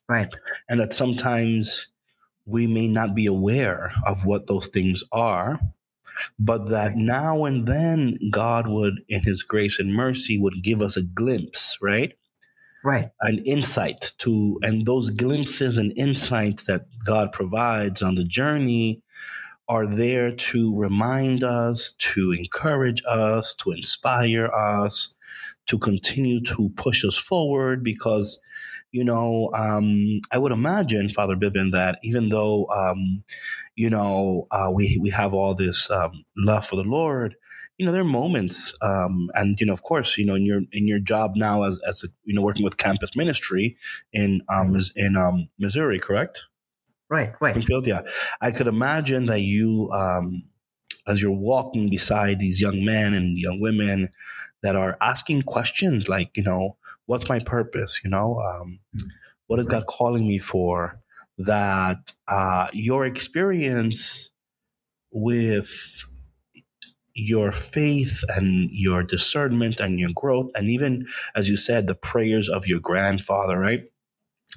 right. 0.09 0.33
And 0.69 0.79
that 0.79 0.93
sometimes 0.93 1.87
we 2.45 2.67
may 2.67 2.87
not 2.87 3.15
be 3.15 3.25
aware 3.25 3.93
of 4.05 4.25
what 4.25 4.47
those 4.47 4.67
things 4.67 5.03
are 5.11 5.59
but 6.37 6.69
that 6.69 6.95
now 6.95 7.45
and 7.45 7.67
then 7.67 8.17
god 8.29 8.67
would 8.67 9.01
in 9.09 9.21
his 9.21 9.41
grace 9.43 9.79
and 9.79 9.93
mercy 9.93 10.37
would 10.39 10.61
give 10.61 10.81
us 10.81 10.95
a 10.97 11.01
glimpse 11.01 11.77
right 11.81 12.13
right. 12.83 13.09
an 13.21 13.39
insight 13.45 14.11
to 14.19 14.59
and 14.61 14.85
those 14.85 15.09
glimpses 15.09 15.77
and 15.77 15.93
insights 15.97 16.65
that 16.65 16.85
god 17.05 17.31
provides 17.31 18.01
on 18.01 18.15
the 18.15 18.23
journey 18.23 19.01
are 19.69 19.87
there 19.87 20.35
to 20.35 20.77
remind 20.77 21.43
us 21.43 21.93
to 21.93 22.31
encourage 22.31 23.01
us 23.07 23.53
to 23.55 23.71
inspire 23.71 24.47
us 24.47 25.15
to 25.65 25.79
continue 25.79 26.41
to 26.41 26.69
push 26.75 27.05
us 27.05 27.17
forward 27.17 27.83
because 27.83 28.39
you 28.91 29.03
know 29.03 29.49
um, 29.53 30.19
i 30.31 30.37
would 30.37 30.51
imagine 30.51 31.09
father 31.09 31.35
bibin 31.35 31.71
that 31.71 31.99
even 32.03 32.29
though 32.29 32.67
um, 32.67 33.23
you 33.75 33.89
know 33.89 34.47
uh, 34.51 34.69
we, 34.73 34.97
we 35.01 35.09
have 35.09 35.33
all 35.33 35.55
this 35.55 35.89
um, 35.89 36.23
love 36.37 36.65
for 36.65 36.75
the 36.75 36.83
lord 36.83 37.35
you 37.77 37.85
know 37.85 37.91
there 37.91 38.01
are 38.01 38.05
moments 38.05 38.73
um, 38.81 39.29
and 39.33 39.59
you 39.59 39.65
know 39.65 39.73
of 39.73 39.83
course 39.83 40.17
you 40.17 40.25
know 40.25 40.35
in 40.35 40.45
your 40.45 40.61
in 40.71 40.87
your 40.87 40.99
job 40.99 41.33
now 41.35 41.63
as, 41.63 41.81
as 41.87 42.03
a, 42.03 42.07
you 42.23 42.33
know 42.33 42.41
working 42.41 42.63
with 42.63 42.77
campus 42.77 43.15
ministry 43.15 43.75
in 44.11 44.41
um, 44.49 44.75
in 44.95 45.15
um, 45.15 45.49
missouri 45.57 45.99
correct 45.99 46.45
right 47.13 47.33
right 47.39 47.51
Springfield, 47.51 47.87
yeah. 47.87 48.01
I 48.41 48.51
could 48.51 48.67
imagine 48.67 49.27
that 49.27 49.41
you, 49.41 49.89
um, 49.93 50.43
as 51.07 51.21
you're 51.21 51.31
walking 51.31 51.89
beside 51.89 52.39
these 52.39 52.59
young 52.59 52.83
men 52.83 53.13
and 53.13 53.37
young 53.37 53.59
women 53.59 54.09
that 54.63 54.75
are 54.75 54.97
asking 54.99 55.43
questions 55.43 56.09
like, 56.09 56.35
you 56.35 56.43
know, 56.43 56.77
what's 57.05 57.29
my 57.29 57.39
purpose? 57.39 58.01
You 58.03 58.09
know, 58.09 58.39
um, 58.39 58.79
what 59.47 59.59
is 59.59 59.67
God 59.67 59.85
calling 59.85 60.27
me 60.27 60.39
for? 60.39 60.99
That 61.37 62.13
uh, 62.27 62.67
your 62.73 63.05
experience 63.05 64.31
with 65.11 66.05
your 67.15 67.51
faith 67.51 68.23
and 68.29 68.69
your 68.71 69.03
discernment 69.03 69.79
and 69.79 69.99
your 69.99 70.11
growth, 70.15 70.49
and 70.55 70.69
even 70.69 71.05
as 71.35 71.49
you 71.49 71.57
said, 71.57 71.87
the 71.87 71.95
prayers 71.95 72.49
of 72.49 72.67
your 72.67 72.79
grandfather, 72.79 73.57
right? 73.57 73.83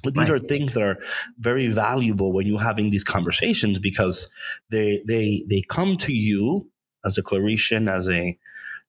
But 0.03 0.13
these 0.13 0.29
Right. 0.29 0.29
are 0.29 0.39
things 0.39 0.73
that 0.75 0.83
are 0.83 0.97
very 1.39 1.67
valuable 1.67 2.31
when 2.33 2.45
you're 2.47 2.61
having 2.61 2.89
these 2.89 3.03
conversations 3.03 3.79
because 3.79 4.31
they 4.69 5.01
they 5.07 5.43
they 5.49 5.61
come 5.67 5.97
to 5.97 6.13
you 6.13 6.69
as 7.05 7.17
a 7.17 7.23
Claretian, 7.23 7.89
as 7.91 8.07
a 8.07 8.37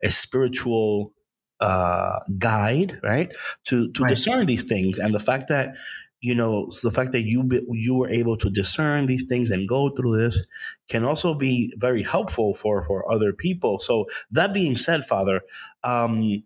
a 0.03 0.11
spiritual 0.11 1.13
uh, 1.61 2.21
guide, 2.39 3.01
right? 3.03 3.33
To 3.67 3.91
to 3.93 4.05
Right. 4.05 4.07
discern 4.07 4.47
these 4.47 4.65
things, 4.69 4.99
and 4.99 5.15
the 5.15 5.21
fact 5.21 5.49
that 5.49 5.75
you 6.21 6.35
know 6.35 6.69
the 6.83 6.91
fact 6.91 7.13
that 7.13 7.23
you 7.23 7.45
be, 7.45 7.61
you 7.71 7.95
were 7.95 8.11
able 8.11 8.37
to 8.37 8.51
discern 8.51 9.07
these 9.07 9.25
things 9.29 9.51
and 9.51 9.69
go 9.69 9.91
through 9.91 10.17
this 10.19 10.47
can 10.89 11.05
also 11.05 11.35
be 11.35 11.73
very 11.79 12.03
helpful 12.03 12.55
for 12.55 12.83
for 12.83 13.11
other 13.13 13.33
people. 13.33 13.79
So 13.79 14.07
that 14.31 14.53
being 14.53 14.77
said, 14.77 15.05
Father, 15.05 15.43
um, 15.85 16.43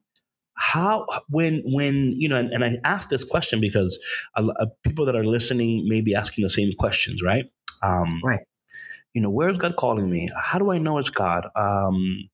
how 0.55 1.07
when 1.29 1.63
when 1.65 2.15
you 2.19 2.29
know 2.29 2.37
and, 2.37 2.51
and 2.51 2.65
i 2.65 2.77
ask 2.85 3.09
this 3.09 3.25
question 3.25 3.61
because 3.61 3.99
a, 4.37 4.43
lo- 4.43 4.55
uh, 4.61 4.67
people 4.85 5.07
that 5.07 5.17
are 5.17 5.25
listening 5.25 5.89
may 5.89 6.01
be 6.03 6.15
asking 6.15 6.43
the 6.45 6.51
same 6.51 6.71
questions 6.79 7.23
right 7.23 7.47
um 7.83 8.21
Right. 8.23 8.41
you 9.15 9.23
know 9.23 9.31
where's 9.31 9.57
god 9.59 9.77
calling 9.77 10.11
me 10.11 10.29
how 10.37 10.59
do 10.59 10.71
i 10.71 10.79
know 10.79 10.99
it's 10.99 11.11
god 11.11 11.49
um 11.57 12.29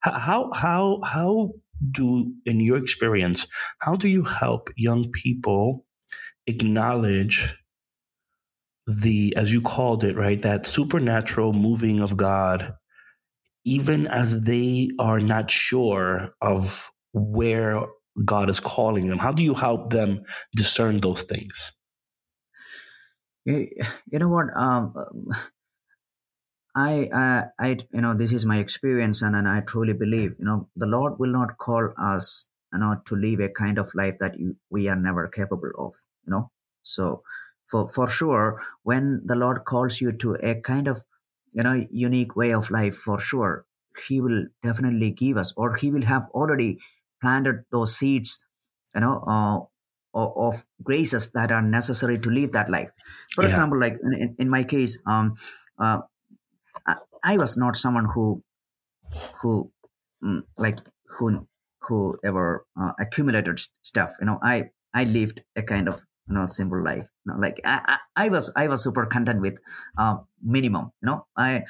how 0.00 0.50
how 0.52 1.00
how 1.04 1.52
do, 1.90 2.32
in 2.46 2.60
your 2.60 2.76
experience, 2.76 3.46
how 3.80 3.96
do 3.96 4.08
you 4.08 4.24
help 4.24 4.70
young 4.76 5.10
people 5.10 5.84
acknowledge 6.46 7.54
the, 8.86 9.34
as 9.36 9.52
you 9.52 9.60
called 9.62 10.04
it, 10.04 10.16
right, 10.16 10.40
that 10.42 10.66
supernatural 10.66 11.52
moving 11.52 12.00
of 12.00 12.16
God, 12.16 12.74
even 13.64 14.06
as 14.06 14.40
they 14.40 14.90
are 14.98 15.20
not 15.20 15.50
sure 15.50 16.34
of 16.40 16.90
where 17.12 17.86
God 18.24 18.50
is 18.50 18.60
calling 18.60 19.08
them? 19.08 19.18
How 19.18 19.32
do 19.32 19.42
you 19.42 19.54
help 19.54 19.90
them 19.90 20.24
discern 20.54 20.98
those 20.98 21.22
things? 21.22 21.72
You, 23.44 23.68
know 24.12 24.28
what? 24.28 24.56
Um, 24.56 24.94
I, 26.74 27.08
uh, 27.12 27.44
I, 27.58 27.78
you 27.92 28.00
know, 28.00 28.14
this 28.14 28.32
is 28.32 28.46
my 28.46 28.58
experience, 28.58 29.20
and, 29.22 29.34
and 29.34 29.48
I 29.48 29.60
truly 29.60 29.92
believe, 29.92 30.36
you 30.38 30.44
know, 30.44 30.68
the 30.76 30.86
Lord 30.86 31.18
will 31.18 31.32
not 31.32 31.58
call 31.58 31.92
us, 31.98 32.46
you 32.72 32.78
know, 32.78 33.00
to 33.06 33.16
live 33.16 33.40
a 33.40 33.48
kind 33.48 33.78
of 33.78 33.94
life 33.94 34.14
that 34.20 34.38
you, 34.38 34.56
we 34.70 34.88
are 34.88 34.96
never 34.96 35.28
capable 35.28 35.70
of, 35.76 35.94
you 36.26 36.30
know. 36.30 36.50
So, 36.82 37.22
for 37.66 37.88
for 37.88 38.08
sure, 38.08 38.62
when 38.82 39.22
the 39.24 39.36
Lord 39.36 39.64
calls 39.64 40.00
you 40.00 40.12
to 40.12 40.34
a 40.42 40.60
kind 40.60 40.88
of, 40.88 41.04
you 41.52 41.62
know, 41.62 41.86
unique 41.90 42.36
way 42.36 42.52
of 42.52 42.70
life, 42.70 42.96
for 42.96 43.18
sure, 43.18 43.64
He 44.08 44.20
will 44.20 44.46
definitely 44.62 45.10
give 45.10 45.36
us, 45.36 45.52
or 45.56 45.76
He 45.76 45.90
will 45.90 46.02
have 46.04 46.26
already 46.34 46.78
planted 47.20 47.64
those 47.70 47.96
seeds, 47.96 48.44
you 48.94 49.00
know, 49.00 49.22
uh, 49.26 49.60
of, 50.14 50.64
graces 50.82 51.30
that 51.32 51.52
are 51.52 51.62
necessary 51.62 52.18
to 52.18 52.28
live 52.28 52.52
that 52.52 52.68
life. 52.68 52.90
For 53.34 53.44
Yeah. 53.44 53.50
example, 53.50 53.78
like 53.80 53.96
in, 54.02 54.34
in, 54.38 54.48
my 54.50 54.64
case, 54.64 54.98
um, 55.06 55.34
uh, 55.78 56.00
I, 56.86 56.96
I 57.22 57.36
was 57.36 57.56
not 57.56 57.76
someone 57.76 58.06
who 58.06 58.42
who 59.40 59.70
mm, 60.22 60.42
like 60.58 60.78
who 61.06 61.46
who 61.80 62.16
ever 62.24 62.66
uh, 62.80 62.92
accumulated 62.98 63.60
stuff 63.82 64.12
you 64.20 64.26
know 64.26 64.38
i 64.42 64.70
i 64.94 65.04
lived 65.04 65.42
a 65.56 65.62
kind 65.62 65.88
of 65.88 66.04
you 66.32 66.38
know 66.38 66.46
simple 66.46 66.82
life. 66.82 67.08
You 67.24 67.32
know 67.32 67.38
like 67.38 67.60
i 67.64 67.98
i, 68.16 68.24
I 68.24 68.28
was 68.28 68.50
i 68.56 68.66
was 68.68 68.82
super 68.82 69.06
content 69.06 69.40
with 69.40 69.58
uh, 69.98 70.16
minimum 70.42 70.92
you 71.02 71.06
know? 71.06 71.26
I 71.36 71.64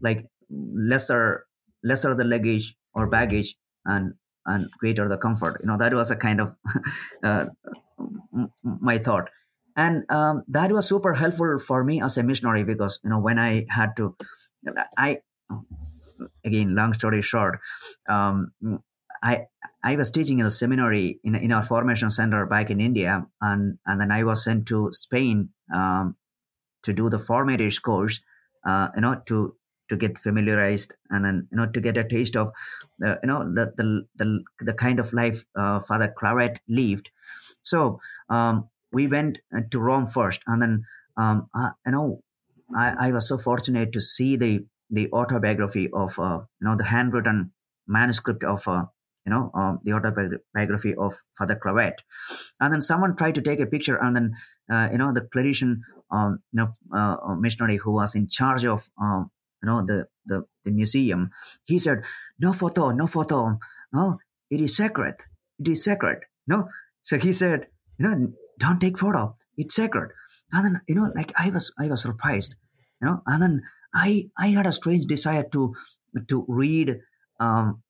like 0.00 0.26
lesser 0.50 1.46
lesser 1.84 2.14
the 2.14 2.24
luggage 2.24 2.76
or 2.94 3.06
baggage 3.06 3.56
and 3.84 4.14
and 4.46 4.68
greater 4.78 5.08
the 5.08 5.18
comfort 5.18 5.60
you 5.60 5.66
know? 5.66 5.76
That 5.76 5.92
was 5.94 6.10
a 6.10 6.16
kind 6.16 6.40
of 6.40 6.56
uh, 7.22 7.46
my 8.62 8.98
thought. 8.98 9.28
And 9.78 10.10
um, 10.10 10.42
that 10.48 10.72
was 10.72 10.88
super 10.88 11.14
helpful 11.14 11.58
for 11.58 11.84
me 11.84 12.00
as 12.00 12.16
a 12.16 12.22
missionary 12.22 12.64
because 12.64 12.98
you 13.04 13.10
know 13.10 13.18
when 13.18 13.38
i 13.38 13.66
had 13.68 13.94
to 13.98 14.16
i 14.96 15.18
again 16.44 16.74
long 16.74 16.94
story 16.94 17.20
short 17.20 17.60
um, 18.08 18.52
i 19.22 19.44
i 19.84 19.96
was 19.96 20.10
teaching 20.10 20.38
in 20.38 20.46
a 20.46 20.50
seminary 20.50 21.20
in, 21.24 21.34
in 21.34 21.52
our 21.52 21.62
formation 21.62 22.10
center 22.10 22.46
back 22.46 22.70
in 22.70 22.80
india 22.80 23.26
and 23.40 23.78
and 23.86 24.00
then 24.00 24.10
i 24.10 24.22
was 24.22 24.44
sent 24.44 24.66
to 24.66 24.92
spain 24.92 25.50
um, 25.74 26.16
to 26.82 26.92
do 26.92 27.10
the 27.10 27.18
formative 27.18 27.82
course 27.82 28.20
uh, 28.66 28.88
you 28.94 29.00
know 29.00 29.20
to 29.26 29.56
to 29.88 29.96
get 29.96 30.18
familiarized 30.18 30.94
and 31.10 31.24
then 31.24 31.48
you 31.50 31.56
know 31.56 31.66
to 31.66 31.80
get 31.80 31.96
a 31.96 32.04
taste 32.04 32.36
of 32.36 32.48
uh, 33.04 33.16
you 33.22 33.26
know 33.26 33.44
the, 33.54 33.72
the 33.76 34.06
the 34.16 34.44
the 34.60 34.72
kind 34.72 34.98
of 34.98 35.12
life 35.12 35.44
uh, 35.54 35.80
father 35.80 36.12
claret 36.16 36.60
lived. 36.68 37.10
So 37.62 38.00
um, 38.28 38.68
we 38.92 39.06
went 39.06 39.38
uh, 39.56 39.60
to 39.70 39.80
rome 39.80 40.06
first 40.06 40.42
and 40.46 40.62
then 40.62 40.84
um, 41.16 41.48
uh, 41.54 41.70
you 41.84 41.92
know 41.92 42.22
I, 42.74 43.08
I 43.08 43.12
was 43.12 43.28
so 43.28 43.38
fortunate 43.38 43.92
to 43.92 44.00
see 44.00 44.36
the 44.36 44.66
the 44.90 45.10
autobiography 45.12 45.88
of 45.92 46.18
uh, 46.18 46.40
you 46.60 46.68
know 46.68 46.76
the 46.76 46.84
handwritten 46.84 47.52
manuscript 47.86 48.42
of 48.44 48.66
uh, 48.66 48.86
you 49.26 49.30
know 49.30 49.50
um, 49.54 49.80
the 49.82 49.92
autobiography 49.92 50.94
of 50.94 51.14
Father 51.36 51.56
Claret, 51.56 52.02
and 52.60 52.72
then 52.72 52.80
someone 52.80 53.16
tried 53.16 53.34
to 53.34 53.42
take 53.42 53.60
a 53.60 53.66
picture, 53.66 53.96
and 53.96 54.16
then 54.16 54.34
uh, 54.70 54.88
you 54.92 54.98
know 54.98 55.12
the 55.12 55.22
Claretian 55.22 55.80
um, 56.10 56.38
you 56.52 56.58
know 56.62 56.68
uh, 56.96 57.34
missionary 57.34 57.76
who 57.76 57.92
was 57.92 58.14
in 58.14 58.28
charge 58.28 58.64
of 58.64 58.88
um, 59.00 59.30
you 59.62 59.66
know 59.66 59.84
the, 59.84 60.06
the 60.24 60.44
the 60.64 60.70
museum, 60.70 61.30
he 61.64 61.78
said 61.78 62.02
no 62.38 62.52
photo, 62.52 62.90
no 62.90 63.06
photo, 63.06 63.58
no, 63.92 64.18
it 64.50 64.60
is 64.60 64.76
sacred, 64.76 65.14
it 65.58 65.68
is 65.68 65.84
sacred, 65.84 66.20
no. 66.46 66.68
So 67.02 67.18
he 67.18 67.32
said 67.32 67.66
you 67.98 68.06
know 68.06 68.32
don't 68.58 68.80
take 68.80 68.98
photo, 68.98 69.34
it's 69.56 69.74
sacred, 69.74 70.10
and 70.52 70.64
then 70.64 70.80
you 70.86 70.94
know 70.94 71.10
like 71.14 71.32
I 71.36 71.50
was 71.50 71.72
I 71.78 71.88
was 71.88 72.02
surprised, 72.02 72.54
you 73.02 73.08
know, 73.08 73.22
and 73.26 73.42
then 73.42 73.62
I 73.92 74.28
I 74.38 74.48
had 74.48 74.66
a 74.66 74.72
strange 74.72 75.06
desire 75.06 75.44
to 75.52 75.74
to 76.28 76.44
read 76.48 77.00
um, 77.40 77.82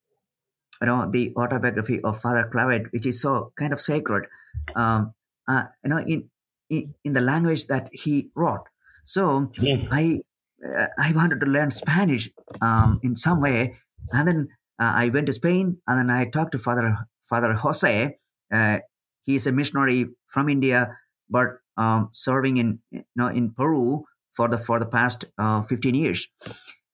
you 0.80 0.86
know 0.86 1.10
the 1.10 1.32
autobiography 1.36 2.00
of 2.02 2.20
Father 2.20 2.48
Claret, 2.50 2.92
which 2.92 3.06
is 3.06 3.20
so 3.20 3.52
kind 3.58 3.72
of 3.72 3.80
sacred, 3.80 4.26
um, 4.74 5.14
uh, 5.48 5.64
you 5.82 5.90
know 5.90 5.98
in, 5.98 6.30
in 6.70 6.94
in 7.04 7.12
the 7.12 7.20
language 7.20 7.66
that 7.66 7.88
he 7.92 8.30
wrote. 8.34 8.64
So 9.04 9.52
Hmm. 9.58 9.86
I 9.90 10.20
uh, 10.64 10.88
I 10.98 11.12
wanted 11.12 11.40
to 11.40 11.46
learn 11.46 11.70
Spanish 11.70 12.30
um, 12.60 13.00
in 13.02 13.16
some 13.16 13.40
way, 13.40 13.76
and 14.12 14.28
then 14.28 14.48
uh, 14.78 14.92
I 14.94 15.08
went 15.10 15.26
to 15.26 15.32
Spain, 15.32 15.78
and 15.86 15.98
then 15.98 16.10
I 16.10 16.24
talked 16.26 16.52
to 16.52 16.58
Father 16.58 16.96
Father 17.28 17.52
Jose. 17.54 18.18
Uh, 18.52 18.78
he 19.22 19.34
is 19.34 19.46
a 19.46 19.52
missionary 19.52 20.06
from 20.26 20.48
India, 20.48 20.96
but 21.28 21.58
um, 21.76 22.08
serving 22.12 22.56
in 22.56 22.80
you 22.90 23.04
know 23.14 23.28
in 23.28 23.52
Peru 23.52 24.04
for 24.32 24.48
the 24.48 24.58
for 24.58 24.78
the 24.78 24.86
past 24.86 25.24
uh, 25.38 25.62
15 25.62 25.94
years, 25.94 26.28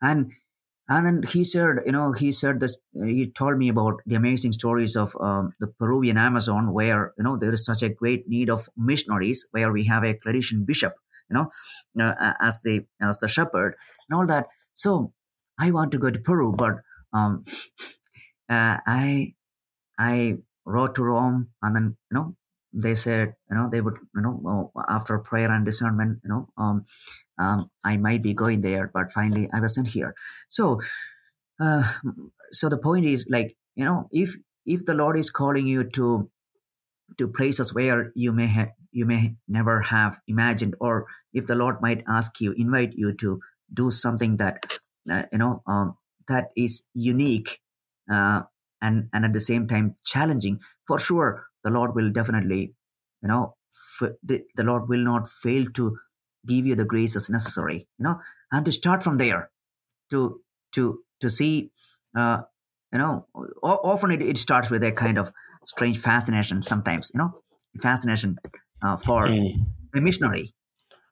and 0.01 0.33
and 0.89 1.07
then 1.07 1.23
he 1.29 1.45
said, 1.45 1.77
you 1.87 1.93
know, 1.93 2.13
he 2.13 2.33
said 2.33 2.61
this. 2.61 2.77
He 2.93 3.31
told 3.31 3.57
me 3.57 3.69
about 3.69 4.01
the 4.05 4.17
amazing 4.17 4.53
stories 4.53 4.97
of 4.97 5.17
um, 5.21 5.53
the 5.61 5.69
Peruvian 5.69 6.19
Amazon, 6.19 6.73
where 6.73 7.13
you 7.17 7.25
know 7.25 7.37
there 7.37 7.53
is 7.53 7.65
such 7.65 7.83
a 7.83 7.89
great 7.89 8.29
need 8.29 8.51
of 8.51 8.69
missionaries, 8.77 9.47
where 9.53 9.73
we 9.73 9.87
have 9.87 10.03
a 10.03 10.15
Claretian 10.15 10.67
bishop, 10.67 10.95
you 11.31 11.37
know, 11.37 11.51
uh, 12.05 12.35
as 12.41 12.61
the 12.63 12.85
as 13.01 13.21
the 13.21 13.29
shepherd 13.29 13.77
and 14.09 14.17
all 14.19 14.27
that. 14.27 14.47
So 14.75 15.13
I 15.59 15.71
want 15.71 15.93
to 15.93 15.99
go 15.99 16.11
to 16.11 16.19
Peru, 16.19 16.53
but 16.53 16.81
um, 17.13 17.45
uh, 18.49 18.79
I 18.87 19.35
I 19.99 20.39
wrote 20.65 20.97
to 20.97 21.05
Rome, 21.05 21.51
and 21.63 21.77
then 21.77 21.97
you 22.11 22.15
know 22.15 22.37
they 22.73 22.95
said 22.95 23.35
you 23.51 23.57
know 23.57 23.69
they 23.71 23.81
would 23.81 23.97
you 24.15 24.23
know 24.23 24.73
uh, 24.77 24.83
after 24.89 25.19
prayer 25.19 25.51
and 25.51 25.65
discernment, 25.65 26.21
you 26.25 26.31
know, 26.31 26.49
um, 26.57 26.85
um, 27.39 27.71
I 27.85 27.97
might 27.97 28.23
be 28.23 28.35
going 28.35 28.63
there, 28.63 28.91
but 28.93 29.13
finally 29.13 29.49
I 29.53 29.61
wasn't 29.61 29.89
here. 29.89 30.15
So, 30.49 30.81
uh, 31.61 31.91
so 32.53 32.69
the 32.69 32.79
point 32.79 33.07
is 33.07 33.27
like 33.29 33.57
you 33.75 33.85
know 33.85 34.09
if 34.11 34.37
if 34.65 34.85
the 34.85 34.95
Lord 34.95 35.17
is 35.19 35.31
calling 35.31 35.67
you 35.67 35.85
to 35.91 36.31
to 37.19 37.29
places 37.29 37.75
where 37.75 38.11
you 38.15 38.33
may 38.33 38.47
have 38.47 38.71
you 38.91 39.07
may 39.07 39.37
never 39.49 39.83
have 39.83 40.19
imagined, 40.27 40.75
or 40.81 41.07
if 41.33 41.47
the 41.47 41.55
Lord 41.55 41.81
might 41.81 42.05
ask 42.09 42.41
you, 42.41 42.53
invite 42.53 42.93
you 42.95 43.15
to 43.17 43.41
do 43.73 43.91
something 43.91 44.37
that 44.37 44.79
uh, 45.11 45.25
you 45.33 45.39
know 45.39 45.63
um, 45.67 45.97
that 46.29 46.49
is 46.57 46.85
unique 46.95 47.61
uh, 48.11 48.43
and 48.81 49.09
and 49.13 49.25
at 49.25 49.33
the 49.33 49.41
same 49.41 49.67
time 49.67 49.97
challenging, 50.05 50.61
for 50.87 50.99
sure 50.99 51.47
the 51.65 51.71
Lord 51.71 51.95
will 51.95 52.11
definitely 52.11 52.75
you 53.23 53.29
know 53.29 53.57
f- 54.01 54.13
the, 54.23 54.43
Lord 54.59 54.89
will 54.89 55.03
not 55.05 55.29
fail 55.29 55.67
to 55.75 55.97
give 56.47 56.67
you 56.67 56.75
the 56.75 56.85
graces 56.85 57.31
necessary, 57.31 57.87
you 57.99 58.03
know, 58.05 58.21
and 58.51 58.65
to 58.67 58.73
start 58.73 59.03
from 59.03 59.17
there 59.17 59.51
to 60.11 60.41
to 60.75 61.01
to 61.21 61.31
see 61.31 61.71
uh, 62.17 62.39
you 62.93 62.99
know 62.99 63.27
o- 63.63 63.81
often 63.85 64.11
it, 64.11 64.23
it 64.23 64.39
starts 64.39 64.71
with 64.71 64.83
a 64.83 64.93
kind 64.93 65.19
of 65.19 65.33
strange 65.67 65.99
fascination 65.99 66.63
sometimes 66.63 67.11
you 67.15 67.19
know 67.19 67.31
fascination 67.81 68.39
uh, 68.83 68.97
for 68.97 69.29
Mm. 69.29 69.65
a 69.95 70.01
missionary 70.01 70.53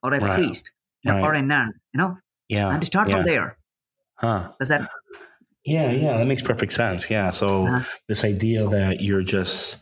or 0.03 0.13
a 0.15 0.21
Right. 0.21 0.35
priest 0.35 0.73
you 1.03 1.13
know, 1.13 1.21
or 1.23 1.35
a 1.35 1.43
nun 1.43 1.73
you 1.95 1.99
know 1.99 2.19
Yeah. 2.49 2.69
and 2.71 2.81
to 2.83 2.87
start 2.87 3.09
yeah. 3.09 3.15
from 3.17 3.25
there 3.25 3.57
Huh. 4.17 4.53
does 4.59 4.69
that 4.69 4.91
Yeah, 5.65 5.91
yeah, 5.93 6.17
that 6.19 6.27
makes 6.27 6.43
perfect 6.43 6.73
sense. 6.73 7.11
Yeah. 7.11 7.31
So 7.31 7.67
Uh-huh. 7.67 7.85
this 8.09 8.25
idea 8.25 8.67
that 8.69 9.01
you're 9.03 9.23
just, 9.23 9.77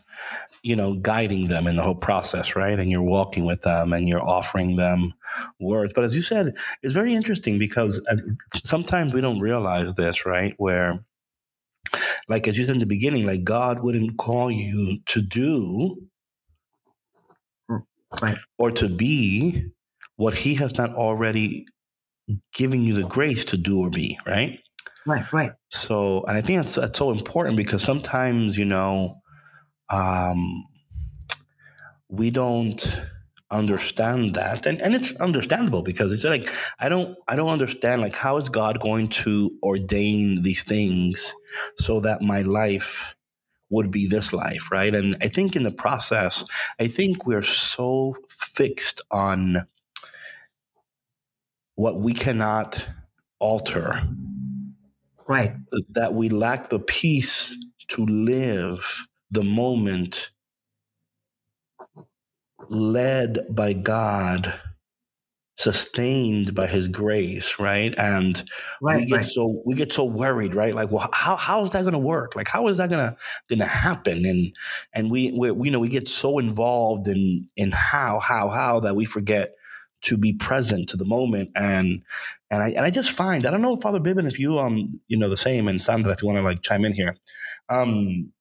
you 0.63 0.75
know, 0.75 0.95
guiding 0.95 1.47
them 1.47 1.67
in 1.67 1.75
the 1.75 1.83
whole 1.83 1.95
process, 1.95 2.55
right? 2.55 2.79
And 2.79 2.91
you're 2.91 3.01
walking 3.01 3.45
with 3.45 3.61
them 3.61 3.93
and 3.93 4.07
you're 4.07 4.27
offering 4.27 4.75
them 4.75 5.13
words. 5.59 5.93
But 5.93 6.03
as 6.03 6.15
you 6.15 6.21
said, 6.21 6.55
it's 6.83 6.93
very 6.93 7.13
interesting 7.13 7.57
because 7.57 8.01
uh, 8.09 8.17
sometimes 8.63 9.13
we 9.13 9.21
don't 9.21 9.39
realize 9.39 9.93
this, 9.93 10.25
right? 10.25 10.53
Where, 10.57 11.03
like 12.27 12.47
as 12.47 12.57
you 12.57 12.65
said 12.65 12.75
in 12.75 12.79
the 12.79 12.85
beginning, 12.85 13.25
like 13.25 13.43
God 13.43 13.81
wouldn't 13.81 14.17
call 14.17 14.51
you 14.51 14.99
to 15.07 15.21
do 15.21 15.97
right 18.21 18.37
or 18.57 18.71
to 18.71 18.89
be 18.89 19.65
what 20.15 20.33
He 20.33 20.55
has 20.55 20.77
not 20.77 20.93
already 20.93 21.65
given 22.53 22.83
you 22.83 22.93
the 22.93 23.07
grace 23.07 23.45
to 23.45 23.57
do 23.57 23.79
or 23.79 23.89
be, 23.89 24.19
right? 24.25 24.59
right 25.05 25.25
right 25.33 25.51
So, 25.69 26.23
and 26.23 26.37
I 26.37 26.41
think 26.41 26.61
that's, 26.61 26.75
that's 26.75 26.99
so 26.99 27.11
important 27.11 27.57
because 27.57 27.83
sometimes, 27.83 28.57
you 28.57 28.65
know, 28.65 29.18
um, 29.89 30.65
we 32.09 32.29
don't 32.31 33.01
understand 33.51 34.35
that, 34.35 34.65
and 34.65 34.81
and 34.81 34.93
it's 34.93 35.15
understandable 35.17 35.81
because 35.81 36.13
it's 36.13 36.23
like 36.23 36.49
I 36.79 36.89
don't 36.89 37.17
I 37.27 37.35
don't 37.35 37.49
understand 37.49 38.01
like 38.01 38.15
how 38.15 38.37
is 38.37 38.49
God 38.49 38.79
going 38.79 39.09
to 39.09 39.51
ordain 39.63 40.41
these 40.41 40.63
things 40.63 41.33
so 41.77 41.99
that 42.01 42.21
my 42.21 42.41
life 42.43 43.15
would 43.69 43.91
be 43.91 44.07
this 44.07 44.33
life, 44.33 44.71
right? 44.71 44.93
And 44.95 45.15
I 45.21 45.27
think 45.27 45.55
in 45.55 45.63
the 45.63 45.71
process, 45.71 46.43
I 46.79 46.87
think 46.87 47.25
we're 47.27 47.43
so 47.43 48.15
fixed 48.27 49.01
on 49.11 49.67
what 51.75 51.99
we 51.99 52.13
cannot 52.13 52.85
alter 53.39 54.01
Right. 55.27 55.55
that 55.89 56.13
we 56.15 56.29
lack 56.29 56.69
the 56.69 56.79
peace 56.79 57.55
to 57.89 58.05
live 58.05 59.07
the 59.31 59.43
moment 59.43 60.31
led 62.69 63.39
by 63.49 63.73
God, 63.73 64.59
sustained 65.57 66.55
by 66.55 66.67
his 66.67 66.87
grace, 66.87 67.59
right? 67.59 67.93
And 67.97 68.43
Right. 68.81 69.01
we 69.01 69.05
get 69.07 69.17
Right. 69.21 69.25
so 69.25 69.61
we 69.65 69.75
get 69.75 69.93
so 69.93 70.05
worried, 70.05 70.55
right? 70.55 70.73
Like, 70.73 70.91
well, 70.91 71.09
how 71.13 71.35
how 71.35 71.63
is 71.63 71.71
that 71.71 71.81
going 71.83 71.93
to 71.93 71.99
work? 71.99 72.35
Like, 72.35 72.47
how 72.47 72.67
is 72.67 72.77
that 72.77 72.89
gonna 72.89 73.17
gonna 73.49 73.65
happen? 73.65 74.25
And 74.25 74.55
and 74.93 75.11
we 75.11 75.31
we 75.33 75.49
you 75.67 75.71
know 75.71 75.79
we 75.79 75.89
get 75.89 76.07
so 76.07 76.39
involved 76.39 77.07
in 77.07 77.49
in 77.57 77.71
how 77.71 78.19
how 78.19 78.49
how 78.49 78.79
that 78.81 78.95
we 78.95 79.05
forget 79.05 79.53
to 80.03 80.17
be 80.17 80.33
present 80.33 80.89
to 80.89 80.97
the 80.97 81.05
moment. 81.05 81.51
And 81.55 82.03
and 82.51 82.63
I 82.63 82.69
and 82.69 82.85
I 82.85 82.89
just 82.89 83.11
find 83.11 83.45
I 83.45 83.51
don't 83.51 83.61
know, 83.61 83.77
Father 83.77 83.99
Bibin, 83.99 84.27
if 84.27 84.39
you 84.39 84.59
um 84.59 84.89
you 85.07 85.17
know 85.17 85.29
the 85.29 85.37
same, 85.37 85.67
and 85.67 85.81
Sandra, 85.81 86.13
if 86.13 86.21
you 86.21 86.27
want 86.27 86.39
to 86.39 86.43
like 86.43 86.61
chime 86.61 86.85
in 86.85 86.93
here, 86.93 87.15
um, 87.69 88.31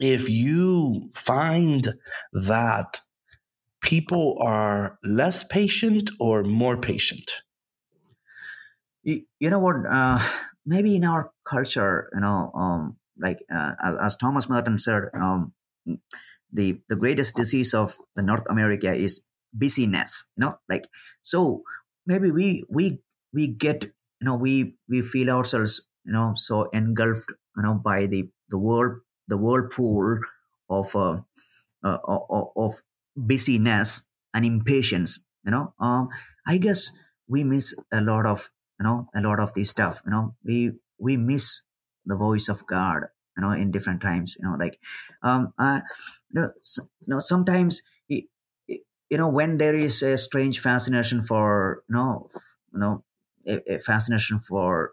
if 0.00 0.28
you 0.30 1.10
find 1.14 1.94
that 2.32 3.00
people 3.82 4.38
are 4.40 4.98
less 5.04 5.44
patient 5.44 6.10
or 6.20 6.44
more 6.44 6.76
patient. 6.78 7.30
you, 9.02 9.22
you 9.38 9.50
know 9.50 9.58
what 9.58 9.76
uh, 9.86 10.18
maybe 10.66 10.96
in 10.96 11.04
our 11.04 11.30
culture 11.44 12.08
you 12.14 12.20
know 12.20 12.50
um, 12.54 12.96
like 13.18 13.38
uh, 13.52 13.72
as, 13.82 13.96
as 14.00 14.16
thomas 14.16 14.48
merton 14.48 14.78
said 14.78 15.04
um, 15.14 15.52
the 16.52 16.80
the 16.88 16.96
greatest 16.96 17.36
disease 17.36 17.74
of 17.74 17.96
the 18.16 18.22
north 18.22 18.44
america 18.48 18.92
is 18.94 19.22
busyness 19.52 20.26
you 20.36 20.42
know 20.44 20.58
like 20.68 20.86
so 21.22 21.62
maybe 22.06 22.30
we 22.30 22.64
we 22.68 23.00
we 23.32 23.46
get 23.46 23.84
you 23.84 24.24
know 24.24 24.34
we 24.34 24.74
we 24.88 25.02
feel 25.02 25.30
ourselves 25.30 25.82
you 26.04 26.12
know 26.12 26.32
so 26.36 26.64
engulfed 26.72 27.30
you 27.56 27.62
know 27.62 27.74
by 27.74 28.06
the 28.06 28.28
the 28.48 28.58
world 28.58 29.00
the 29.30 29.38
whirlpool 29.38 30.20
of 30.70 30.94
uh, 30.96 31.20
uh, 31.84 31.98
of, 32.56 32.82
busyness 33.16 34.08
and 34.32 34.44
impatience 34.44 35.24
you 35.44 35.50
know? 35.50 35.74
Um 35.80 36.08
i 36.46 36.58
guess 36.58 36.90
we 37.28 37.42
miss 37.44 37.74
a 37.92 38.00
lot 38.00 38.24
of 38.24 38.50
you 38.78 38.84
know 38.84 39.08
a 39.14 39.20
lot 39.20 39.40
of 39.40 39.52
this 39.54 39.70
stuff 39.70 40.00
you 40.04 40.10
know? 40.12 40.34
We 40.44 40.72
we 40.98 41.16
miss 41.16 41.62
the 42.06 42.16
voice 42.16 42.48
of 42.48 42.66
god 42.66 43.04
you 43.36 43.42
know 43.42 43.50
in 43.52 43.70
different 43.72 44.00
times 44.00 44.36
you 44.38 44.46
know? 44.48 44.56
Like 44.58 44.78
um 45.22 45.52
uh 45.58 45.80
you 46.32 46.40
know, 46.40 46.50
s- 46.62 46.80
you 47.00 47.08
know 47.08 47.20
sometimes 47.20 47.82
you 48.08 49.18
know 49.18 49.28
when 49.28 49.58
there 49.58 49.74
is 49.74 50.02
a 50.02 50.16
strange 50.18 50.60
fascination 50.60 51.22
for 51.22 51.82
you 51.88 51.94
know 51.96 52.28
you 52.72 52.78
know 52.80 53.04
a, 53.46 53.74
a 53.74 53.78
fascination 53.78 54.38
for 54.38 54.92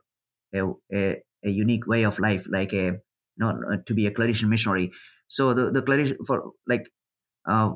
a, 0.53 0.61
a 0.93 1.23
a 1.43 1.49
unique 1.49 1.87
way 1.87 2.03
of 2.03 2.19
life 2.19 2.47
like 2.49 2.73
a 2.73 2.99
uh, 3.41 3.77
to 3.85 3.93
be 3.93 4.07
a 4.07 4.11
Claretian 4.11 4.49
missionary. 4.49 4.91
So 5.27 5.53
the 5.53 5.71
the 5.71 5.81
Claretian 5.81 6.17
for 6.25 6.51
like 6.67 6.89
uh 7.47 7.73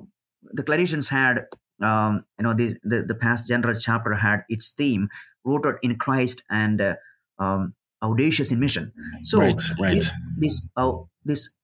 the 0.52 0.64
Claretians 0.64 1.10
had 1.10 1.46
um 1.82 2.26
you 2.38 2.44
know 2.44 2.54
the 2.54 2.76
the, 2.84 3.04
the 3.04 3.16
past 3.16 3.48
general 3.48 3.76
chapter 3.76 4.14
had 4.16 4.44
its 4.50 4.72
theme 4.72 5.10
rooted 5.44 5.76
in 5.82 5.98
Christ 5.98 6.44
and 6.50 6.82
uh, 6.82 6.96
um 7.40 7.76
audacious 8.02 8.52
in 8.52 8.60
mission. 8.60 8.94
So 9.24 9.40
right, 9.40 9.62
right. 9.80 9.94
this 9.94 10.12
this 10.38 10.70
oh 10.76 11.10
this 11.24 11.56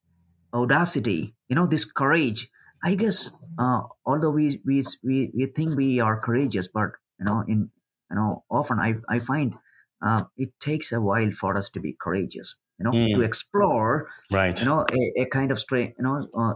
audacity 0.54 1.34
you 1.48 1.56
know 1.56 1.66
this 1.66 1.84
courage 1.84 2.48
i 2.84 2.94
guess 2.94 3.32
uh, 3.58 3.80
although 4.06 4.30
we, 4.30 4.60
we 4.64 4.82
we 5.02 5.30
we 5.34 5.46
think 5.46 5.76
we 5.76 6.00
are 6.00 6.20
courageous 6.20 6.68
but 6.68 6.90
you 7.18 7.26
know 7.26 7.44
in 7.46 7.70
you 8.10 8.16
know 8.16 8.44
often 8.50 8.78
i 8.78 8.94
i 9.08 9.18
find 9.18 9.54
uh, 10.00 10.22
it 10.36 10.50
takes 10.60 10.92
a 10.92 11.00
while 11.00 11.30
for 11.32 11.56
us 11.56 11.68
to 11.68 11.80
be 11.80 11.96
courageous 12.00 12.56
you 12.78 12.84
know 12.84 12.92
Mm. 12.92 13.14
to 13.16 13.22
explore 13.22 14.08
right. 14.32 14.58
you 14.60 14.66
know 14.66 14.86
a, 14.92 15.22
a 15.22 15.26
kind 15.26 15.50
of 15.52 15.58
strange 15.58 15.94
you 15.98 16.04
know 16.04 16.26
uh, 16.34 16.54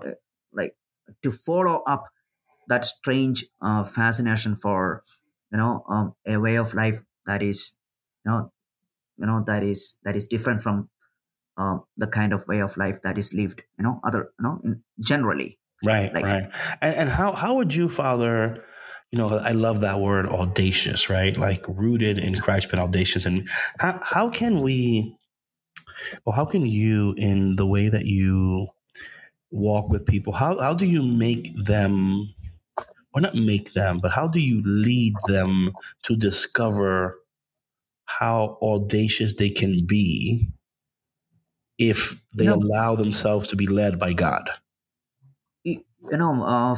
like 0.53 0.75
to 1.23 1.31
follow 1.31 1.83
up 1.87 2.05
that 2.69 2.85
strange 2.85 3.45
uh, 3.61 3.83
fascination 3.85 4.55
for 4.55 5.03
you 5.51 5.59
know 5.59 5.85
um, 5.89 6.15
a 6.27 6.37
way 6.39 6.57
of 6.57 6.75
life 6.75 7.03
that 7.27 7.43
is 7.43 7.77
you 8.25 8.31
know 8.31 8.53
you 9.19 9.27
know 9.27 9.43
that 9.47 9.63
is 9.63 9.97
that 10.05 10.17
is 10.17 10.27
different 10.27 10.63
from 10.63 10.89
uh, 11.59 11.79
the 11.97 12.07
kind 12.07 12.33
of 12.33 12.47
way 12.49 12.61
of 12.61 12.77
life 12.77 13.01
that 13.03 13.19
is 13.19 13.33
lived 13.35 13.63
you 13.79 13.85
know 13.85 14.01
other 14.05 14.31
you 14.39 14.45
know 14.45 14.61
generally 15.01 15.59
Right, 15.85 16.15
Like- 16.15 16.25
right. 16.25 16.45
And, 16.81 16.95
and 16.95 17.09
how 17.11 17.33
how 17.33 17.55
would 17.57 17.75
you, 17.75 17.89
Father? 17.89 18.63
You 19.11 19.19
know, 19.19 19.29
I 19.37 19.51
love 19.51 19.81
that 19.81 19.99
word, 19.99 20.27
audacious, 20.27 21.11
right? 21.11 21.37
Like 21.37 21.67
rooted 21.69 22.19
in 22.19 22.37
Christ, 22.37 22.69
but 22.71 22.79
audacious. 22.79 23.27
And 23.27 23.49
how 23.81 23.99
how 24.01 24.31
can 24.31 24.61
we, 24.61 25.19
or 26.25 26.33
how 26.33 26.45
can 26.45 26.67
you, 26.67 27.15
in 27.17 27.57
the 27.57 27.67
way 27.67 27.89
that 27.89 28.07
you 28.07 28.69
walk 29.51 29.89
with 29.89 30.07
people, 30.07 30.33
how 30.33 30.59
how 30.61 30.75
do 30.75 30.87
you 30.87 31.03
make 31.03 31.55
them, 31.57 32.35
or 33.15 33.21
not 33.21 33.35
make 33.35 33.73
them, 33.75 34.01
but 34.01 34.13
how 34.13 34.29
do 34.29 34.41
you 34.41 34.63
lead 34.65 35.15
them 35.27 35.73
to 36.05 36.17
discover 36.17 37.19
how 38.07 38.59
audacious 38.63 39.35
they 39.37 39.51
can 39.51 39.87
be 39.87 40.49
if 41.79 42.23
they 42.35 42.47
allow 42.47 42.95
themselves 42.95 43.49
to 43.49 43.57
be 43.57 43.67
led 43.67 43.99
by 43.99 44.13
God? 44.13 44.51
you 46.11 46.19
know 46.19 46.43
uh, 46.43 46.77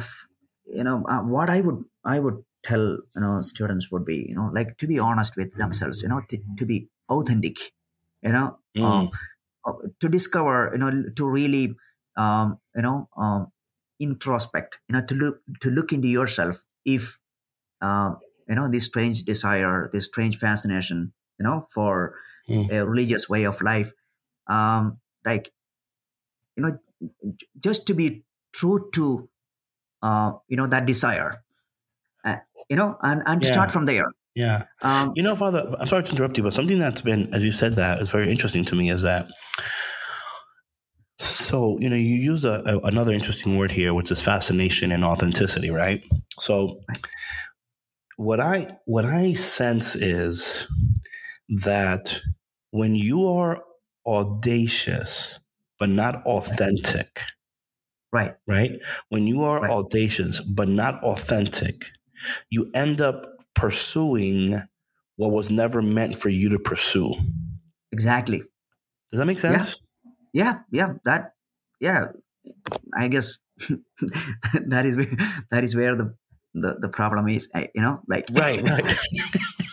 you 0.67 0.85
know 0.85 1.05
uh, 1.09 1.23
what 1.23 1.51
i 1.51 1.61
would 1.61 1.85
i 2.05 2.19
would 2.19 2.43
tell 2.63 2.85
you 3.15 3.21
know 3.23 3.41
students 3.41 3.91
would 3.91 4.05
be 4.05 4.27
you 4.29 4.35
know 4.35 4.51
like 4.53 4.77
to 4.79 4.87
be 4.87 4.99
honest 4.99 5.37
with 5.37 5.55
themselves 5.55 6.03
you 6.03 6.09
know 6.09 6.21
to, 6.29 6.39
to 6.59 6.67
be 6.67 6.89
authentic 7.09 7.73
you 8.25 8.33
know 8.33 8.59
Mm. 8.77 9.09
um, 9.67 9.77
to 10.01 10.09
discover 10.09 10.71
you 10.73 10.79
know 10.79 11.05
to 11.17 11.29
really 11.29 11.77
um, 12.17 12.61
you 12.75 12.83
know 12.83 13.09
um, 13.17 13.53
introspect 14.01 14.81
you 14.89 14.95
know 14.95 15.05
to 15.05 15.15
look 15.15 15.41
to 15.61 15.71
look 15.71 15.93
into 15.93 16.09
yourself 16.09 16.65
if 16.85 17.19
um, 17.83 18.19
you 18.49 18.55
know 18.55 18.69
this 18.69 18.87
strange 18.87 19.25
desire 19.25 19.91
this 19.93 20.07
strange 20.07 20.39
fascination 20.39 21.13
you 21.39 21.45
know 21.45 21.67
for 21.73 22.17
Mm. 22.49 22.71
a 22.71 22.85
religious 22.87 23.29
way 23.29 23.45
of 23.45 23.61
life 23.63 23.93
um, 24.49 25.01
like 25.25 25.53
you 26.57 26.63
know 26.63 26.79
just 27.61 27.87
to 27.87 27.95
be 27.95 28.25
true 28.53 28.91
to 28.95 29.29
uh, 30.03 30.33
you 30.49 30.57
know 30.57 30.67
that 30.67 30.87
desire 30.87 31.45
uh, 32.25 32.39
you 32.71 32.77
know 32.77 32.99
and, 33.03 33.23
and 33.27 33.45
Yeah. 33.45 33.47
start 33.47 33.71
from 33.71 33.87
there 33.87 34.07
Yeah. 34.35 34.65
um, 34.83 35.13
You 35.17 35.23
know, 35.23 35.37
Father, 35.37 35.75
I'm 35.79 35.87
sorry 35.87 36.03
to 36.05 36.11
interrupt 36.11 36.37
you, 36.37 36.43
but 36.45 36.55
something 36.55 36.79
that's 36.79 37.03
been, 37.03 37.33
as 37.33 37.45
you 37.45 37.53
said 37.53 37.77
that, 37.77 38.01
is 38.01 38.11
very 38.11 38.31
interesting 38.31 38.65
to 38.67 38.75
me 38.75 38.91
is 38.91 39.03
that. 39.03 39.29
So, 41.19 41.79
you 41.79 41.89
know, 41.89 41.97
you 41.97 42.17
used 42.17 42.45
a, 42.45 42.69
a- 42.69 42.81
another 42.81 43.13
interesting 43.13 43.57
word 43.57 43.71
here, 43.71 43.95
which 43.95 44.11
is 44.11 44.23
fascination 44.23 44.91
and 44.93 45.05
authenticity, 45.05 45.71
right? 45.71 46.03
So, 46.39 46.81
what 48.17 48.41
I 48.41 48.77
what 48.87 49.05
I 49.05 49.33
sense 49.35 49.97
is 49.97 50.67
that 51.65 52.21
when 52.71 52.95
you 52.95 53.27
are 53.29 53.63
audacious 54.07 55.39
but 55.79 55.89
not 55.89 56.25
authentic, 56.27 57.23
right 58.13 58.35
right? 58.47 58.73
When 59.09 59.27
you 59.27 59.43
are 59.45 59.61
Right. 59.63 59.71
audacious 59.71 60.41
but 60.41 60.69
not 60.69 61.03
authentic, 61.05 61.87
you 62.51 62.71
end 62.75 63.01
up 63.01 63.27
pursuing 63.55 64.61
what 65.17 65.31
was 65.31 65.51
never 65.51 65.81
meant 65.83 66.17
for 66.17 66.29
you 66.29 66.51
to 66.51 66.59
pursue. 66.59 67.15
exactly 67.93 68.39
Does 69.13 69.19
that 69.21 69.27
make 69.27 69.39
sense? 69.39 69.81
yeah 70.33 70.61
yeah 70.73 70.89
that 71.05 71.33
yeah 71.81 72.07
i 72.97 73.07
guess 73.09 73.39
that 74.67 74.85
is 74.85 74.97
where 74.97 75.13
that 75.51 75.63
is 75.63 75.77
where 75.77 75.95
the 75.97 76.15
the, 76.55 76.75
the 76.81 76.89
problem 76.89 77.29
is 77.29 77.49
I- 77.55 77.69
you 77.75 77.83
know 77.83 78.01
like 78.09 78.27
Right, 78.33 78.63
right. 78.63 78.97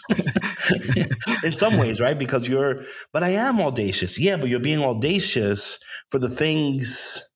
In 1.43 1.51
some 1.53 1.77
ways, 1.77 1.99
right? 1.99 2.17
Because 2.17 2.47
you're, 2.47 2.83
but 3.11 3.23
I 3.23 3.29
am 3.29 3.59
audacious. 3.59 4.19
Yeah, 4.19 4.37
but 4.37 4.49
you're 4.49 4.59
being 4.59 4.83
audacious 4.83 5.79
for 6.09 6.19
the 6.19 6.29
things 6.29 7.27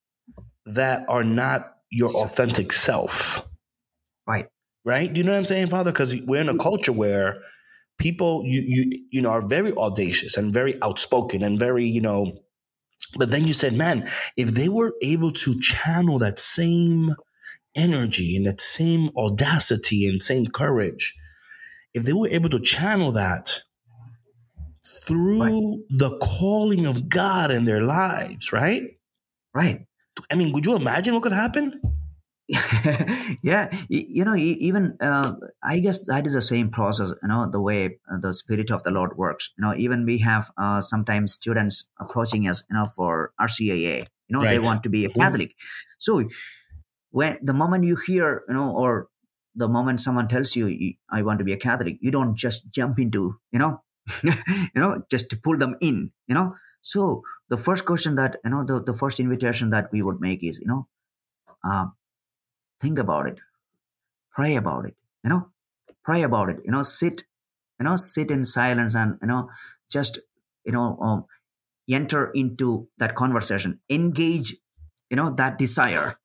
that 0.66 1.06
are 1.10 1.24
not 1.24 1.74
your 1.92 2.10
authentic 2.16 2.72
self. 2.72 3.48
right 4.28 4.48
right? 4.86 5.12
Do 5.12 5.18
you 5.18 5.26
know 5.26 5.34
what 5.34 5.40
I'm 5.40 5.46
saying, 5.46 5.68
Father? 5.68 5.92
Because 5.92 6.16
we're 6.16 6.42
in 6.42 6.50
a 6.50 6.58
culture 6.58 6.94
where 6.94 7.42
people 7.98 8.44
you 8.46 8.62
you 8.62 9.06
you 9.12 9.22
know 9.22 9.30
are 9.30 9.46
very 9.46 9.74
audacious 9.74 10.38
and 10.38 10.54
very 10.54 10.82
outspoken 10.82 11.44
and 11.44 11.60
very 11.60 11.84
you 11.84 12.02
know. 12.02 12.38
But 13.18 13.32
then 13.32 13.48
you 13.48 13.54
said, 13.54 13.74
man, 13.74 14.10
if 14.36 14.50
they 14.50 14.68
were 14.70 14.94
able 15.02 15.32
to 15.32 15.60
channel 15.60 16.20
that 16.20 16.38
same 16.38 17.16
energy 17.76 18.36
and 18.36 18.46
that 18.46 18.60
same 18.60 19.10
audacity 19.18 20.08
and 20.08 20.22
same 20.22 20.48
courage, 20.48 21.14
if 21.94 22.04
they 22.04 22.14
were 22.14 22.28
able 22.28 22.50
to 22.50 22.60
channel 22.60 23.14
that 23.14 23.62
through 24.84 25.84
the 25.90 26.18
calling 26.18 26.86
of 26.86 27.08
God 27.08 27.52
in 27.52 27.66
their 27.66 27.84
lives, 27.84 28.52
right? 28.52 28.98
right 29.54 29.86
I 30.30 30.36
mean, 30.36 30.52
would 30.54 30.66
you 30.66 30.76
imagine 30.76 31.14
what 31.14 31.24
could 31.24 31.32
happen? 31.32 31.80
yeah 33.42 33.70
y- 33.90 34.06
you 34.08 34.24
know 34.24 34.36
even 34.36 34.96
uh, 35.02 35.34
i 35.64 35.80
guess 35.80 36.06
that 36.06 36.28
is 36.28 36.34
the 36.34 36.42
same 36.42 36.70
process 36.70 37.10
you 37.22 37.28
know 37.28 37.50
the 37.50 37.60
way 37.62 37.98
uh, 38.12 38.18
the 38.22 38.34
spirit 38.34 38.70
of 38.70 38.84
the 38.84 38.92
lord 38.92 39.18
works. 39.18 39.52
You 39.58 39.64
know 39.64 39.74
even 39.76 40.06
we 40.06 40.20
have 40.20 40.52
uh, 40.58 40.80
sometimes 40.82 41.34
students 41.34 41.90
approaching 42.00 42.48
us 42.48 42.64
you 42.70 42.76
know 42.76 42.86
for 42.96 43.34
rcia 43.42 44.06
you 44.28 44.34
know 44.38 44.46
they 44.46 44.60
want 44.60 44.84
to 44.84 44.90
be 44.90 45.06
a 45.06 45.10
catholic. 45.10 45.56
So 45.98 46.24
when 47.12 47.38
the 47.44 47.54
moment 47.54 47.84
you 47.86 47.98
hear 48.08 48.44
you 48.48 48.54
know 48.54 48.72
or 48.72 49.10
the 49.56 49.68
moment 49.70 50.02
someone 50.02 50.28
tells 50.28 50.56
you 50.56 50.68
"You- 50.68 50.96
i 51.10 51.22
want 51.24 51.40
to 51.40 51.46
be 51.46 51.54
a 51.54 51.58
catholic 51.58 51.98
you 52.02 52.12
don't 52.12 52.36
just 52.38 52.70
jump 52.72 53.00
into 53.00 53.40
you 53.52 53.60
know 53.60 53.82
you 54.24 54.82
know 54.84 55.04
just 55.12 55.30
to 55.32 55.38
pull 55.38 55.58
them 55.58 55.76
in 55.82 56.12
you 56.28 56.36
know? 56.36 56.56
So 56.82 57.24
the 57.50 57.58
first 57.58 57.86
question 57.86 58.16
that 58.16 58.38
you 58.44 58.52
know 58.52 58.64
the, 58.64 58.82
the 58.84 58.94
first 58.94 59.20
invitation 59.20 59.72
that 59.72 59.92
we 59.92 60.02
would 60.04 60.20
make 60.22 60.44
is 60.44 60.60
you 60.60 60.68
know 60.68 60.88
um, 61.64 61.96
think 62.80 63.00
about 63.00 63.28
it. 63.28 63.40
Pray 64.32 64.56
about 64.56 64.86
it 64.86 64.96
you 65.24 65.30
know? 65.30 65.50
Pray 66.04 66.24
about 66.24 66.50
it 66.50 66.60
you 66.66 66.72
know? 66.72 66.84
Sit 66.84 67.24
you 67.80 67.86
know? 67.86 67.96
Sit 67.96 68.32
in 68.32 68.46
silence 68.46 68.96
and 68.96 69.18
you 69.22 69.28
know 69.28 69.50
just 69.90 70.20
you 70.66 70.72
know 70.72 70.98
um, 71.00 71.26
enter 71.90 72.32
into 72.32 72.88
that 72.98 73.16
conversation. 73.16 73.80
Engage 73.90 74.56
you 75.10 75.18
know 75.18 75.32
that 75.32 75.58
desire. 75.58 76.18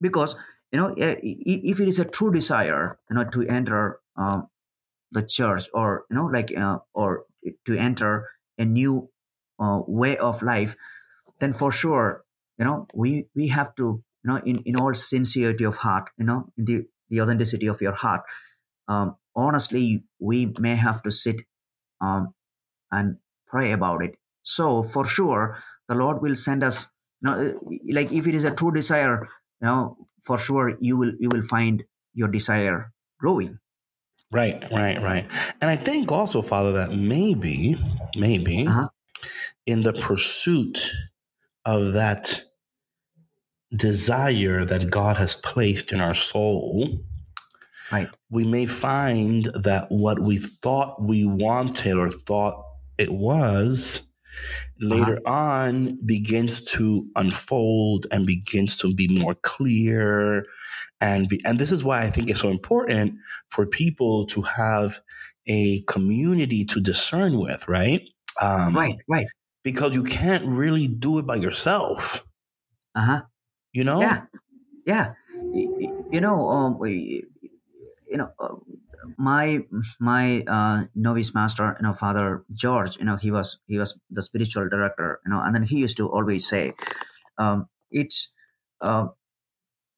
Because 0.00 0.36
you 0.72 0.80
know 0.80 0.94
eh, 0.94 1.16
if 1.22 1.80
it 1.80 1.88
is 1.88 1.98
a 1.98 2.04
true 2.04 2.32
desire 2.32 2.98
you 3.10 3.16
know 3.16 3.24
to 3.24 3.46
enter 3.46 4.00
um, 4.16 4.48
the 5.12 5.22
church 5.22 5.68
or 5.72 6.04
you 6.10 6.16
know 6.16 6.26
like 6.26 6.56
uh, 6.56 6.78
or 6.94 7.24
to 7.64 7.76
enter 7.76 8.28
a 8.58 8.64
new 8.64 9.08
uh, 9.58 9.80
way 9.86 10.16
of 10.16 10.42
life 10.42 10.76
then 11.38 11.52
for 11.52 11.70
sure 11.72 12.24
you 12.58 12.64
know 12.64 12.86
we 12.94 13.26
we 13.34 13.48
have 13.48 13.74
to 13.74 14.02
you 14.26 14.32
know 14.32 14.38
in, 14.44 14.58
in 14.64 14.76
all 14.76 14.94
sincerity 14.94 15.64
of 15.64 15.78
heart 15.78 16.10
you 16.18 16.26
know 16.26 16.52
in 16.58 16.66
the 16.66 16.86
the 17.10 17.20
authenticity 17.22 17.68
of 17.68 17.80
your 17.80 17.94
heart 17.94 18.22
um, 18.88 19.16
honestly 19.36 20.04
we 20.18 20.52
may 20.58 20.74
have 20.76 21.02
to 21.02 21.10
sit 21.10 21.42
um, 22.00 22.34
and 22.90 23.18
pray 23.46 23.72
about 23.72 24.02
it 24.02 24.16
so 24.42 24.82
for 24.82 25.06
sure 25.06 25.58
the 25.88 25.94
lord 25.94 26.22
will 26.22 26.36
send 26.36 26.64
us 26.64 26.92
you 27.22 27.28
know 27.28 27.34
uh, 27.34 27.52
like 27.92 28.12
if 28.12 28.26
it 28.26 28.34
is 28.34 28.44
a 28.44 28.50
true 28.50 28.72
desire 28.72 29.28
you 29.62 29.66
know 29.68 30.08
for 30.22 30.38
sure 30.38 30.76
you 30.80 30.96
will 30.96 31.14
you 31.20 31.28
will 31.28 31.42
find 31.42 31.84
your 32.14 32.28
desire 32.28 32.92
growing 33.20 33.58
Right, 34.32 34.60
right, 34.72 35.00
right. 35.00 35.26
And 35.60 35.70
I 35.70 35.76
think 35.76 36.10
also, 36.10 36.42
Father, 36.42 36.72
that 36.72 36.92
maybe, 36.92 37.76
maybe 38.16 38.66
Uh-huh. 38.66 38.88
in 39.66 39.82
the 39.82 39.92
pursuit 39.92 40.90
of 41.64 41.94
that 41.94 42.42
desire 43.74 44.64
that 44.64 44.90
God 44.90 45.16
has 45.16 45.34
placed 45.34 45.92
in 45.92 46.00
our 46.00 46.14
soul, 46.14 47.00
right. 47.90 48.08
we 48.30 48.44
may 48.44 48.66
find 48.66 49.46
that 49.54 49.86
what 49.90 50.20
we 50.20 50.38
thought 50.38 51.02
we 51.02 51.24
wanted 51.24 51.96
or 51.96 52.08
thought 52.08 52.64
it 52.98 53.10
was 53.10 54.02
later 54.80 55.20
on 55.26 55.98
begins 56.04 56.60
to 56.60 57.06
unfold 57.16 58.06
and 58.10 58.26
begins 58.26 58.76
to 58.76 58.94
be 58.94 59.08
more 59.08 59.34
clear 59.34 60.44
and 61.00 61.28
be, 61.28 61.40
and 61.44 61.58
this 61.58 61.72
is 61.72 61.84
why 61.84 62.02
I 62.02 62.10
think 62.10 62.30
it's 62.30 62.40
so 62.40 62.50
important 62.50 63.14
for 63.48 63.66
people 63.66 64.26
to 64.26 64.42
have 64.42 65.00
a 65.46 65.82
community 65.82 66.64
to 66.66 66.80
discern 66.80 67.38
with, 67.38 67.66
right? 67.68 68.02
Um, 68.40 68.74
right 68.74 68.98
right. 69.08 69.26
Because 69.62 69.94
you 69.94 70.04
can't 70.04 70.44
really 70.46 70.86
do 70.86 71.18
it 71.18 71.26
by 71.26 71.36
yourself, 71.36 72.26
uh-huh 72.94 73.22
you 73.76 73.84
know? 73.84 74.00
yeah. 74.00 74.18
Yeah. 74.86 75.12
You 76.16 76.20
know 76.20 76.48
um 76.48 76.78
you 76.82 78.16
know 78.16 78.30
uh, 78.40 78.54
my 79.18 79.60
my 80.00 80.42
uh 80.46 80.84
novice 80.94 81.34
master 81.34 81.76
you 81.78 81.86
know 81.86 81.92
father 81.92 82.44
george 82.52 82.96
you 82.98 83.04
know 83.04 83.16
he 83.16 83.30
was 83.30 83.58
he 83.66 83.78
was 83.78 84.00
the 84.10 84.22
spiritual 84.22 84.68
director 84.68 85.20
you 85.24 85.30
know 85.30 85.40
and 85.40 85.54
then 85.54 85.62
he 85.62 85.78
used 85.78 85.96
to 85.96 86.08
always 86.08 86.48
say 86.48 86.72
um 87.38 87.68
it's 87.90 88.32
uh 88.80 89.06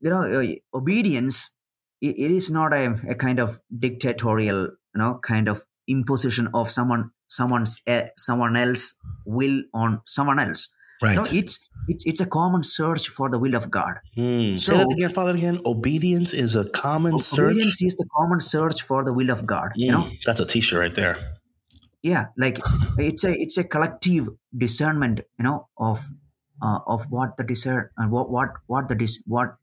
you 0.01 0.11
know 0.11 0.23
uh, 0.23 0.79
obedience 0.79 1.55
it 2.01 2.31
is 2.31 2.51
not 2.51 2.73
a, 2.73 2.95
a 3.09 3.15
kind 3.15 3.41
of 3.41 3.61
dictatorial 3.87 4.65
you 4.95 4.99
know 5.03 5.19
kind 5.23 5.49
of 5.49 5.65
imposition 5.87 6.49
of 6.55 6.71
someone 6.71 7.11
someone's 7.29 7.81
uh, 7.87 8.07
someone 8.17 8.57
else 8.57 8.95
will 9.25 9.63
on 9.73 10.01
someone 10.07 10.39
else 10.39 10.69
Right. 11.03 11.17
no 11.17 11.25
it's 11.31 11.61
it's 11.87 12.05
it's 12.07 12.21
a 12.21 12.27
common 12.27 12.63
search 12.65 13.09
for 13.09 13.31
the 13.31 13.39
will 13.39 13.55
of 13.55 13.71
god 13.71 13.99
Hmm. 14.17 14.57
Say 14.57 14.73
So- 14.73 14.77
that 14.79 14.93
again, 14.93 15.11
Father. 15.11 15.35
Again, 15.35 15.59
obedience 15.65 16.33
is 16.33 16.57
a 16.57 16.65
common 16.69 17.19
search. 17.21 17.53
obedience 17.53 17.81
is 17.83 17.97
the 17.97 18.07
common 18.17 18.41
search 18.41 18.83
for 18.83 19.05
the 19.05 19.13
will 19.13 19.31
of 19.31 19.47
god 19.47 19.71
you 19.77 19.93
know 19.93 20.07
that's 20.27 20.41
a 20.41 20.47
T-shirt 20.47 20.81
right 20.81 20.95
there. 20.95 21.17
yeah 22.03 22.27
like 22.37 22.59
it's 22.99 23.25
a 23.25 23.33
it's 23.45 23.59
a 23.59 23.65
collective 23.65 24.29
discernment 24.65 25.21
you 25.39 25.45
know 25.45 25.69
of 25.79 26.05
uh, 26.63 26.79
of 26.87 27.05
what 27.11 27.37
the 27.39 27.45
desire 27.45 27.93
and 27.97 28.11
what 28.11 28.31
what 28.31 28.51
what 28.67 28.89
the 28.89 28.95
dis, 28.95 29.23
what 29.27 29.57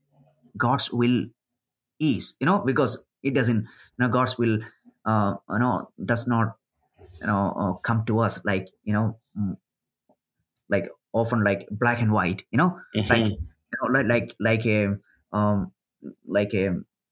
god's 0.57 0.89
will 0.91 1.25
is 1.99 2.33
you 2.39 2.45
know 2.45 2.59
because 2.71 2.97
it 3.23 3.33
doesn't 3.35 3.61
you 3.63 3.99
know 3.99 4.07
god's 4.09 4.37
will 4.37 4.59
uh 5.05 5.35
you 5.49 5.59
know 5.59 5.89
does 6.13 6.27
not 6.27 6.55
you 7.21 7.27
know 7.27 7.43
uh, 7.63 7.73
come 7.89 8.03
to 8.05 8.19
us 8.19 8.39
like 8.45 8.67
you 8.83 8.93
know 8.93 9.17
mm, 9.37 9.55
like 10.69 10.89
often 11.15 11.43
like 11.43 11.67
black 11.71 12.01
and 12.01 12.11
white 12.11 12.43
you 12.51 12.57
know 12.59 12.79
like 13.09 13.29
Mhm. 13.29 13.37
you 13.71 13.77
know, 13.81 13.87
like 13.99 14.07
like 14.07 14.35
like 14.39 14.65
a 14.67 14.97
um 15.33 15.71
like 16.27 16.53
a 16.53 16.63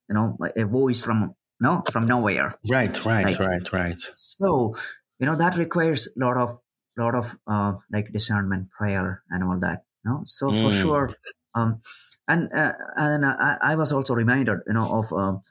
you 0.09 0.13
know 0.15 0.37
a 0.55 0.65
voice 0.65 1.01
from 1.01 1.35
no 1.59 1.83
from 1.91 2.05
nowhere 2.07 2.59
Right, 2.65 3.05
right, 3.05 3.25
like- 3.25 3.39
right, 3.39 3.73
right. 3.73 4.01
so 4.13 4.73
you 5.19 5.25
know 5.25 5.35
that 5.35 5.55
requires 5.57 6.07
a 6.07 6.19
lot 6.19 6.37
of 6.37 6.59
lot 6.97 7.15
of 7.15 7.37
uh, 7.47 7.73
like 7.91 8.11
discernment 8.13 8.69
prayer 8.71 9.23
and 9.29 9.43
all 9.43 9.59
that 9.59 9.85
you 10.05 10.11
know 10.11 10.23
so 10.25 10.53
for 10.53 10.71
Mm. 10.71 10.81
sure 10.81 11.17
um 11.55 11.79
and 12.27 12.51
uh, 12.53 12.73
and 12.97 13.25
I, 13.25 13.57
I 13.61 13.75
was 13.75 13.91
also 13.91 14.13
reminded 14.13 14.59
you 14.67 14.73
know 14.73 14.87
of 14.99 15.11
um, 15.13 15.41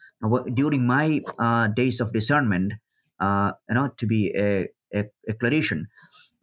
during 0.55 0.87
my 0.87 1.21
uh, 1.39 1.69
days 1.69 2.01
of 2.01 2.13
discernment 2.13 2.75
uh, 3.21 3.53
you 3.69 3.75
know 3.75 3.89
to 3.97 4.07
be 4.07 4.33
a 4.37 4.69
a, 4.95 5.05
a 5.29 5.33
Claretian 5.35 5.87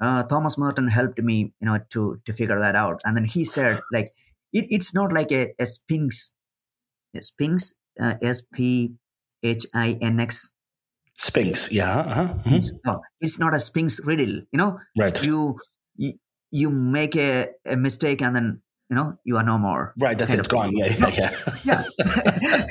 uh, 0.02 0.24
thomas 0.24 0.58
merton 0.58 0.88
helped 0.88 1.20
me 1.20 1.54
you 1.60 1.68
know 1.68 1.80
to 1.90 2.20
to 2.26 2.34
figure 2.34 2.60
that 2.60 2.76
out 2.76 3.02
and 3.04 3.16
then 3.18 3.26
he 3.26 3.44
said 3.46 3.80
like 3.92 4.14
it, 4.52 4.66
it's 4.70 4.94
not 4.94 5.14
like 5.14 5.32
a, 5.32 5.54
a 5.60 5.66
sphinx 5.66 6.34
a 7.16 7.22
sphinx 7.22 7.74
uh, 8.02 8.16
s-p-h-i-n-x 8.22 8.94
Sphinx, 11.22 11.70
yeah, 11.70 12.00
uh-huh. 12.00 12.34
mhm. 12.46 12.54
it's, 12.56 12.72
no, 12.86 13.02
it's 13.20 13.38
not 13.40 13.54
a 13.54 13.60
sphinx 13.60 14.00
riddle 14.06 14.42
you 14.52 14.58
know 14.58 14.80
right, 14.98 15.22
you 15.22 15.60
you, 15.98 16.14
you 16.50 16.70
make 16.70 17.18
a, 17.18 17.50
a 17.66 17.76
mistake 17.76 18.22
and 18.22 18.34
then 18.36 18.62
you 18.90 18.96
know 18.96 19.18
you 19.24 19.38
are 19.38 19.44
no 19.44 19.58
more 19.58 19.94
right. 20.00 20.18
That's 20.18 20.34
it. 20.34 20.40
It's 20.40 20.48
gone. 20.48 20.76
Yeah, 20.76 20.88
yeah, 20.98 21.10
yeah. 21.14 21.32
yeah 21.66 21.84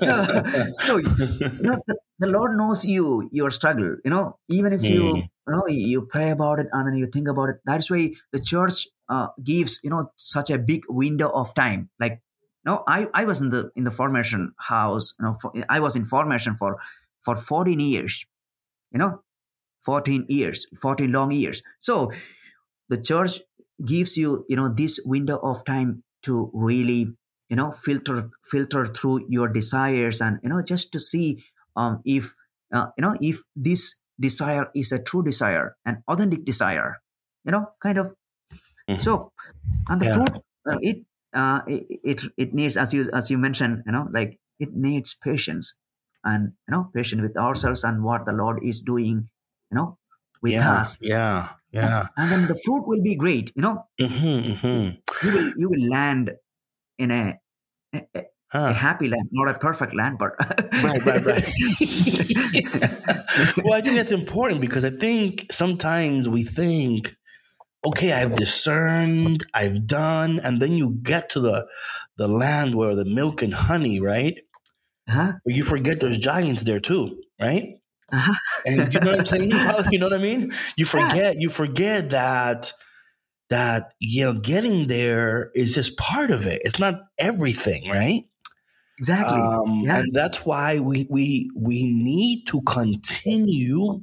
so, 0.00 0.72
so 0.80 0.96
you 0.96 1.62
know, 1.62 1.78
the, 1.86 1.96
the 2.18 2.26
lord 2.26 2.56
knows 2.56 2.84
you 2.84 3.28
your 3.32 3.50
struggle 3.50 3.96
you 4.04 4.10
know 4.10 4.38
even 4.48 4.72
if 4.72 4.82
you 4.82 5.02
Mm. 5.04 5.22
you 5.46 5.52
know 5.52 5.66
you 5.66 6.02
pray 6.10 6.30
about 6.30 6.58
it 6.58 6.66
and 6.72 6.86
then 6.86 6.94
you 6.96 7.06
think 7.06 7.28
about 7.28 7.50
it 7.50 7.56
that's 7.66 7.90
why 7.90 8.10
the 8.32 8.40
church 8.40 8.88
uh, 9.08 9.28
gives 9.42 9.78
you 9.84 9.90
know 9.90 10.10
such 10.16 10.50
a 10.50 10.58
big 10.58 10.82
window 10.88 11.28
of 11.28 11.54
time 11.54 11.90
like 12.00 12.20
no 12.64 12.82
i 12.88 13.06
i 13.14 13.24
was 13.24 13.42
in 13.42 13.50
the 13.50 13.70
in 13.76 13.84
the 13.84 13.90
formation 13.90 14.52
house 14.58 15.12
you 15.18 15.24
know 15.26 15.34
for, 15.40 15.52
i 15.68 15.78
was 15.80 15.94
in 15.96 16.04
formation 16.04 16.54
for 16.54 16.78
for 17.20 17.36
14 17.36 17.78
years 17.80 18.24
you 18.92 18.98
know 18.98 19.20
14 19.84 20.24
years 20.28 20.66
14 20.80 21.12
long 21.12 21.30
years 21.30 21.62
so 21.78 22.10
the 22.88 22.96
church 23.00 23.40
gives 23.84 24.16
you 24.16 24.44
you 24.48 24.56
know 24.56 24.68
this 24.68 25.00
window 25.04 25.38
of 25.38 25.64
time 25.64 26.02
to 26.22 26.50
really 26.54 27.16
you 27.48 27.56
know 27.56 27.70
filter 27.72 28.30
filter 28.44 28.86
through 28.86 29.24
your 29.28 29.48
desires 29.48 30.20
and 30.20 30.38
you 30.42 30.48
know 30.48 30.62
just 30.62 30.92
to 30.92 30.98
see 31.00 31.44
um 31.76 32.00
if 32.04 32.34
uh, 32.72 32.86
you 32.96 33.02
know 33.02 33.16
if 33.20 33.42
this 33.56 34.00
desire 34.20 34.70
is 34.74 34.92
a 34.92 34.98
true 35.02 35.22
desire 35.22 35.76
an 35.84 36.02
authentic 36.08 36.44
desire 36.44 37.02
you 37.44 37.50
know 37.52 37.66
kind 37.80 37.98
of 37.98 38.14
Mhm. 38.88 39.06
so 39.06 39.32
and 39.88 40.00
the 40.02 40.06
Yeah. 40.06 40.14
fruit 40.14 40.30
uh, 40.70 40.78
it 40.80 41.04
uh 41.34 41.62
it, 41.66 42.00
it 42.04 42.22
it 42.36 42.54
needs 42.54 42.76
as 42.76 42.94
you 42.94 43.10
as 43.12 43.30
you 43.30 43.38
mentioned 43.38 43.82
you 43.86 43.92
know 43.92 44.08
like 44.12 44.40
it 44.58 44.74
needs 44.74 45.14
patience 45.14 45.78
and 46.24 46.52
you 46.68 46.72
know 46.72 46.90
patience 46.94 47.22
with 47.22 47.36
ourselves 47.36 47.84
and 47.84 48.04
what 48.04 48.26
the 48.26 48.32
lord 48.32 48.62
is 48.64 48.82
doing 48.82 49.28
you 49.70 49.76
know 49.76 49.98
with 50.42 50.56
yeah, 50.56 50.66
us 50.66 50.98
yeah, 51.00 51.56
yeah. 51.74 52.06
and 52.16 52.30
then 52.30 52.46
the 52.46 52.58
fruit 52.64 52.86
will 52.86 53.02
be 53.02 53.14
great 53.14 53.52
you 53.54 53.62
know 53.62 53.86
Mm-hmm, 54.00 54.66
mm-hmm. 54.66 55.26
you 55.26 55.32
will 55.34 55.52
you 55.56 55.68
will 55.68 55.90
land 55.90 56.32
in 56.98 57.10
a 57.10 57.38
a, 57.94 58.02
a 58.52 58.72
happy 58.72 59.08
land 59.08 59.28
not 59.32 59.54
a 59.54 59.58
perfect 59.58 59.94
land 59.94 60.18
but 60.18 60.32
Right, 60.84 61.04
right, 61.06 61.24
right. 61.24 61.44
well, 63.64 63.74
I 63.74 63.80
think 63.80 63.96
that's 63.96 64.12
important 64.12 64.60
because 64.60 64.84
I 64.84 64.90
think 64.90 65.46
sometimes 65.50 66.28
we 66.28 66.44
think, 66.44 67.16
okay, 67.84 68.12
I've 68.12 68.34
discerned, 68.34 69.44
I've 69.54 69.86
done, 69.86 70.40
and 70.40 70.60
then 70.60 70.72
you 70.72 70.98
get 71.02 71.30
to 71.30 71.40
the 71.40 71.66
the 72.16 72.28
land 72.28 72.74
where 72.74 72.94
the 72.94 73.04
milk 73.04 73.42
and 73.42 73.54
honey, 73.54 74.00
right? 74.00 74.38
Uh-huh. 75.08 75.32
But 75.44 75.54
you 75.54 75.64
forget 75.64 76.00
there's 76.00 76.18
giants 76.18 76.64
there 76.64 76.80
too, 76.80 77.22
right? 77.40 77.78
Uh-huh. 78.12 78.34
And 78.66 78.92
you 78.92 79.00
know 79.00 79.10
what 79.12 79.20
I'm 79.20 79.26
saying? 79.26 79.50
you 79.90 79.98
know 79.98 80.06
what 80.06 80.14
I 80.14 80.18
mean? 80.18 80.52
You 80.76 80.84
forget, 80.84 81.36
you 81.38 81.48
forget 81.48 82.10
that 82.10 82.72
that 83.50 83.92
you 84.00 84.24
know 84.24 84.34
getting 84.34 84.86
there 84.88 85.50
is 85.54 85.74
just 85.74 85.96
part 85.96 86.30
of 86.30 86.46
it. 86.46 86.62
It's 86.64 86.78
not 86.78 87.02
everything, 87.18 87.88
right? 87.88 88.24
Exactly. 88.98 89.38
Um, 89.38 89.82
Yeah. 89.84 89.98
And 89.98 90.14
that's 90.14 90.46
why 90.46 90.78
we 90.78 91.06
we 91.10 91.50
we 91.56 91.86
need 91.86 92.46
to 92.48 92.60
continue 92.62 94.02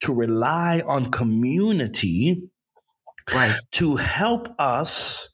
to 0.00 0.14
rely 0.14 0.82
on 0.86 1.10
community 1.10 2.42
right. 3.32 3.56
to 3.72 3.96
help 3.96 4.48
us 4.58 5.28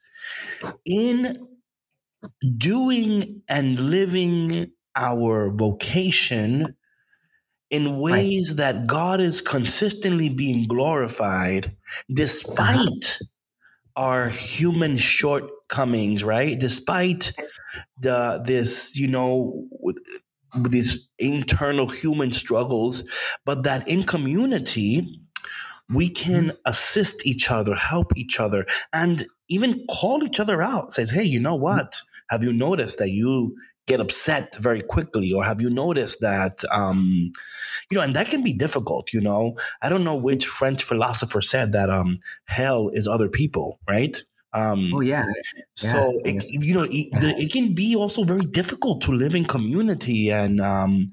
in 0.84 1.46
doing 2.56 3.42
and 3.48 3.78
living 3.78 4.70
our 4.96 5.50
vocation 5.54 6.76
in 7.70 7.98
ways 7.98 8.56
that 8.56 8.86
God 8.86 9.20
is 9.20 9.40
consistently 9.40 10.28
being 10.28 10.66
glorified 10.66 11.76
despite 12.12 13.18
uh-huh. 13.20 13.24
our 13.96 14.28
human 14.28 14.96
shortcomings, 14.96 16.24
right? 16.24 16.58
Despite 16.58 17.32
the 17.98 18.42
this, 18.44 18.98
you 18.98 19.06
know, 19.06 19.68
these 20.68 21.08
internal 21.18 21.86
human 21.86 22.32
struggles, 22.32 23.04
but 23.44 23.62
that 23.62 23.86
in 23.86 24.02
community 24.02 25.20
we 25.92 26.10
mm-hmm. 26.10 26.22
can 26.22 26.52
assist 26.66 27.26
each 27.26 27.50
other, 27.50 27.74
help 27.74 28.16
each 28.16 28.40
other, 28.40 28.66
and 28.92 29.24
even 29.48 29.84
call 29.88 30.24
each 30.24 30.40
other 30.40 30.62
out. 30.62 30.92
Says, 30.92 31.10
hey, 31.10 31.24
you 31.24 31.40
know 31.40 31.54
mm-hmm. 31.54 31.64
what? 31.64 32.00
Have 32.30 32.44
you 32.44 32.52
noticed 32.52 32.98
that 32.98 33.10
you 33.10 33.56
get 33.90 34.00
upset 34.00 34.54
very 34.56 34.82
quickly, 34.82 35.32
or 35.32 35.42
have 35.44 35.60
you 35.60 35.68
noticed 35.68 36.20
that, 36.20 36.62
um, 36.70 37.32
you 37.90 37.96
know, 37.96 38.04
and 38.04 38.14
that 38.14 38.28
can 38.28 38.44
be 38.44 38.52
difficult. 38.52 39.12
You 39.12 39.20
know, 39.20 39.56
I 39.82 39.88
don't 39.88 40.04
know 40.04 40.14
which 40.14 40.46
French 40.46 40.84
philosopher 40.84 41.42
said 41.42 41.72
that 41.72 41.90
um, 41.90 42.16
hell 42.44 42.90
is 42.92 43.08
other 43.08 43.28
people, 43.28 43.80
right? 43.88 44.16
Um, 44.52 44.92
Oh 44.92 45.00
yeah. 45.00 45.24
so 45.76 45.90
Yeah, 45.92 46.04
it, 46.24 46.44
you 46.50 46.74
know, 46.74 46.84
it, 46.90 47.20
the, 47.20 47.34
it 47.38 47.52
can 47.52 47.74
be 47.74 47.96
also 47.96 48.24
very 48.24 48.42
difficult 48.44 49.02
to 49.02 49.12
live 49.12 49.34
in 49.34 49.44
community 49.44 50.30
and 50.30 50.60
um, 50.60 51.10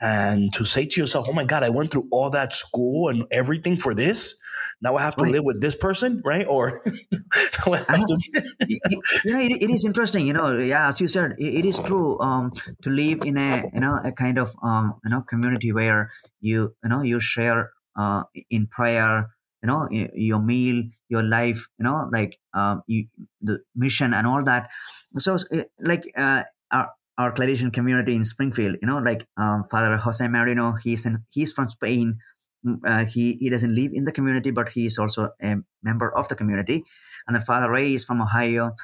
and 0.00 0.52
to 0.54 0.64
say 0.64 0.86
to 0.86 1.00
yourself, 1.00 1.26
"Oh 1.28 1.32
my 1.34 1.44
God, 1.44 1.62
I 1.62 1.70
went 1.70 1.92
through 1.92 2.08
all 2.12 2.30
that 2.30 2.52
school 2.54 3.08
and 3.08 3.24
everything 3.30 3.76
for 3.76 3.94
this. 3.94 4.36
Now 4.82 4.96
I 4.96 5.02
have 5.02 5.16
to 5.18 5.24
Right. 5.24 5.30
live 5.30 5.44
with 5.44 5.60
this 5.60 5.74
person, 5.76 6.22
right?" 6.24 6.46
Or 6.46 6.82
now 7.66 7.72
I 7.74 7.78
have 7.78 7.86
I- 7.88 8.06
to, 8.06 8.18
Y- 8.68 8.78
y- 8.88 9.02
you 9.24 9.32
know, 9.32 9.40
it, 9.40 9.52
it 9.62 9.70
is 9.70 9.84
interesting. 9.84 10.26
You 10.26 10.32
know, 10.34 10.58
yeah, 10.58 10.88
as 10.88 11.00
you 11.00 11.08
said, 11.08 11.32
it, 11.38 11.54
it 11.60 11.64
is 11.64 11.80
true. 11.80 12.18
Um, 12.20 12.52
to 12.82 12.90
live 12.90 13.20
in 13.22 13.36
a 13.36 13.64
you 13.72 13.80
know 13.80 14.00
a 14.04 14.12
kind 14.12 14.38
of 14.38 14.54
um 14.62 14.94
you 15.04 15.10
know 15.10 15.22
community 15.22 15.72
where 15.72 16.10
you 16.40 16.74
you 16.82 16.88
know 16.90 17.02
you 17.02 17.20
share 17.20 17.72
uh 17.96 18.24
in 18.50 18.66
prayer, 18.66 19.30
you 19.62 19.68
know 19.68 19.88
your 20.14 20.40
meal, 20.42 20.84
your 21.08 21.22
life, 21.22 21.66
you 21.78 21.84
know 21.84 22.08
like 22.12 22.38
um 22.54 22.82
you 22.86 23.06
the 23.40 23.60
mission 23.74 24.14
and 24.14 24.26
all 24.26 24.44
that. 24.44 24.68
So 25.18 25.34
uh, 25.34 25.64
like 25.80 26.04
uh 26.16 26.44
our 26.70 26.90
our 27.18 27.32
Claretian 27.32 27.72
community 27.72 28.14
in 28.14 28.24
Springfield, 28.24 28.76
you 28.80 28.86
know, 28.86 28.98
like 28.98 29.26
um, 29.36 29.64
Father 29.70 29.96
Jose 29.96 30.26
Marino, 30.28 30.72
he's 30.72 31.06
in, 31.06 31.24
he's 31.30 31.52
from 31.52 31.70
Spain. 31.70 32.18
Uh, 32.86 33.04
he 33.04 33.34
he 33.34 33.48
doesn't 33.48 33.74
live 33.74 33.92
in 33.94 34.04
the 34.04 34.12
community, 34.12 34.50
but 34.50 34.70
he 34.70 34.86
is 34.86 34.98
also 34.98 35.30
a 35.42 35.56
member 35.82 36.14
of 36.16 36.28
the 36.28 36.34
community. 36.34 36.84
And 37.26 37.36
then 37.36 37.42
Father 37.42 37.70
Ray 37.70 37.94
is 37.94 38.04
from 38.04 38.20
Ohio, 38.20 38.74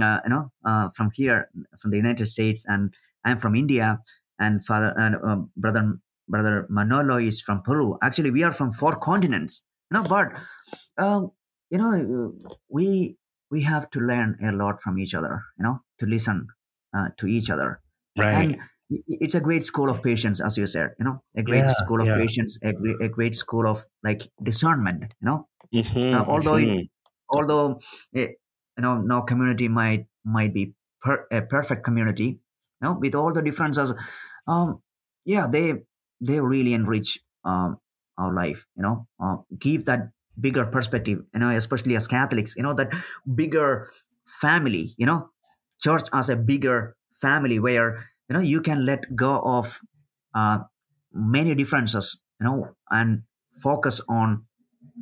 uh, 0.00 0.20
you 0.24 0.30
know, 0.30 0.52
uh, 0.64 0.90
from 0.90 1.10
here, 1.14 1.48
from 1.78 1.90
the 1.90 1.96
United 1.96 2.26
States, 2.26 2.64
and 2.68 2.94
I'm 3.24 3.38
from 3.38 3.54
India. 3.54 4.00
And 4.38 4.64
Father 4.64 4.94
and 4.96 5.16
uh, 5.16 5.36
brother 5.56 5.98
brother 6.28 6.66
Manolo 6.68 7.16
is 7.16 7.40
from 7.40 7.62
Peru. 7.62 7.96
Actually, 8.02 8.30
we 8.30 8.42
are 8.42 8.52
from 8.52 8.72
four 8.72 8.96
continents, 8.96 9.62
you 9.90 9.96
know. 9.96 10.04
But 10.04 10.32
um, 10.98 11.30
you 11.72 11.78
know, 11.78 11.92
uh, 11.92 12.54
we 12.70 13.18
we 13.50 13.62
have 13.64 13.90
to 13.92 14.00
learn 14.00 14.38
a 14.44 14.52
lot 14.52 14.82
from 14.82 14.98
each 14.98 15.14
other, 15.14 15.42
you 15.58 15.64
know, 15.64 15.80
to 15.98 16.06
listen 16.06 16.48
uh, 16.94 17.10
to 17.18 17.26
each 17.26 17.50
other 17.50 17.82
right? 18.16 18.50
and 18.50 18.60
it's 19.08 19.34
a 19.34 19.40
great 19.40 19.64
school 19.64 19.88
of 19.90 20.02
patience 20.02 20.40
as 20.40 20.58
you 20.58 20.66
said 20.66 20.90
you 20.98 21.04
know 21.06 21.22
a 21.34 21.42
great 21.42 21.70
Yeah, 21.70 21.72
school 21.72 22.02
of 22.02 22.12
yeah. 22.12 22.20
patience 22.20 22.58
a 22.62 22.74
great, 22.74 23.00
a 23.00 23.08
great 23.08 23.34
school 23.34 23.66
of 23.66 23.86
like 24.04 24.30
discernment 24.42 25.02
you 25.20 25.26
know 25.26 25.48
Mhm, 25.72 25.98
uh, 26.12 26.24
although 26.28 26.56
it- 26.56 26.74
mhm. 26.74 26.88
although 27.30 27.78
eh, 28.14 28.28
you 28.76 28.82
know 28.82 28.98
no 29.00 29.22
community 29.22 29.68
might 29.68 30.06
might 30.24 30.54
be 30.54 30.74
per, 31.02 31.26
a 31.32 31.42
perfect 31.42 31.84
community 31.84 32.28
you 32.28 32.82
know 32.82 32.94
with 33.00 33.14
all 33.14 33.32
the 33.32 33.42
differences 33.42 33.94
um 34.46 34.82
yeah 35.24 35.46
they 35.50 35.74
they 36.20 36.40
really 36.40 36.74
enrich 36.74 37.20
um 37.44 37.78
our 38.18 38.32
life 38.34 38.66
you 38.76 38.82
know 38.82 39.06
uh, 39.20 39.36
give 39.58 39.84
that 39.86 40.10
bigger 40.40 40.64
perspective 40.66 41.20
you 41.34 41.40
know 41.40 41.50
especially 41.50 41.96
as 41.96 42.08
catholics 42.08 42.54
you 42.56 42.62
know 42.62 42.74
that 42.74 42.92
bigger 43.34 43.88
family 44.24 44.94
you 44.96 45.06
know 45.06 45.28
church 45.82 46.08
as 46.12 46.28
a 46.28 46.36
bigger 46.36 46.96
family 47.10 47.58
where 47.58 48.06
you 48.28 48.34
know 48.34 48.40
you 48.40 48.60
can 48.60 48.86
let 48.86 49.14
go 49.14 49.40
of 49.44 49.80
uh, 50.34 50.58
many 51.12 51.54
differences 51.54 52.22
you 52.40 52.46
know 52.46 52.68
and 52.90 53.22
focus 53.62 54.00
on 54.08 54.44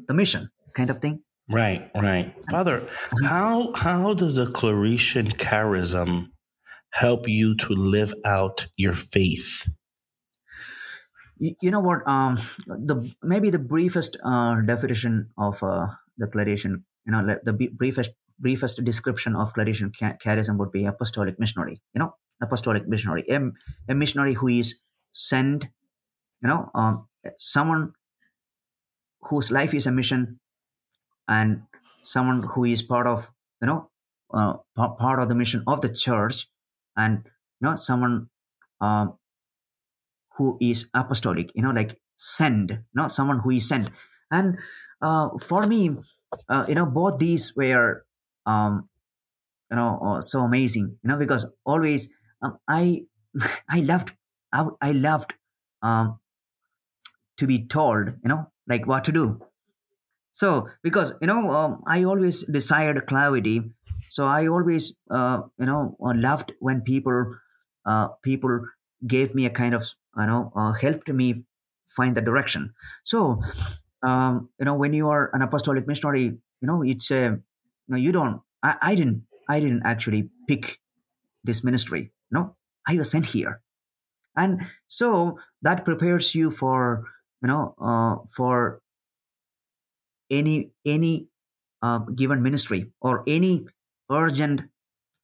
the 0.09 0.15
mission 0.15 0.51
kind 0.75 0.91
of 0.91 0.99
thing 0.99 1.23
Right, 1.51 1.91
right. 1.97 2.33
Father, 2.49 2.89
how 3.25 3.73
how 3.75 4.15
does 4.15 4.35
the 4.35 4.45
Claretian 4.45 5.37
charism 5.37 6.29
help 6.91 7.29
you 7.29 7.57
to 7.57 7.75
live 7.75 8.15
out 8.25 8.69
your 8.77 8.95
faith? 8.95 9.69
You, 11.41 11.55
you 11.63 11.73
know 11.73 11.81
what 11.81 12.07
um 12.09 12.37
the 12.69 12.97
maybe 13.23 13.51
the 13.51 13.61
briefest 13.61 14.19
uh, 14.25 14.61
definition 14.63 15.31
of 15.39 15.63
uh, 15.63 15.89
the 16.19 16.29
you 17.07 17.13
know 17.13 17.23
the 17.45 17.55
briefest 17.83 18.13
briefest 18.41 18.85
description 18.85 19.37
of 19.37 19.53
Claretian 19.55 19.93
charism 20.25 20.59
would 20.59 20.73
be 20.73 20.87
apostolic 20.87 21.39
missionary 21.41 21.83
you 21.95 22.01
know 22.01 22.15
apostolic 22.43 22.89
missionary. 22.89 23.25
A, 23.31 23.41
a 23.89 23.95
missionary 23.95 24.35
who 24.35 24.49
is 24.49 24.81
sent 25.13 25.65
you 26.43 26.49
know 26.49 26.71
um, 26.75 27.09
someone 27.39 27.95
whose 29.23 29.51
life 29.51 29.75
is 29.75 29.87
a 29.87 29.93
mission 29.93 30.41
and 31.29 31.65
someone 32.03 32.45
who 32.55 32.65
is 32.65 32.83
part 32.83 33.09
of 33.09 33.33
you 33.63 33.69
know 33.69 33.91
uh, 34.35 34.55
part 34.77 35.21
of 35.21 35.29
the 35.31 35.37
mission 35.37 35.65
of 35.69 35.83
the 35.83 35.93
church 35.95 36.49
and 36.97 37.23
you 37.27 37.69
know 37.69 37.77
someone 37.77 38.31
um, 38.83 39.19
who 40.41 40.57
is 40.59 40.89
apostolic 40.95 41.53
you 41.55 41.63
know 41.63 41.71
like 41.71 42.01
send 42.17 42.71
you 42.71 42.97
know 42.97 43.09
someone 43.09 43.41
who 43.41 43.51
is 43.51 43.69
sent. 43.69 43.91
And 44.31 44.59
uh, 45.03 45.29
for 45.39 45.67
me 45.67 45.97
uh, 46.49 46.65
you 46.67 46.75
know 46.75 46.87
both 46.87 47.19
these 47.19 47.53
were 47.55 48.07
um, 48.47 48.89
you 49.71 49.77
know 49.77 50.01
uh, 50.03 50.21
so 50.23 50.41
amazing 50.41 50.97
you 51.03 51.09
know 51.09 51.19
because 51.19 51.45
always 51.65 52.09
um, 52.43 52.59
i 52.69 53.03
i 53.69 53.81
loved 53.81 54.15
i, 54.53 54.67
I 54.81 54.93
loved 54.93 55.35
um, 55.83 56.19
to 57.37 57.47
be 57.47 57.67
told 57.67 58.09
you 58.23 58.29
know 58.29 58.51
like 58.67 58.87
what 58.87 59.05
to 59.05 59.13
do. 59.13 59.41
So 60.33 60.69
because 60.83 61.13
you 61.21 61.27
know 61.27 61.51
um, 61.51 61.83
i 61.87 62.05
always 62.05 62.45
desired 62.59 63.07
clarity. 63.07 63.63
So 64.09 64.27
i 64.27 64.47
always 64.47 64.97
uh, 65.11 65.43
you 65.59 65.67
know 65.67 65.97
uh, 66.05 66.15
loved 66.17 66.53
when 66.61 66.83
people 66.83 67.35
uh, 67.85 68.09
people 68.23 68.61
gave 69.07 69.35
me 69.35 69.47
a 69.47 69.51
kind 69.51 69.75
of 69.75 69.85
you 70.17 70.27
know 70.27 70.53
uh, 70.57 70.73
helped 70.73 71.09
me 71.09 71.45
find 71.87 72.17
the 72.17 72.23
direction. 72.23 72.75
So 73.05 73.43
um, 74.03 74.51
you 74.59 74.65
know 74.65 74.75
when 74.75 74.93
you 74.93 75.09
are 75.09 75.31
an 75.35 75.43
apostolic 75.43 75.87
missionary 75.87 76.25
you 76.61 76.67
know 76.69 76.83
it's 76.83 77.11
a 77.11 77.39
you 77.41 77.89
know 77.89 77.97
you 77.97 78.13
don't 78.13 78.43
I, 78.63 78.77
I 78.83 78.95
didn't 78.95 79.25
i 79.49 79.61
didn't 79.61 79.83
actually 79.85 80.31
pick 80.49 80.81
this 81.45 81.65
ministry 81.65 82.13
no 82.31 82.57
i 82.89 82.97
was 82.97 83.11
sent 83.11 83.27
here. 83.27 83.63
And 84.37 84.63
so 84.89 85.39
that 85.63 85.85
prepares 85.85 86.35
you 86.35 86.51
for 86.51 87.05
you 87.43 87.49
know 87.49 87.75
uh, 87.81 88.17
for 88.35 88.83
any 90.31 90.71
any 90.85 91.29
uh, 91.83 91.99
given 92.15 92.43
ministry 92.43 92.93
or 93.01 93.23
any 93.27 93.67
urgent 94.11 94.63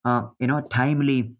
uh, 0.04 0.28
you 0.40 0.46
know 0.46 0.60
timely 0.62 1.36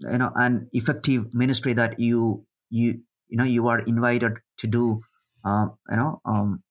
you 0.00 0.18
know 0.18 0.32
and 0.36 0.68
effective 0.72 1.34
ministry 1.34 1.72
that 1.74 1.98
you 2.00 2.44
you 2.70 3.02
you 3.28 3.36
know 3.36 3.44
you 3.44 3.68
are 3.68 3.80
invited 3.80 4.38
to 4.58 4.66
do 4.66 5.02
uh, 5.44 5.66
you 5.90 5.96
know 5.96 6.20
um, 6.24 6.62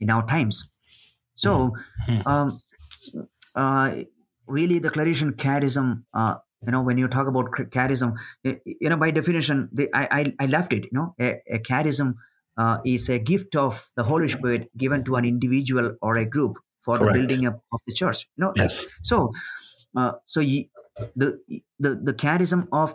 in 0.00 0.10
our 0.10 0.26
times 0.26 1.22
so 1.34 1.72
Mhm. 2.08 2.22
um, 2.26 2.60
uh, 3.54 3.94
really 4.46 4.78
the 4.78 4.90
Claretian 4.90 5.32
charism 5.32 6.04
uh, 6.14 6.36
you 6.66 6.72
know 6.72 6.82
when 6.82 6.98
you 6.98 7.08
talk 7.08 7.26
about 7.26 7.46
charism 7.70 8.16
y- 8.44 8.60
you 8.64 8.88
know 8.88 8.96
by 8.96 9.10
definition 9.10 9.68
the, 9.72 9.88
I, 9.94 10.08
I 10.20 10.34
i 10.40 10.46
loved 10.46 10.72
it 10.72 10.84
you 10.84 10.90
know 10.92 11.14
a, 11.20 11.40
a 11.50 11.58
charism 11.58 12.14
uh, 12.56 12.78
is 12.84 13.08
a 13.08 13.18
gift 13.18 13.54
of 13.56 13.90
the 13.96 14.04
holy 14.04 14.28
spirit 14.28 14.70
given 14.76 15.04
to 15.04 15.16
an 15.16 15.24
individual 15.24 15.96
or 16.02 16.16
a 16.16 16.26
group 16.26 16.56
for 16.80 16.98
Correct. 16.98 17.06
the 17.06 17.08
building 17.08 17.46
up 17.46 17.62
of 17.72 17.80
the 17.86 17.92
church. 17.92 18.28
You 18.36 18.44
know, 18.44 18.54
Yes. 18.54 18.86
so 19.02 19.32
uh, 19.96 20.12
so 20.26 20.40
ye, 20.40 20.70
the 21.16 21.40
the 21.78 21.94
the 21.96 22.14
charism 22.14 22.68
of 22.72 22.94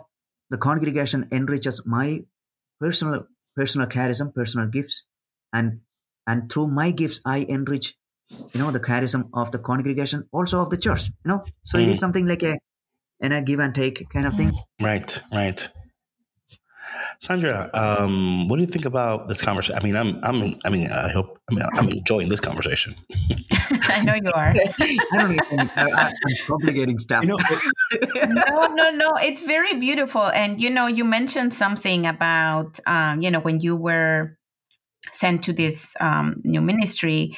the 0.54 0.58
congregation 0.58 1.26
enriches 1.32 1.82
my 1.84 2.22
personal 2.80 3.26
personal 3.56 3.88
charism, 3.88 4.32
personal 4.34 4.68
gifts, 4.68 5.04
and 5.52 5.80
and 6.28 6.50
through 6.50 6.68
my 6.68 6.90
gifts 6.92 7.20
I 7.24 7.38
enrich 7.56 7.94
you 8.30 8.60
know 8.60 8.70
the 8.70 8.80
charism 8.80 9.30
of 9.32 9.50
the 9.50 9.58
congregation, 9.58 10.28
also 10.32 10.60
of 10.60 10.70
the 10.70 10.76
church. 10.76 11.08
You 11.24 11.28
know, 11.30 11.44
so 11.64 11.78
it 11.78 11.88
is 11.88 11.96
Mm. 11.96 12.00
something 12.00 12.26
like 12.26 12.44
a 12.44 12.54
and 13.20 13.32
a 13.32 13.42
give 13.42 13.60
and 13.66 13.74
take 13.74 14.08
kind 14.10 14.26
of 14.26 14.34
thing. 14.34 14.52
Right, 14.80 15.20
right. 15.32 15.68
Sandra, 17.20 17.70
um, 17.74 18.48
what 18.48 18.56
do 18.56 18.62
you 18.62 18.66
think 18.68 18.84
about 18.84 19.28
this 19.28 19.40
conversation? 19.40 19.78
I 19.80 19.84
mean, 19.84 19.96
I'm, 19.96 20.22
I'm, 20.22 20.58
I 20.64 20.68
mean, 20.70 20.90
I 20.90 21.08
hope, 21.08 21.38
I 21.50 21.54
mean, 21.54 21.64
I'm 21.72 21.88
enjoying 21.88 22.28
this 22.28 22.40
conversation. 22.40 22.94
I 23.88 24.00
know 24.00 24.14
you 24.14 24.30
are. 24.34 24.58
I 25.12 25.18
don't 25.18 25.32
even. 25.32 25.70
I, 25.76 25.84
I, 25.96 26.06
I'm 26.24 26.36
complicating 26.46 26.98
stuff. 26.98 27.22
You 27.22 27.28
know, 27.28 27.38
no, 28.24 28.66
no, 28.68 28.90
no. 28.90 29.12
It's 29.22 29.42
very 29.42 29.74
beautiful. 29.78 30.22
And, 30.22 30.60
you 30.60 30.70
know, 30.70 30.86
you 30.86 31.04
mentioned 31.04 31.54
something 31.54 32.06
about, 32.06 32.78
um, 32.86 33.22
you 33.22 33.30
know, 33.30 33.40
when 33.40 33.60
you 33.60 33.76
were 33.76 34.36
sent 35.12 35.44
to 35.44 35.52
this 35.52 35.94
um, 36.00 36.40
new 36.44 36.60
ministry, 36.60 37.36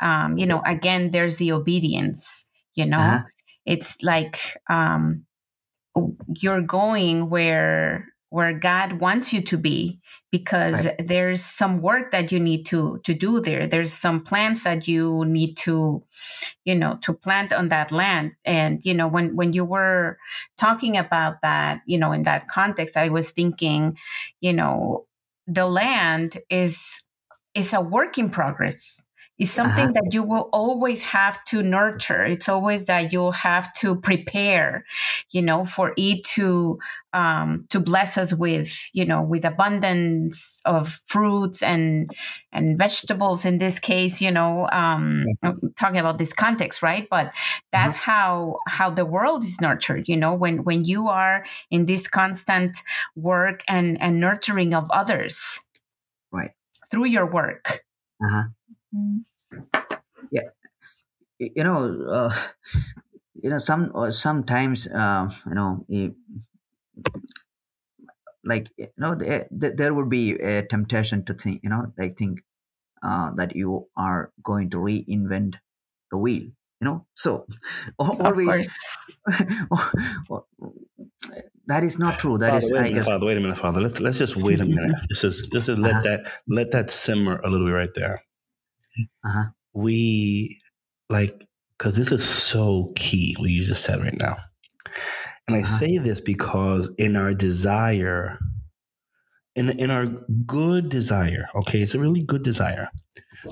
um, 0.00 0.38
you 0.38 0.46
know, 0.46 0.62
again, 0.66 1.10
there's 1.10 1.36
the 1.38 1.52
obedience, 1.52 2.48
you 2.74 2.86
know, 2.86 2.98
Uh-huh. 2.98 3.22
it's 3.66 4.02
like 4.02 4.38
um, 4.68 5.24
you're 6.28 6.62
going 6.62 7.28
where 7.30 8.06
where 8.30 8.52
God 8.52 9.00
wants 9.00 9.32
you 9.32 9.40
to 9.42 9.56
be 9.56 10.00
because 10.30 10.86
there's 10.98 11.42
some 11.42 11.80
work 11.80 12.10
that 12.10 12.30
you 12.30 12.38
need 12.38 12.66
to 12.66 13.00
to 13.04 13.14
do 13.14 13.40
there. 13.40 13.66
There's 13.66 13.92
some 13.92 14.22
plants 14.22 14.64
that 14.64 14.86
you 14.86 15.24
need 15.24 15.56
to 15.58 16.04
you 16.64 16.74
know 16.74 16.98
to 17.02 17.12
plant 17.12 17.52
on 17.52 17.68
that 17.68 17.92
land. 17.92 18.32
And 18.44 18.84
you 18.84 18.94
know 18.94 19.08
when 19.08 19.36
when 19.36 19.52
you 19.52 19.64
were 19.64 20.18
talking 20.56 20.96
about 20.96 21.40
that 21.42 21.80
you 21.86 21.98
know 21.98 22.12
in 22.12 22.24
that 22.24 22.48
context 22.48 22.96
i 22.96 23.08
was 23.08 23.30
thinking 23.30 23.96
you 24.40 24.52
know 24.52 25.06
the 25.46 25.66
land 25.66 26.38
is 26.50 27.02
is 27.54 27.72
a 27.72 27.80
work 27.80 28.18
in 28.18 28.30
progress 28.30 29.04
it's 29.38 29.50
something 29.52 29.92
that 29.92 30.12
you 30.12 30.22
will 30.22 30.48
always 30.52 31.02
have 31.02 31.42
to 31.46 31.62
nurture. 31.62 32.24
It's 32.24 32.48
always 32.48 32.86
that 32.86 33.12
you'll 33.12 33.32
have 33.32 33.72
to 33.74 33.96
prepare 33.96 34.84
you 35.30 35.42
know 35.42 35.64
for 35.64 35.92
it 35.96 36.24
to 36.24 36.78
um 37.12 37.64
to 37.70 37.80
bless 37.80 38.18
us 38.18 38.32
with 38.34 38.90
you 38.92 39.04
know 39.04 39.22
with 39.22 39.44
abundance 39.44 40.60
of 40.64 41.00
fruits 41.06 41.62
and 41.62 42.10
and 42.52 42.78
vegetables 42.78 43.44
in 43.44 43.58
this 43.58 43.78
case 43.78 44.20
you 44.20 44.30
know 44.30 44.68
um 44.72 45.24
I'm 45.42 45.72
talking 45.78 46.00
about 46.00 46.18
this 46.18 46.32
context 46.32 46.82
right? 46.82 47.06
But 47.10 47.32
that's 47.72 47.96
how 47.96 48.58
how 48.66 48.90
the 48.90 49.04
world 49.06 49.42
is 49.42 49.60
nurtured 49.60 50.08
you 50.08 50.16
know 50.16 50.34
when 50.34 50.64
when 50.64 50.84
you 50.84 51.08
are 51.08 51.44
in 51.70 51.86
this 51.86 52.08
constant 52.08 52.76
work 53.16 53.62
and 53.68 54.00
and 54.00 54.20
nurturing 54.20 54.74
of 54.74 54.90
others 54.90 55.60
Right. 56.32 56.50
through 56.90 57.06
your 57.06 57.26
work. 57.26 57.84
Uh-huh. 58.22 58.44
Y- 61.40 61.52
you 61.56 61.64
know, 61.64 62.02
uh, 62.10 62.34
you 63.42 63.50
know, 63.50 63.58
some 63.58 63.92
uh, 63.94 64.10
sometimes, 64.10 64.88
uh, 64.88 65.30
you 65.46 65.54
know, 65.54 65.84
eh, 65.92 66.10
like 68.44 68.70
you 68.76 68.86
know, 68.96 69.14
there, 69.14 69.46
there 69.50 69.94
would 69.94 70.08
be 70.08 70.32
a 70.34 70.66
temptation 70.66 71.24
to 71.24 71.34
think, 71.34 71.62
you 71.62 71.70
know, 71.70 71.92
like 71.98 72.16
think 72.16 72.42
uh, 73.02 73.32
that 73.36 73.56
you 73.56 73.88
are 73.96 74.32
going 74.42 74.70
to 74.70 74.78
reinvent 74.78 75.56
the 76.10 76.18
wheel. 76.18 76.50
You 76.80 76.84
know, 76.86 77.06
so 77.14 77.46
always 77.98 78.68
that 81.66 81.84
is 81.84 81.98
not 81.98 82.18
true. 82.18 82.38
That 82.38 82.54
Father, 82.54 82.54
is, 82.54 82.72
wait 82.72 82.82
a 82.82 82.84
I 82.84 82.88
minute, 82.88 83.04
guess, 83.04 83.04
Father, 83.04 83.26
wait 83.26 83.36
a 83.36 83.40
minute, 83.40 83.58
Father. 83.58 83.80
Let's 83.80 84.00
let's 84.00 84.18
just 84.18 84.36
wait 84.36 84.60
a 84.60 84.64
minute. 84.64 84.96
This 85.08 85.24
is 85.24 85.48
this 85.50 85.68
is 85.68 85.78
let 85.78 85.96
Uh-huh. 85.96 86.02
that 86.02 86.32
let 86.48 86.70
that 86.72 86.90
simmer 86.90 87.36
a 87.40 87.50
little 87.50 87.66
bit 87.66 87.72
right 87.72 87.94
there. 87.94 88.22
Uh-huh. 89.24 89.50
We 89.74 90.60
like 91.08 91.46
because 91.78 91.96
this 91.96 92.12
is 92.12 92.28
so 92.28 92.92
key 92.96 93.36
what 93.38 93.50
you 93.50 93.64
just 93.64 93.84
said 93.84 94.00
right 94.00 94.16
now, 94.18 94.36
and 95.46 95.56
I 95.56 95.62
Uh-huh. 95.62 95.78
say 95.78 95.98
this 95.98 96.20
because 96.20 96.90
in 96.98 97.16
our 97.16 97.34
desire, 97.34 98.38
in 99.54 99.70
in 99.78 99.90
our 99.90 100.06
good 100.46 100.88
desire, 100.88 101.48
okay, 101.54 101.80
it's 101.80 101.94
a 101.94 102.00
really 102.00 102.22
good 102.22 102.42
desire 102.42 102.90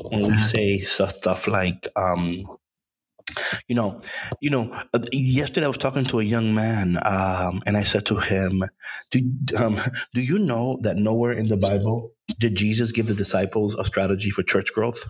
when 0.09 0.27
we 0.27 0.37
Uh-huh. 0.37 0.49
say 0.49 0.79
stuff 0.79 1.49
like 1.49 1.89
um 1.97 2.47
you 3.69 3.75
know 3.75 4.01
you 4.41 4.51
know 4.51 4.73
uh, 4.95 5.01
yesterday 5.13 5.65
i 5.65 5.69
was 5.69 5.79
talking 5.79 6.05
to 6.05 6.21
a 6.21 6.25
young 6.25 6.55
man 6.55 6.99
um 7.05 7.63
and 7.67 7.77
i 7.77 7.83
said 7.83 8.05
to 8.07 8.17
him 8.17 8.65
do 9.11 9.21
um 9.57 9.79
do 10.15 10.21
you 10.21 10.39
know 10.39 10.79
that 10.83 10.97
nowhere 10.97 11.33
in 11.33 11.49
the 11.49 11.57
bible 11.57 12.13
did 12.39 12.55
jesus 12.55 12.93
give 12.93 13.07
the 13.07 13.15
disciples 13.15 13.75
a 13.77 13.85
strategy 13.85 14.31
for 14.31 14.43
church 14.43 14.73
growth 14.73 15.05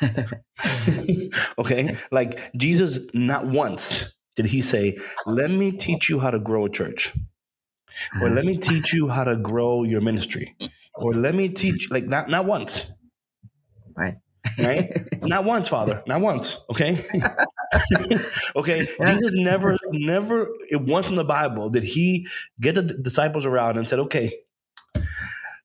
okay 1.58 1.96
like 2.10 2.56
jesus 2.56 2.98
not 3.14 3.46
once 3.46 4.16
did 4.36 4.46
he 4.46 4.60
say 4.60 4.96
let 5.26 5.50
me 5.50 5.72
teach 5.72 6.08
you 6.08 6.18
how 6.18 6.30
to 6.30 6.40
grow 6.40 6.66
a 6.66 6.70
church 6.70 7.12
or 8.20 8.30
let 8.30 8.44
me 8.44 8.56
teach 8.56 8.92
you 8.92 9.08
how 9.08 9.24
to 9.24 9.36
grow 9.36 9.82
your 9.82 10.00
ministry 10.00 10.54
or 10.94 11.14
let 11.14 11.34
me 11.34 11.48
teach 11.48 11.90
like 11.90 12.06
not 12.06 12.28
not 12.28 12.44
once 12.44 12.90
right. 13.96 14.16
right? 14.58 15.22
Not 15.22 15.44
once, 15.44 15.68
Father. 15.68 16.02
Not 16.06 16.20
once. 16.20 16.58
Okay. 16.70 16.98
okay. 18.56 18.88
Jesus 19.06 19.36
never, 19.36 19.78
never 19.90 20.48
once 20.72 21.08
in 21.08 21.14
the 21.14 21.24
Bible 21.24 21.70
did 21.70 21.84
he 21.84 22.26
get 22.60 22.74
the 22.74 22.82
disciples 22.82 23.46
around 23.46 23.78
and 23.78 23.88
said, 23.88 23.98
"Okay, 24.00 24.32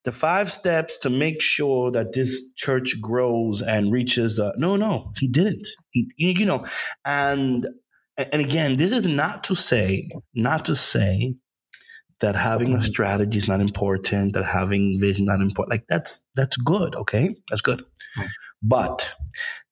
the 0.08 0.12
five 0.14 0.49
steps 0.49 0.97
to 0.99 1.10
make 1.10 1.41
sure 1.41 1.91
that 1.91 2.14
this 2.14 2.53
church 2.53 3.01
grows 3.01 3.62
and 3.62 3.91
reaches." 3.91 4.39
Uh, 4.39 4.53
no, 4.55 4.78
no, 4.78 5.12
he 5.18 5.28
didn't. 5.28 5.68
He, 5.91 6.10
you 6.16 6.45
know, 6.45 6.66
and 7.03 7.68
and 8.18 8.41
again, 8.41 8.78
this 8.78 8.93
is 8.93 9.05
not 9.05 9.43
to 9.45 9.55
say, 9.55 10.10
not 10.34 10.64
to 10.66 10.76
say 10.76 11.36
that 12.22 12.38
having 12.38 12.74
a 12.74 12.82
strategy 12.82 13.38
is 13.38 13.49
not 13.49 13.60
important, 13.60 14.32
that 14.34 14.45
having 14.45 14.95
vision 14.97 15.26
not 15.26 15.41
important. 15.41 15.72
Like 15.72 15.88
that's 15.89 16.24
that's 16.36 16.55
good. 16.55 16.95
Okay, 16.95 17.36
that's 17.49 17.62
good. 17.62 17.84
But 18.64 19.14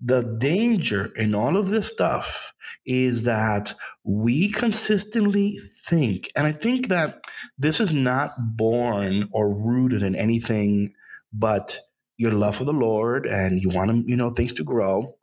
the 0.01 0.23
danger 0.37 1.11
in 1.15 1.33
all 1.35 1.57
of 1.57 1.69
this 1.69 1.87
stuff 1.87 2.53
is 2.85 3.23
that 3.23 3.73
we 4.03 4.51
consistently 4.51 5.57
think, 5.87 6.29
and 6.35 6.45
I 6.45 6.51
think 6.51 6.87
that 6.89 7.25
this 7.57 7.79
is 7.79 7.93
not 7.93 8.33
born 8.57 9.29
or 9.31 9.49
rooted 9.53 10.03
in 10.03 10.15
anything 10.15 10.93
but 11.33 11.79
your 12.17 12.31
love 12.31 12.55
for 12.55 12.63
the 12.65 12.73
Lord 12.73 13.25
and 13.25 13.61
you 13.61 13.69
want 13.69 13.91
to, 13.91 14.03
you 14.07 14.15
know, 14.15 14.29
things 14.29 14.53
to 14.53 14.63
grow. 14.63 15.15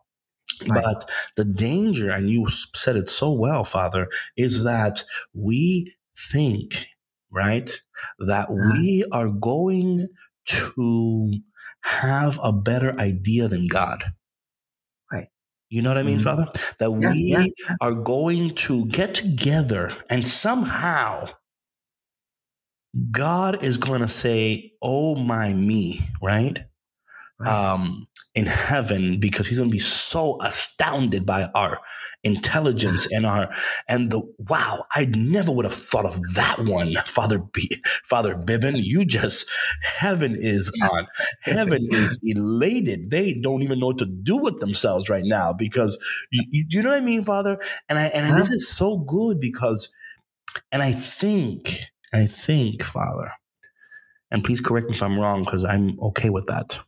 Right. 0.69 0.83
But 0.83 1.11
the 1.37 1.45
danger, 1.45 2.11
and 2.11 2.29
you 2.31 2.47
said 2.49 2.97
it 2.97 3.09
so 3.09 3.33
well, 3.33 3.65
Father, 3.65 4.09
is 4.37 4.65
that 4.65 5.03
we 5.35 5.95
think, 6.31 6.87
right, 7.31 7.71
that 8.19 8.49
Uh-huh. 8.49 8.73
we 8.73 9.05
are 9.13 9.29
going 9.31 10.09
to 10.47 11.33
have 11.83 12.39
a 12.43 12.53
better 12.53 12.99
idea 13.01 13.49
than 13.49 13.67
God. 13.67 14.13
You 15.73 15.83
know 15.83 15.91
what 15.91 15.99
I 15.99 16.03
mean, 16.03 16.19
Mhm. 16.19 16.25
Father? 16.25 16.47
That 16.79 16.93
Yeah, 17.01 17.15
we 17.15 17.55
yeah. 17.59 17.77
are 17.81 17.95
going 17.95 18.51
to 18.67 18.87
get 18.87 19.15
together 19.15 19.97
and 20.11 20.27
somehow 20.29 21.29
God 23.11 23.63
is 23.63 23.79
going 23.79 24.01
to 24.03 24.09
say, 24.09 24.73
Oh 24.83 25.15
my 25.15 25.53
me, 25.55 26.01
right? 26.21 26.65
Right. 27.39 27.73
Um, 27.73 28.07
in 28.35 28.47
heaven 28.47 29.21
because 29.21 29.47
he's 29.47 29.59
going 29.59 29.69
to 29.69 29.73
be 29.73 29.79
so 29.79 30.41
astounded 30.41 31.27
by 31.27 31.45
our 31.55 31.81
intelligence 32.25 33.07
and 33.11 33.27
our 33.27 33.53
and 33.89 34.11
the 34.11 34.23
wow 34.49 34.83
i 34.95 35.05
never 35.07 35.51
would 35.53 35.65
have 35.65 35.75
thought 35.75 36.07
of 36.07 36.17
that 36.35 36.59
one 36.61 36.97
father 37.05 37.39
B, 37.39 37.69
father 38.05 38.35
bibin. 38.35 38.81
You 38.83 39.05
just 39.05 39.51
heaven 39.83 40.37
is 40.39 40.73
on. 40.83 41.07
Heaven 41.41 41.87
is 41.91 42.19
elated. 42.23 43.11
They 43.11 43.35
don't 43.35 43.63
even 43.63 43.81
know 43.81 43.87
what 43.87 43.99
to 43.99 44.07
do 44.07 44.37
with 44.37 44.61
themselves 44.61 45.11
right 45.11 45.25
now 45.25 45.53
because 45.53 46.03
you, 46.31 46.45
you, 46.51 46.65
you 46.69 46.83
know 46.83 46.91
what 46.91 47.03
i 47.03 47.05
mean 47.05 47.25
father? 47.25 47.59
And 47.89 47.99
i 47.99 48.07
and 48.07 48.27
this 48.27 48.47
uh-huh. 48.47 48.55
is 48.55 48.69
so 48.69 48.99
good 48.99 49.41
because 49.41 49.93
and 50.71 50.83
i 50.83 50.93
think 50.93 51.85
i 52.13 52.27
think 52.27 52.83
father 52.83 53.33
and 54.31 54.45
please 54.45 54.61
correct 54.61 54.89
me 54.89 54.95
if 54.95 55.03
i'm 55.03 55.19
wrong 55.19 55.45
because 55.45 55.65
i'm 55.65 55.99
okay 56.01 56.31
with 56.31 56.47
that 56.47 56.79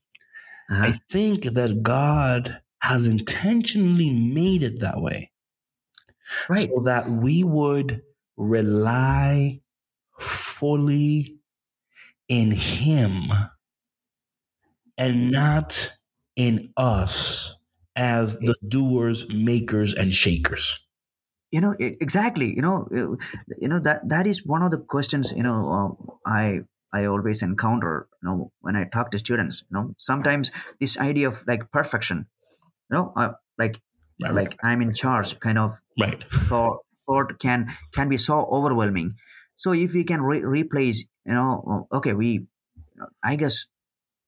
Uh-huh. 0.71 0.85
I 0.87 0.93
think 0.93 1.45
that 1.45 1.83
God 1.83 2.61
has 2.81 3.07
intentionally 3.07 4.11
made 4.11 4.63
it 4.63 4.81
that 4.81 5.01
way 5.01 5.31
Right. 6.49 6.69
so 6.69 6.83
that 6.85 7.09
we 7.09 7.45
would 7.45 8.03
rely 8.37 9.61
fully 10.19 11.39
in 12.29 12.53
Him 12.53 13.31
and 14.97 15.31
not 15.31 15.91
in 16.37 16.73
us 16.77 17.55
as 17.97 18.39
the 18.39 18.55
doers, 18.67 19.29
makers, 19.33 19.95
and 19.95 20.13
shakers. 20.13 20.81
you 21.55 21.61
know 21.63 21.75
exactly 21.79 22.49
you 22.57 22.63
know 22.63 22.87
you 23.63 23.69
know 23.71 23.79
that 23.79 24.03
that 24.09 24.27
is 24.27 24.45
one 24.47 24.63
of 24.67 24.71
the 24.75 24.79
questions 24.95 25.33
you 25.37 25.43
know 25.47 25.59
uh, 25.79 25.91
i 26.27 26.61
i 26.95 27.05
always 27.05 27.43
encounter 27.43 28.09
you 28.23 28.29
know 28.29 28.53
when 28.61 28.77
i 28.77 28.85
talk 28.85 29.11
to 29.11 29.19
students 29.19 29.65
you 29.71 29.77
know 29.77 29.95
sometimes 29.99 30.51
this 30.81 30.99
idea 30.99 31.29
of 31.29 31.45
like 31.47 31.71
perfection 31.71 32.27
you 32.91 32.97
know 32.97 33.13
uh, 33.17 33.33
like 33.59 33.81
Right, 34.23 34.33
like 34.33 34.57
i'm 34.63 34.81
in 34.81 34.95
charge 34.95 35.41
kind 35.41 35.59
of 35.59 35.81
right. 36.01 36.25
thought 36.49 36.79
thought 37.07 37.39
can 37.41 37.75
can 37.93 38.09
be 38.09 38.17
so 38.17 38.47
overwhelming 38.47 39.17
so 39.57 39.73
if 39.73 39.93
we 39.93 40.05
can 40.05 40.23
re- 40.23 40.45
replace 40.45 41.05
you 41.27 41.35
know 41.35 41.89
okay 41.93 42.13
we 42.13 42.47
i 43.25 43.35
guess 43.37 43.67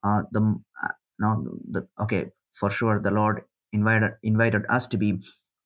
uh 0.03 0.23
the 0.33 0.41
uh, 0.83 0.89
no 1.21 1.59
the 1.71 1.87
okay 2.01 2.27
for 2.53 2.71
sure 2.71 3.01
the 3.01 3.12
lord 3.12 3.43
invited 3.73 4.12
invited 4.25 4.64
us 4.69 4.89
to 4.89 4.97
be 4.97 5.21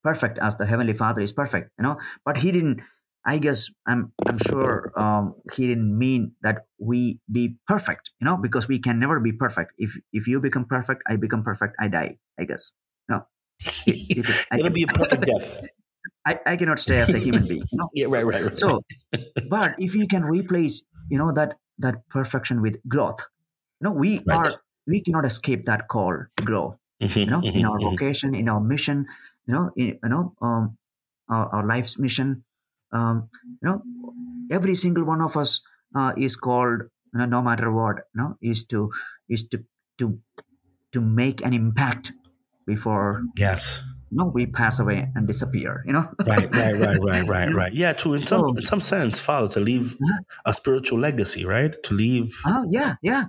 perfect 0.05 0.39
as 0.39 0.57
the 0.57 0.67
heavenly 0.67 0.93
father 0.93 1.23
is 1.23 1.33
perfect 1.33 1.71
you 1.79 1.83
know 1.83 1.99
but 2.25 2.39
he 2.39 2.53
didn't 2.53 2.83
i 3.27 3.39
guess 3.39 3.71
i'm 3.87 4.13
i'm 4.27 4.39
sure 4.39 4.93
um 4.97 5.35
he 5.55 5.67
didn't 5.67 5.97
mean 5.97 6.33
that 6.43 6.67
we 6.79 7.21
be 7.31 7.57
perfect 7.67 8.11
you 8.21 8.25
know 8.25 8.37
because 8.37 8.69
we 8.69 8.79
can 8.79 8.99
never 8.99 9.21
be 9.21 9.33
perfect 9.33 9.73
if 9.79 9.99
if 10.13 10.27
you 10.27 10.41
become 10.41 10.65
perfect 10.65 11.03
i 11.09 11.17
become 11.17 11.43
perfect 11.43 11.75
i 11.81 11.89
die 11.89 12.17
i 12.39 12.45
guess 12.45 12.73
no 13.09 13.27
It- 13.87 14.03
it- 14.17 14.43
I 14.51 14.59
It'll 14.59 14.71
can- 14.71 14.73
be 14.73 14.85
a 14.85 14.89
perfect 14.89 15.25
death. 15.27 15.61
I, 16.27 16.39
I 16.47 16.57
cannot 16.57 16.79
stay 16.79 17.01
as 17.01 17.15
a 17.15 17.19
human 17.19 17.47
being 17.47 17.67
you 17.73 17.79
know 17.79 17.91
Yeah, 17.95 18.07
right, 18.09 18.25
right, 18.27 18.45
right. 18.45 18.57
so 18.57 18.81
but 19.49 19.75
if 19.79 19.95
you 19.95 20.07
can 20.07 20.25
replace 20.25 20.83
you 21.09 21.19
know 21.19 21.33
that 21.33 21.59
that 21.79 22.09
perfection 22.09 22.63
with 22.63 22.79
growth 22.89 23.21
you 23.81 23.87
know 23.87 23.93
we 23.93 24.27
Right. 24.27 24.41
are 24.41 24.63
we 24.87 25.03
cannot 25.03 25.25
escape 25.25 25.65
that 25.67 25.89
call 25.89 26.27
to 26.37 26.43
grow 26.45 26.79
Mhm, 27.01 27.21
you 27.27 27.33
know 27.33 27.49
in 27.55 27.65
mhm, 27.65 27.67
our 27.67 27.81
mhm. 27.81 27.91
vocation 27.91 28.35
in 28.35 28.49
our 28.49 28.61
mission 28.61 29.07
you 29.47 29.55
know 29.55 29.71
in, 29.77 29.99
you 30.03 30.09
know 30.09 30.35
um 30.43 30.77
our, 31.29 31.47
our 31.55 31.67
life's 31.67 31.99
mission 31.99 32.45
um 32.93 33.29
you 33.47 33.69
know 33.69 33.83
every 34.51 34.75
single 34.75 35.05
one 35.05 35.21
of 35.23 35.37
us 35.37 35.61
uh, 35.95 36.13
is 36.17 36.37
called 36.37 36.83
you 37.13 37.19
know 37.21 37.27
no 37.27 37.43
matter 37.43 37.73
what 37.73 37.97
you 38.15 38.23
know 38.23 38.37
is 38.43 38.65
to 38.65 38.91
is 39.29 39.47
to 39.49 39.65
to 39.99 40.19
to 40.93 41.01
make 41.01 41.41
an 41.45 41.53
impact 41.53 42.13
before 42.67 43.23
Yes. 43.37 43.81
you 44.11 44.19
know 44.19 44.27
we 44.27 44.47
pass 44.47 44.81
away 44.81 45.09
and 45.15 45.27
disappear 45.27 45.83
you 45.87 45.93
know 45.93 46.07
Right, 46.27 46.53
right, 46.55 46.77
right, 46.77 46.99
right, 47.01 47.27
right, 47.37 47.55
right. 47.55 47.73
Yeah, 47.75 47.93
to 47.95 48.15
in 48.15 48.23
some 48.23 48.49
in 48.57 48.61
some 48.63 48.81
sense, 48.81 49.21
Father, 49.21 49.49
to 49.55 49.61
leave 49.61 49.97
a 50.45 50.53
spiritual 50.55 50.99
legacy, 50.99 51.45
right? 51.45 51.75
To 51.85 51.95
leave, 51.95 52.35
oh 52.47 52.65
yeah 52.69 52.95
yeah 53.03 53.25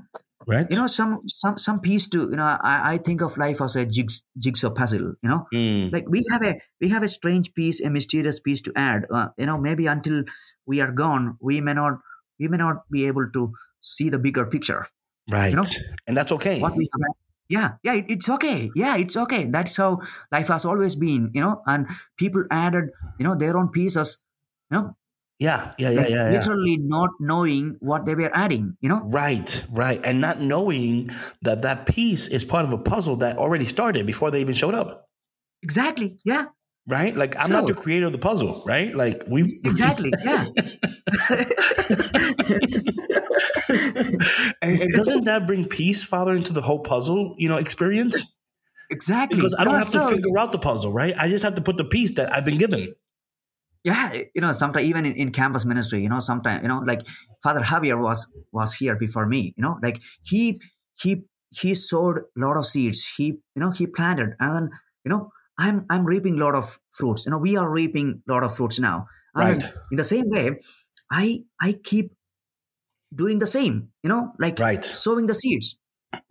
right? 0.47 0.67
you 0.69 0.77
know 0.77 0.87
some 0.87 1.21
some 1.27 1.57
some 1.57 1.79
piece 1.79 2.07
to 2.09 2.21
you 2.29 2.35
know 2.35 2.57
i, 2.61 2.93
I 2.93 2.97
think 2.97 3.21
of 3.21 3.37
life 3.37 3.61
as 3.61 3.75
a 3.75 3.85
jigs, 3.85 4.23
jigsaw 4.37 4.69
puzzle 4.69 5.13
you 5.21 5.29
know? 5.29 5.47
Mm, 5.53 5.91
like 5.91 6.05
we 6.07 6.25
have 6.29 6.43
a 6.43 6.59
we 6.79 6.89
have 6.89 7.03
a 7.03 7.07
strange 7.07 7.53
piece 7.53 7.81
a 7.81 7.89
mysterious 7.89 8.39
piece 8.39 8.61
to 8.63 8.71
add. 8.75 9.05
Uh, 9.13 9.27
you 9.37 9.45
know 9.45 9.57
maybe 9.57 9.87
until 9.87 10.23
we 10.65 10.81
are 10.81 10.91
gone 10.91 11.37
we 11.41 11.61
may 11.61 11.73
not 11.73 11.99
we 12.39 12.47
may 12.47 12.57
not 12.57 12.89
be 12.89 13.05
able 13.05 13.29
to 13.31 13.53
see 13.81 14.09
the 14.09 14.19
bigger 14.19 14.45
picture. 14.45 14.87
Right. 15.29 15.49
You 15.49 15.57
know, 15.57 15.65
and 16.07 16.17
that's 16.17 16.31
okay. 16.31 16.59
what 16.59 16.75
we 16.75 16.89
have 16.91 17.15
yeah 17.47 17.69
yeah 17.83 17.93
it, 17.93 18.05
it's 18.09 18.29
okay. 18.29 18.71
Yeah 18.75 18.97
it's 18.97 19.17
okay. 19.17 19.45
That's 19.45 19.77
how 19.77 19.99
life 20.31 20.47
has 20.47 20.65
always 20.65 20.95
been 20.95 21.31
you 21.33 21.41
know? 21.41 21.61
And 21.65 21.87
people 22.17 22.43
added 22.49 22.89
you 23.19 23.25
know 23.25 23.35
their 23.35 23.57
own 23.57 23.69
pieces 23.69 24.17
you 24.71 24.77
know 24.77 24.97
Yeah, 25.41 25.73
yeah, 25.79 25.89
yeah, 25.89 26.01
like 26.01 26.09
yeah, 26.11 26.31
yeah. 26.31 26.37
literally 26.37 26.77
not 26.77 27.09
knowing 27.19 27.75
what 27.79 28.05
they 28.05 28.13
were 28.13 28.29
adding 28.31 28.77
you 28.79 28.89
know 28.89 29.01
Right, 29.03 29.65
right. 29.71 29.99
And 30.03 30.21
not 30.21 30.39
knowing 30.39 31.09
that 31.41 31.63
that 31.63 31.87
piece 31.87 32.27
is 32.27 32.45
part 32.45 32.63
of 32.63 32.73
a 32.73 32.77
puzzle 32.77 33.15
that 33.17 33.37
already 33.37 33.65
started 33.65 34.05
before 34.05 34.29
they 34.29 34.41
even 34.41 34.53
showed 34.53 34.75
up. 34.75 35.09
exactly 35.63 36.17
yeah 36.25 36.45
Right? 36.87 37.15
Like 37.15 37.35
I'm 37.39 37.51
not 37.51 37.65
the 37.65 37.73
creator 37.73 38.05
of 38.05 38.11
the 38.11 38.19
puzzle, 38.19 38.61
right? 38.65 38.93
Like 38.93 39.23
we 39.29 39.59
exactly 39.65 40.11
yeah 40.23 40.45
and, 44.61 44.81
and 44.81 44.93
doesn't 44.93 45.25
that 45.25 45.45
bring 45.47 45.65
peace, 45.65 46.03
Father, 46.03 46.35
into 46.35 46.53
the 46.53 46.61
whole 46.61 46.79
puzzle, 46.79 47.35
you 47.37 47.49
know, 47.49 47.57
experience? 47.57 48.33
exactly 48.89 49.37
Because 49.37 49.55
I 49.57 49.63
don't 49.63 49.73
No, 49.73 49.79
have 49.79 49.91
to 49.91 49.99
figure 49.99 50.37
out 50.37 50.51
the 50.51 50.59
puzzle, 50.59 50.91
right? 50.91 51.13
I 51.17 51.29
just 51.29 51.43
have 51.43 51.55
to 51.55 51.61
put 51.61 51.77
the 51.77 51.85
piece 51.85 52.15
that 52.15 52.33
I've 52.33 52.45
been 52.45 52.57
given. 52.57 52.93
Yeah 53.84 54.13
you 54.36 54.41
know 54.41 54.51
sometimes 54.51 54.86
even 54.86 55.05
in, 55.05 55.13
in 55.13 55.32
campus 55.32 55.65
ministry 55.65 56.01
you 56.01 56.09
know 56.09 56.19
sometimes 56.19 56.61
you 56.61 56.67
know 56.67 56.79
like 56.79 57.01
father 57.43 57.61
javier 57.61 57.99
was 58.01 58.32
was 58.51 58.73
here 58.73 58.95
before 58.95 59.25
me 59.25 59.53
you 59.57 59.61
know 59.63 59.79
like 59.82 60.01
he 60.23 60.59
he 60.99 61.23
he 61.49 61.73
sowed 61.75 62.17
a 62.19 62.39
lot 62.39 62.57
of 62.57 62.65
seeds 62.65 63.05
he 63.17 63.25
you 63.27 63.39
know 63.61 63.71
he 63.71 63.88
planted 63.88 64.36
and 64.39 64.55
then 64.55 64.69
you 65.03 65.09
know 65.09 65.32
i'm 65.57 65.86
i'm 65.89 66.05
reaping 66.05 66.36
a 66.36 66.43
lot 66.43 66.55
of 66.55 66.79
fruits 66.91 67.25
you 67.25 67.32
know 67.32 67.38
we 67.39 67.57
are 67.57 67.69
reaping 67.69 68.21
a 68.27 68.32
lot 68.32 68.43
of 68.43 68.55
fruits 68.55 68.79
now 68.79 69.07
and 69.36 69.57
Right. 69.57 69.73
in 69.89 69.97
the 69.97 70.03
same 70.03 70.29
way 70.29 70.51
i 71.11 71.39
i 71.59 71.73
keep 71.84 72.11
doing 73.13 73.39
the 73.39 73.47
same 73.47 73.91
you 74.03 74.09
know 74.09 74.34
like 74.39 74.59
Right. 74.59 74.86
sowing 74.91 75.27
the 75.27 75.36
seeds 75.36 75.75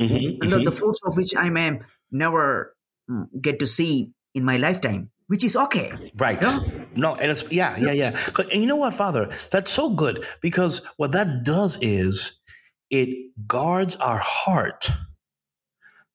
Mhm, 0.01 0.39
and 0.41 0.53
the, 0.53 0.61
mhm. 0.61 0.63
the 0.63 0.73
fruits 0.73 1.01
of 1.07 1.17
which 1.17 1.35
i 1.37 1.51
may 1.51 1.81
never 2.11 2.77
mm, 3.11 3.27
get 3.41 3.59
to 3.59 3.67
see 3.67 4.13
in 4.35 4.45
my 4.45 4.57
lifetime 4.57 5.11
which 5.31 5.45
is 5.47 5.55
okay 5.57 5.95
Right. 6.19 6.39
Yeah. 6.43 6.59
No, 6.99 7.15
and 7.15 7.31
it's 7.31 7.47
yeah, 7.55 7.79
yeah, 7.79 7.95
yeah. 7.95 8.13
And 8.51 8.61
you 8.63 8.67
know 8.67 8.77
what, 8.83 8.95
Father? 8.95 9.31
That's 9.55 9.71
so 9.71 9.91
good 9.95 10.27
because 10.43 10.83
what 10.99 11.13
that 11.13 11.45
does 11.47 11.79
is 11.81 12.43
it 12.91 13.09
guards 13.47 13.95
our 14.03 14.19
heart 14.19 14.91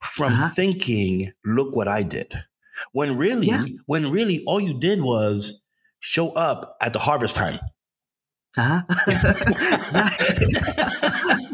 from 0.02 0.34
Uh-huh. 0.34 0.50
thinking, 0.50 1.32
"Look 1.46 1.76
what 1.76 1.88
I 1.88 2.04
did," 2.04 2.32
when 2.92 3.18
really, 3.18 3.48
Yeah. 3.48 3.66
when 3.88 4.12
really, 4.12 4.44
all 4.46 4.60
you 4.60 4.78
did 4.78 5.00
was 5.02 5.64
show 6.00 6.32
up 6.36 6.76
at 6.82 6.92
the 6.94 7.00
harvest 7.00 7.36
time. 7.36 7.60
Uh-huh. 8.58 8.82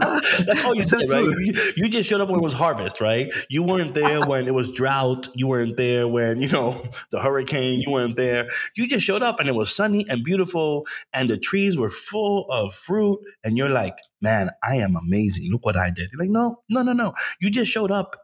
That's 0.45 0.63
all 0.65 0.75
you 0.75 0.83
said, 0.83 1.09
right? 1.09 1.23
You, 1.23 1.53
you 1.75 1.89
just 1.89 2.07
showed 2.07 2.21
up 2.21 2.29
when 2.29 2.39
it 2.39 2.43
was 2.43 2.53
harvest, 2.53 3.01
right? 3.01 3.31
You 3.49 3.63
weren't 3.63 3.93
there 3.93 4.25
when 4.25 4.47
it 4.47 4.53
was 4.53 4.71
drought. 4.71 5.27
You 5.33 5.47
weren't 5.47 5.77
there 5.77 6.07
when, 6.07 6.41
you 6.41 6.49
know, 6.49 6.81
the 7.11 7.19
hurricane. 7.19 7.81
You 7.81 7.91
weren't 7.91 8.15
there. 8.15 8.47
You 8.75 8.87
just 8.87 9.05
showed 9.05 9.23
up 9.23 9.39
and 9.39 9.49
it 9.49 9.55
was 9.55 9.73
sunny 9.73 10.05
and 10.09 10.23
beautiful 10.23 10.85
and 11.13 11.29
the 11.29 11.37
trees 11.37 11.77
were 11.77 11.89
full 11.89 12.45
of 12.49 12.73
fruit. 12.73 13.19
And 13.43 13.57
you're 13.57 13.69
like, 13.69 13.97
man, 14.21 14.51
I 14.63 14.77
am 14.77 14.95
amazing. 14.95 15.49
Look 15.51 15.65
what 15.65 15.77
I 15.77 15.89
did. 15.89 16.09
You're 16.11 16.19
like, 16.19 16.29
no, 16.29 16.61
no, 16.69 16.83
no, 16.83 16.93
no. 16.93 17.13
You 17.39 17.49
just 17.49 17.71
showed 17.71 17.91
up 17.91 18.15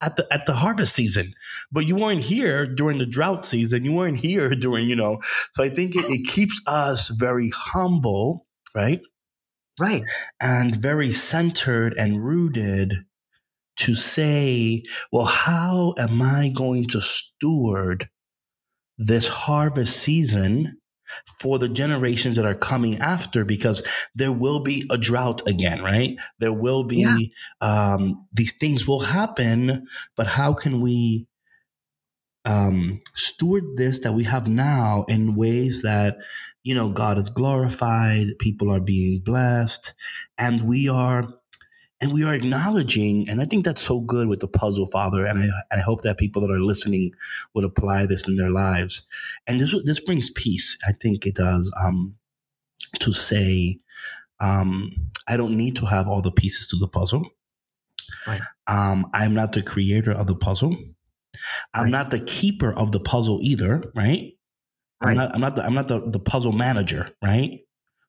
at 0.00 0.16
the 0.16 0.26
at 0.32 0.46
the 0.46 0.54
harvest 0.54 0.94
season, 0.94 1.32
but 1.72 1.86
you 1.86 1.96
weren't 1.96 2.22
here 2.22 2.66
during 2.66 2.98
the 2.98 3.06
drought 3.06 3.46
season. 3.46 3.84
You 3.84 3.92
weren't 3.92 4.18
here 4.18 4.50
during, 4.54 4.88
you 4.88 4.96
know. 4.96 5.20
So 5.54 5.62
I 5.62 5.68
think 5.68 5.96
it, 5.96 6.04
it 6.08 6.26
keeps 6.28 6.60
us 6.66 7.08
very 7.08 7.50
humble, 7.54 8.46
right? 8.74 9.00
right 9.78 10.02
and 10.40 10.74
very 10.74 11.12
centered 11.12 11.94
and 11.98 12.24
rooted 12.24 12.94
to 13.76 13.94
say, 13.94 14.82
well, 15.12 15.26
how 15.26 15.94
am 15.98 16.22
I 16.22 16.50
going 16.54 16.84
to 16.86 17.00
steward 17.00 18.08
this 18.96 19.28
harvest 19.28 19.96
season 19.98 20.78
for 21.40 21.58
the 21.58 21.68
generations 21.68 22.36
that 22.36 22.44
are 22.46 22.54
coming 22.54 22.98
after? 22.98 23.44
Because 23.44 23.82
there 24.14 24.32
will 24.32 24.60
be 24.60 24.86
a 24.90 24.98
drought 24.98 25.46
again, 25.46 25.82
right? 25.82 26.16
There 26.38 26.52
will 26.52 26.84
be, 26.84 26.98
Yeah. 27.60 27.94
um, 27.94 28.26
these 28.32 28.52
things 28.52 28.86
will 28.86 29.00
happen, 29.00 29.86
but 30.16 30.26
how 30.26 30.54
can 30.54 30.80
we 30.80 31.26
um, 32.44 33.00
steward 33.14 33.64
this 33.76 34.00
that 34.00 34.12
we 34.12 34.24
have 34.24 34.48
now 34.48 35.04
in 35.08 35.34
ways 35.34 35.82
that 35.82 36.16
you 36.62 36.74
know 36.74 36.90
God 36.90 37.18
is 37.18 37.28
glorified, 37.28 38.38
people 38.38 38.70
are 38.72 38.80
being 38.80 39.20
blessed, 39.20 39.94
and 40.38 40.66
we 40.68 40.88
are 40.88 41.28
and 42.00 42.12
we 42.12 42.24
are 42.24 42.34
acknowledging, 42.34 43.28
and 43.28 43.40
I 43.40 43.44
think 43.46 43.64
that's 43.64 43.80
so 43.82 44.00
good 44.00 44.28
with 44.28 44.40
the 44.40 44.48
puzzle, 44.48 44.86
Father, 44.86 45.24
and 45.26 45.38
I, 45.70 45.76
I 45.76 45.80
hope 45.80 46.02
that 46.02 46.18
people 46.18 46.42
that 46.42 46.50
are 46.52 46.60
listening 46.60 47.12
would 47.54 47.64
apply 47.64 48.06
this 48.06 48.28
in 48.28 48.36
their 48.36 48.50
lives, 48.50 49.06
and 49.46 49.60
this 49.60 49.74
this 49.84 50.00
brings 50.00 50.30
peace. 50.30 50.76
I 50.86 50.92
think 50.92 51.26
it 51.26 51.34
does 51.36 51.70
um, 51.82 52.14
to 53.00 53.12
say, 53.12 53.78
um, 54.40 54.92
I 55.26 55.36
don't 55.36 55.56
need 55.56 55.76
to 55.76 55.86
have 55.86 56.08
all 56.08 56.20
the 56.22 56.32
pieces 56.32 56.66
to 56.68 56.76
the 56.76 56.88
puzzle. 56.88 57.24
Right. 58.26 58.40
Um, 58.66 59.06
I'm 59.12 59.34
not 59.34 59.52
the 59.52 59.62
creator 59.62 60.12
of 60.12 60.26
the 60.26 60.34
puzzle. 60.36 60.76
I'm 61.74 61.84
Right. 61.84 61.90
not 61.90 62.10
the 62.10 62.20
keeper 62.20 62.72
of 62.72 62.92
the 62.92 63.00
puzzle 63.00 63.38
either, 63.42 63.82
right? 63.94 64.32
I'm 65.00 65.08
Right. 65.08 65.16
not. 65.16 65.34
I'm 65.34 65.40
not. 65.40 65.56
The, 65.56 65.62
I'm 65.64 65.74
not 65.74 65.88
the, 65.88 66.00
the 66.10 66.18
puzzle 66.20 66.52
manager, 66.52 67.10
right? 67.22 67.60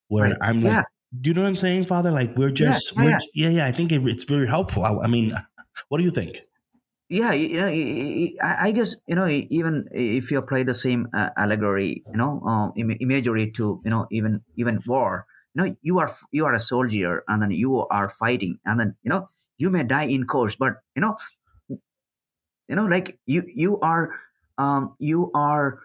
Where 0.07 0.29
Right. 0.29 0.37
I'm 0.41 0.61
like, 0.61 0.73
Yeah. 0.73 0.83
Do 1.21 1.29
you 1.29 1.33
know 1.33 1.41
what 1.41 1.47
I'm 1.47 1.55
saying, 1.55 1.85
Father? 1.85 2.11
Like 2.11 2.37
we're 2.37 2.51
just, 2.51 2.95
yeah, 2.95 3.03
we're, 3.03 3.09
yeah. 3.09 3.19
yeah, 3.33 3.49
yeah. 3.49 3.65
I 3.65 3.71
think 3.71 3.91
it, 3.91 4.05
it's 4.07 4.25
very 4.25 4.47
helpful. 4.47 4.83
I, 4.83 4.95
I 5.03 5.07
mean, 5.07 5.31
what 5.89 5.99
do 5.99 6.03
you 6.03 6.11
think? 6.11 6.41
yeah 7.09 7.31
you 7.31 7.57
know 7.57 7.67
I 8.43 8.67
I 8.67 8.71
guess 8.71 8.95
you 9.07 9.15
know 9.15 9.27
even 9.27 9.87
if 9.91 10.31
you 10.31 10.37
apply 10.37 10.63
the 10.63 10.73
same 10.73 11.07
uh, 11.13 11.29
allegory 11.37 12.03
you 12.05 12.17
know 12.17 12.41
um, 12.41 12.73
imagery 12.75 13.51
to 13.51 13.81
you 13.83 13.89
know 13.89 14.07
even 14.11 14.41
even 14.57 14.81
war 14.85 15.25
you 15.55 15.61
know 15.61 15.75
you 15.81 15.99
are 15.99 16.13
you 16.31 16.45
are 16.45 16.53
a 16.53 16.59
soldier 16.59 17.23
and 17.27 17.41
then 17.41 17.51
you 17.51 17.85
are 17.87 18.09
fighting 18.09 18.59
and 18.65 18.79
then 18.79 18.95
you 19.03 19.09
know 19.09 19.29
you 19.57 19.69
may 19.69 19.83
die 19.83 20.03
in 20.05 20.25
course 20.25 20.55
but 20.55 20.75
you 20.95 21.01
know 21.01 21.15
you 21.69 22.75
know 22.75 22.85
like 22.85 23.17
you 23.25 23.43
you 23.55 23.79
are 23.79 24.11
um 24.57 24.95
you 24.99 25.31
are 25.33 25.79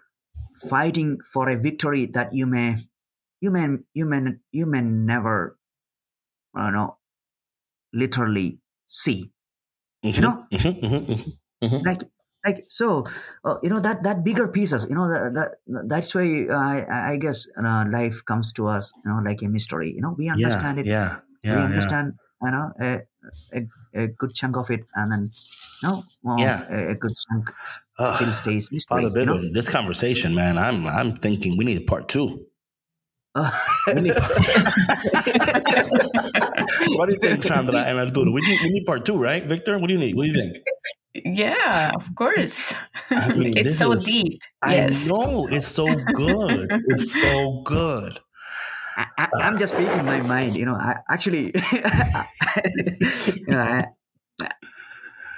fighting 0.69 1.19
for 1.31 1.49
a 1.49 1.57
victory 1.57 2.05
that 2.05 2.33
you 2.33 2.45
may 2.45 2.75
you 3.43 3.51
may 3.51 3.67
you 3.93 4.05
may 4.07 4.21
you 4.51 4.65
may 4.65 4.81
never 4.81 5.59
I 6.55 6.63
don't 6.71 6.73
know 6.73 6.97
literally 7.93 8.59
see 8.87 9.31
Mhm, 10.03 10.13
you 10.15 10.21
know 10.21 10.47
mhm, 10.51 10.79
mhm, 10.81 11.05
mhm, 11.07 11.37
mhm. 11.61 11.83
like 11.85 12.01
like 12.45 12.65
so 12.69 13.05
uh, 13.45 13.55
you 13.63 13.69
know 13.69 13.79
that 13.79 14.03
that 14.03 14.23
bigger 14.23 14.47
pieces 14.47 14.85
you 14.89 14.95
know 14.95 15.07
that, 15.07 15.31
that 15.35 15.85
that's 15.87 16.13
why 16.15 16.45
uh, 16.49 16.55
I, 16.55 17.13
I 17.13 17.17
guess 17.17 17.47
uh, 17.57 17.85
life 17.91 18.23
comes 18.25 18.53
to 18.53 18.67
us 18.67 18.93
you 19.03 19.11
know 19.11 19.19
like 19.19 19.41
a 19.41 19.47
mystery 19.47 19.91
you 19.95 20.01
know 20.01 20.15
we 20.17 20.29
Yeah, 20.35 20.49
understand 20.49 20.79
it 20.79 20.87
yeah, 20.87 21.19
we 21.49 21.55
yeah, 21.55 21.69
yeah. 21.69 21.69
understand 21.69 22.13
you 22.41 22.51
know 22.51 22.71
a, 22.81 22.99
a, 23.53 23.59
a 23.93 24.07
good 24.07 24.33
chunk 24.35 24.57
of 24.57 24.69
it 24.71 24.81
and 24.95 25.11
then 25.11 25.29
no 25.83 26.03
well, 26.23 26.39
Yeah. 26.39 26.65
a, 26.69 26.91
a 26.91 26.95
good 26.95 27.13
chunk 27.27 27.51
still 28.05 28.31
stays 28.33 28.69
mystery 28.71 29.05
Father 29.05 29.19
you 29.19 29.25
know 29.25 29.39
this 29.53 29.69
conversation, 29.69 30.35
man, 30.35 30.57
I'm 30.57 30.87
I'm 30.87 31.15
thinking 31.15 31.57
we 31.57 31.65
need 31.65 31.77
a 31.77 31.85
part 31.85 32.09
two. 32.09 32.45
We 33.35 33.93
need 34.01 34.13
what 36.95 37.09
do 37.09 37.13
you 37.15 37.19
think, 37.19 37.43
Sandra 37.43 37.79
and 37.79 37.97
Arturo? 37.99 38.31
We 38.31 38.41
need, 38.41 38.61
we 38.61 38.69
need 38.69 38.85
part 38.85 39.05
two, 39.05 39.17
right? 39.17 39.43
Victor, 39.43 39.77
what 39.79 39.87
do 39.87 39.93
you 39.93 39.99
need? 39.99 40.15
What 40.15 40.25
do 40.27 40.31
you 40.33 40.39
think? 40.41 40.57
Yeah, 41.37 41.91
of 41.95 42.13
course. 42.15 42.73
I 43.09 43.33
mean, 43.33 43.57
it's 43.57 43.77
so 43.77 43.91
is- 43.93 44.03
deep. 44.03 44.39
I 44.61 44.75
Yes. 44.75 45.07
know 45.07 45.47
it's 45.49 45.67
so 45.67 45.87
good. 46.13 46.69
it's 46.87 47.13
so 47.19 47.61
good. 47.65 48.19
I, 48.97 49.07
I, 49.17 49.27
I'm 49.41 49.57
just 49.57 49.73
speaking 49.73 50.05
my 50.05 50.21
mind 50.21 50.55
you 50.55 50.65
know 50.65 50.75
I 50.75 50.97
actually 51.09 51.45
you 53.35 53.47
know 53.47 53.57
I, 53.57 53.85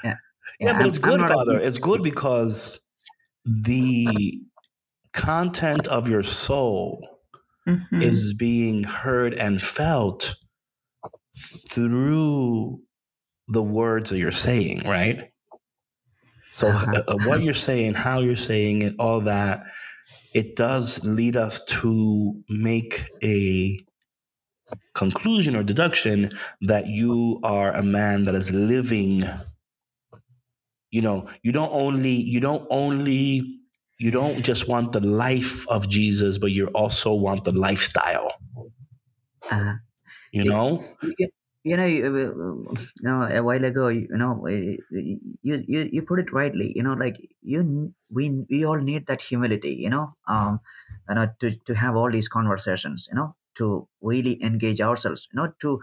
yeah, 0.03 0.15
Yeah, 0.59 0.73
but 0.73 0.75
I'm- 0.75 0.89
it's 0.89 0.99
good, 0.99 1.21
not 1.21 1.31
a- 1.31 1.33
Father. 1.33 1.59
It's 1.59 1.77
good 1.77 2.03
because 2.03 2.81
the 3.45 4.41
content 5.13 5.87
of 5.87 6.09
your 6.09 6.23
soul 6.23 7.14
Mhm. 7.68 8.01
is 8.01 8.34
being 8.34 8.84
heard 8.84 9.34
and 9.34 9.61
felt 9.61 10.36
through 11.70 12.82
the 13.47 13.63
words 13.63 14.09
that 14.09 14.20
you're 14.20 14.32
saying, 14.32 14.88
right? 14.88 15.32
So, 16.51 16.70
Uh-huh. 16.70 17.01
uh, 17.07 17.16
what 17.18 17.41
you're 17.41 17.53
saying, 17.53 17.95
how 17.95 18.20
you're 18.22 18.36
saying 18.36 18.82
it, 18.82 18.95
all 18.99 19.22
that, 19.22 19.63
it 20.34 20.55
does 20.55 21.03
lead 21.05 21.36
us 21.36 21.63
to 21.66 22.43
make 22.49 23.05
a 23.24 23.80
conclusion 24.93 25.55
or 25.55 25.63
deduction 25.63 26.32
that 26.61 26.88
you 26.88 27.39
are 27.43 27.72
a 27.74 27.84
man 27.84 28.26
that 28.26 28.36
is 28.36 28.51
living. 28.51 29.24
You 30.91 31.01
know, 31.01 31.30
you 31.43 31.51
don't 31.51 31.72
only, 31.72 32.11
you 32.13 32.39
don't 32.39 32.66
only, 32.70 33.59
you 33.97 34.11
don't 34.11 34.43
just 34.43 34.67
want 34.67 34.91
the 34.93 34.99
life 35.01 35.67
of 35.69 35.89
Jesus, 35.89 36.37
but 36.37 36.51
you 36.51 36.67
also 36.69 37.13
want 37.13 37.43
the 37.45 37.51
lifestyle. 37.53 38.31
uh, 39.51 39.75
You 40.31 40.43
know? 40.45 40.97
you, 41.01 41.27
you 41.63 41.77
know, 41.77 41.85
you, 41.85 42.05
uh, 42.05 42.73
you 42.95 43.01
know, 43.01 43.23
a 43.23 43.41
while 43.43 43.63
ago, 43.63 43.87
you 43.87 44.07
know, 44.11 44.45
you, 44.47 44.77
you 45.41 45.89
you 45.91 46.01
put 46.03 46.19
it 46.19 46.31
rightly. 46.31 46.71
You 46.75 46.83
know, 46.83 46.93
like 46.93 47.17
you, 47.41 47.93
we 48.09 48.45
we 48.49 48.65
all 48.65 48.77
need 48.79 49.07
that 49.07 49.21
humility. 49.21 49.73
You 49.73 49.89
know, 49.89 50.15
um, 50.27 50.59
you 51.09 51.15
know, 51.15 51.27
to 51.39 51.51
to 51.51 51.75
have 51.75 51.95
all 51.95 52.11
these 52.11 52.27
conversations. 52.29 53.07
You 53.09 53.15
know, 53.15 53.35
to 53.55 53.87
really 54.01 54.41
engage 54.43 54.79
ourselves. 54.81 55.27
You 55.33 55.41
know, 55.41 55.53
to 55.61 55.81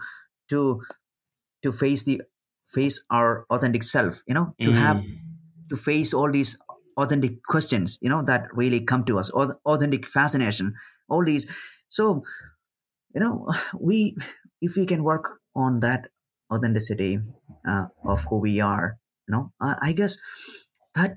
to 0.49 0.81
to 1.63 1.71
face 1.71 2.03
the 2.03 2.21
face 2.67 3.03
our 3.09 3.45
authentic 3.49 3.83
self. 3.83 4.23
You 4.27 4.33
know, 4.33 4.55
to 4.63 4.71
have 4.73 5.01
Mm. 5.03 5.19
to 5.69 5.77
face 5.77 6.13
all 6.13 6.31
these 6.31 6.57
authentic 6.97 7.43
questions. 7.43 7.97
You 8.01 8.09
know, 8.09 8.23
that 8.23 8.47
really 8.53 8.81
come 8.81 9.05
to 9.05 9.19
us. 9.19 9.29
Authentic 9.31 10.05
fascination. 10.05 10.75
All 11.09 11.23
these. 11.25 11.47
So, 11.89 12.23
you 13.13 13.21
know, 13.21 13.47
we 13.79 14.15
if 14.61 14.75
we 14.75 14.85
can 14.85 15.03
work 15.03 15.39
on 15.55 15.79
that 15.81 16.09
authenticity 16.51 17.19
uh, 17.67 17.85
of 18.05 18.23
who 18.25 18.37
we 18.37 18.59
are 18.59 18.97
you 19.27 19.31
know 19.31 19.51
I, 19.59 19.75
I 19.81 19.93
guess 19.93 20.17
that 20.95 21.15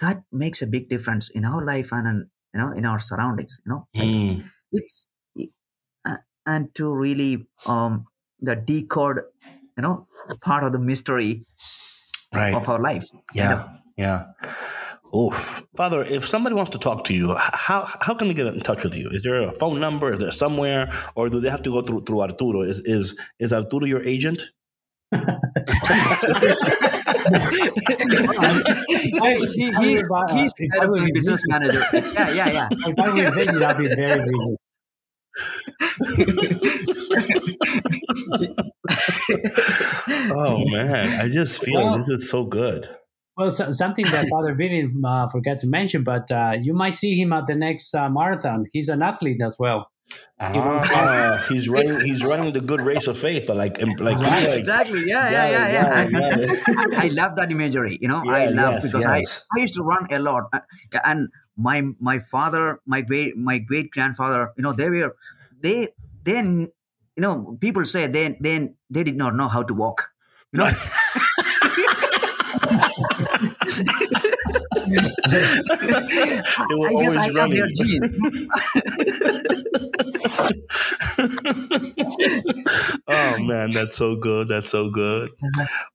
that 0.00 0.24
makes 0.32 0.62
a 0.62 0.66
big 0.66 0.88
difference 0.88 1.30
in 1.30 1.44
our 1.44 1.64
life 1.64 1.92
and 1.92 2.06
in, 2.08 2.30
you 2.54 2.60
know 2.60 2.72
in 2.72 2.84
our 2.86 3.00
surroundings 3.00 3.60
you 3.66 3.72
know 3.72 3.88
like 3.96 4.14
Mm. 4.14 4.44
it's 4.72 5.06
uh, 6.04 6.16
and 6.46 6.74
to 6.74 6.92
really 6.92 7.46
um 7.66 8.06
the 8.40 8.56
decode 8.56 9.20
you 9.76 9.82
know 9.82 10.06
part 10.42 10.64
of 10.64 10.72
the 10.72 10.78
mystery 10.78 11.44
Right. 12.34 12.54
of 12.54 12.68
our 12.68 12.80
life 12.80 13.06
Yeah. 13.34 13.68
Yeah. 13.96 14.32
Oof. 15.16 15.66
Father, 15.76 16.02
if 16.02 16.26
somebody 16.26 16.54
wants 16.54 16.70
to 16.72 16.78
talk 16.78 17.04
to 17.04 17.14
you, 17.14 17.34
how 17.34 17.88
how 18.00 18.14
can 18.14 18.28
they 18.28 18.34
get 18.34 18.46
in 18.46 18.60
touch 18.60 18.84
with 18.84 18.94
you? 18.94 19.08
Is 19.10 19.22
there 19.22 19.42
a 19.42 19.52
phone 19.52 19.80
number? 19.80 20.12
Is 20.12 20.20
there 20.20 20.30
somewhere? 20.30 20.92
Or 21.14 21.28
do 21.30 21.40
they 21.40 21.48
have 21.50 21.62
to 21.62 21.70
go 21.70 21.80
through 21.82 22.02
through 22.04 22.20
Arturo? 22.22 22.62
Is 22.62 22.80
is 22.84 23.16
is 23.38 23.52
Arturo 23.52 23.86
your 23.86 24.02
agent? 24.04 24.42
I, 29.20 29.34
he, 29.54 29.72
he, 29.72 30.02
he's 30.32 30.52
if 30.58 30.72
head 30.72 30.84
of 30.84 30.90
the 30.92 31.10
business 31.12 31.42
manager 31.46 31.82
yeah 31.92 32.30
yeah 32.30 32.50
yeah 32.50 32.68
If 32.86 32.98
I 32.98 33.10
were 33.14 33.22
his 33.22 33.38
agent, 33.38 33.62
I'd 33.62 33.78
be 33.78 33.88
very 33.94 34.20
busy. 34.30 34.56
Oh 40.30 40.64
man, 40.70 41.20
I 41.20 41.28
just 41.28 41.62
feel 41.62 41.82
Well- 41.84 41.96
this 41.96 42.08
is 42.08 42.28
so 42.30 42.44
good. 42.44 42.88
Well, 43.38 43.52
so, 43.52 43.70
something 43.70 44.04
that 44.06 44.26
Father 44.28 44.52
Bibin 44.52 44.90
uh, 45.04 45.28
forgot 45.28 45.60
to 45.60 45.68
mention, 45.68 46.02
but 46.02 46.28
uh, 46.30 46.54
you 46.60 46.74
might 46.74 46.94
see 46.96 47.14
him 47.14 47.32
at 47.32 47.46
the 47.46 47.54
next 47.54 47.94
uh, 47.94 48.08
marathon. 48.10 48.66
He's 48.72 48.88
an 48.88 49.00
athlete 49.00 49.40
as 49.40 49.56
well. 49.60 49.92
Ah, 50.40 51.44
he's 51.48 51.68
running. 51.68 52.00
He's 52.00 52.24
running 52.24 52.52
the 52.52 52.60
good 52.60 52.80
race 52.80 53.06
of 53.06 53.16
faith, 53.16 53.44
but 53.46 53.56
like, 53.56 53.80
like, 53.80 54.00
Right. 54.00 54.18
like 54.18 54.58
exactly 54.58 55.04
yeah 55.06 55.30
yeah 55.30 55.50
yeah 55.50 55.68
yeah, 55.72 56.08
yeah, 56.08 56.46
yeah. 56.46 56.54
I 57.04 57.08
love 57.08 57.36
that 57.36 57.52
imagery. 57.52 57.98
You 58.00 58.08
know, 58.08 58.22
I 58.26 58.46
love 58.46 58.74
yes, 58.74 58.86
because 58.90 59.04
yes. 59.04 59.46
I, 59.54 59.58
I 59.58 59.62
used 59.62 59.74
to 59.74 59.82
run 59.82 60.06
a 60.10 60.18
lot, 60.18 60.44
Uh, 60.52 60.60
and 61.04 61.28
my 61.56 61.82
my 62.00 62.18
father, 62.18 62.80
my 62.86 63.02
great 63.02 63.36
my 63.36 63.58
great 63.58 63.90
grandfather, 63.90 64.50
you 64.56 64.62
know, 64.62 64.72
they 64.72 64.88
were 64.90 65.14
they 65.62 65.88
then 66.24 66.68
you 67.16 67.22
know 67.22 67.56
people 67.60 67.84
say 67.84 68.06
they 68.06 68.36
then 68.40 68.74
they 68.90 69.04
did 69.04 69.16
not 69.16 69.34
know 69.36 69.46
how 69.48 69.62
to 69.62 69.74
walk. 69.74 70.10
You 70.52 70.58
know, 70.60 70.70
They 73.68 73.84
were 74.74 74.77
I 74.96 76.90
guess 77.00 77.16
always 77.16 77.16
I 77.16 77.24
have 77.24 77.34
their 77.34 77.42
running. 77.42 77.76
genes. 77.76 78.16
oh 83.08 83.38
man, 83.40 83.70
that's 83.72 83.96
so 83.96 84.16
good. 84.16 84.48
That's 84.48 84.70
so 84.70 84.90
good. 84.90 85.30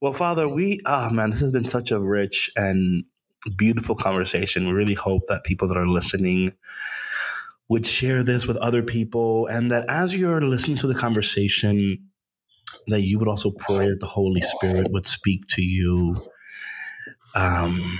Well, 0.00 0.12
Father, 0.12 0.48
we 0.48 0.80
ah 0.86 1.10
man, 1.12 1.30
this 1.30 1.40
has 1.40 1.52
been 1.52 1.64
such 1.64 1.90
a 1.90 1.98
rich 2.00 2.50
and 2.56 3.04
beautiful 3.56 3.94
conversation. 3.94 4.66
We 4.66 4.72
really 4.72 4.94
hope 4.94 5.22
that 5.28 5.44
people 5.44 5.68
that 5.68 5.76
are 5.76 5.88
listening 5.88 6.52
would 7.68 7.86
share 7.86 8.22
this 8.22 8.46
with 8.46 8.56
other 8.58 8.82
people 8.82 9.46
and 9.46 9.70
that 9.70 9.86
as 9.88 10.14
you're 10.16 10.42
listening 10.42 10.76
to 10.78 10.86
the 10.86 10.94
conversation 10.94 12.10
that 12.88 13.00
you 13.00 13.18
would 13.18 13.28
also 13.28 13.50
pray 13.50 13.88
that 13.88 14.00
the 14.00 14.06
Holy 14.06 14.42
Spirit 14.42 14.88
would 14.90 15.06
speak 15.06 15.46
to 15.48 15.62
you 15.62 16.14
um, 17.34 17.98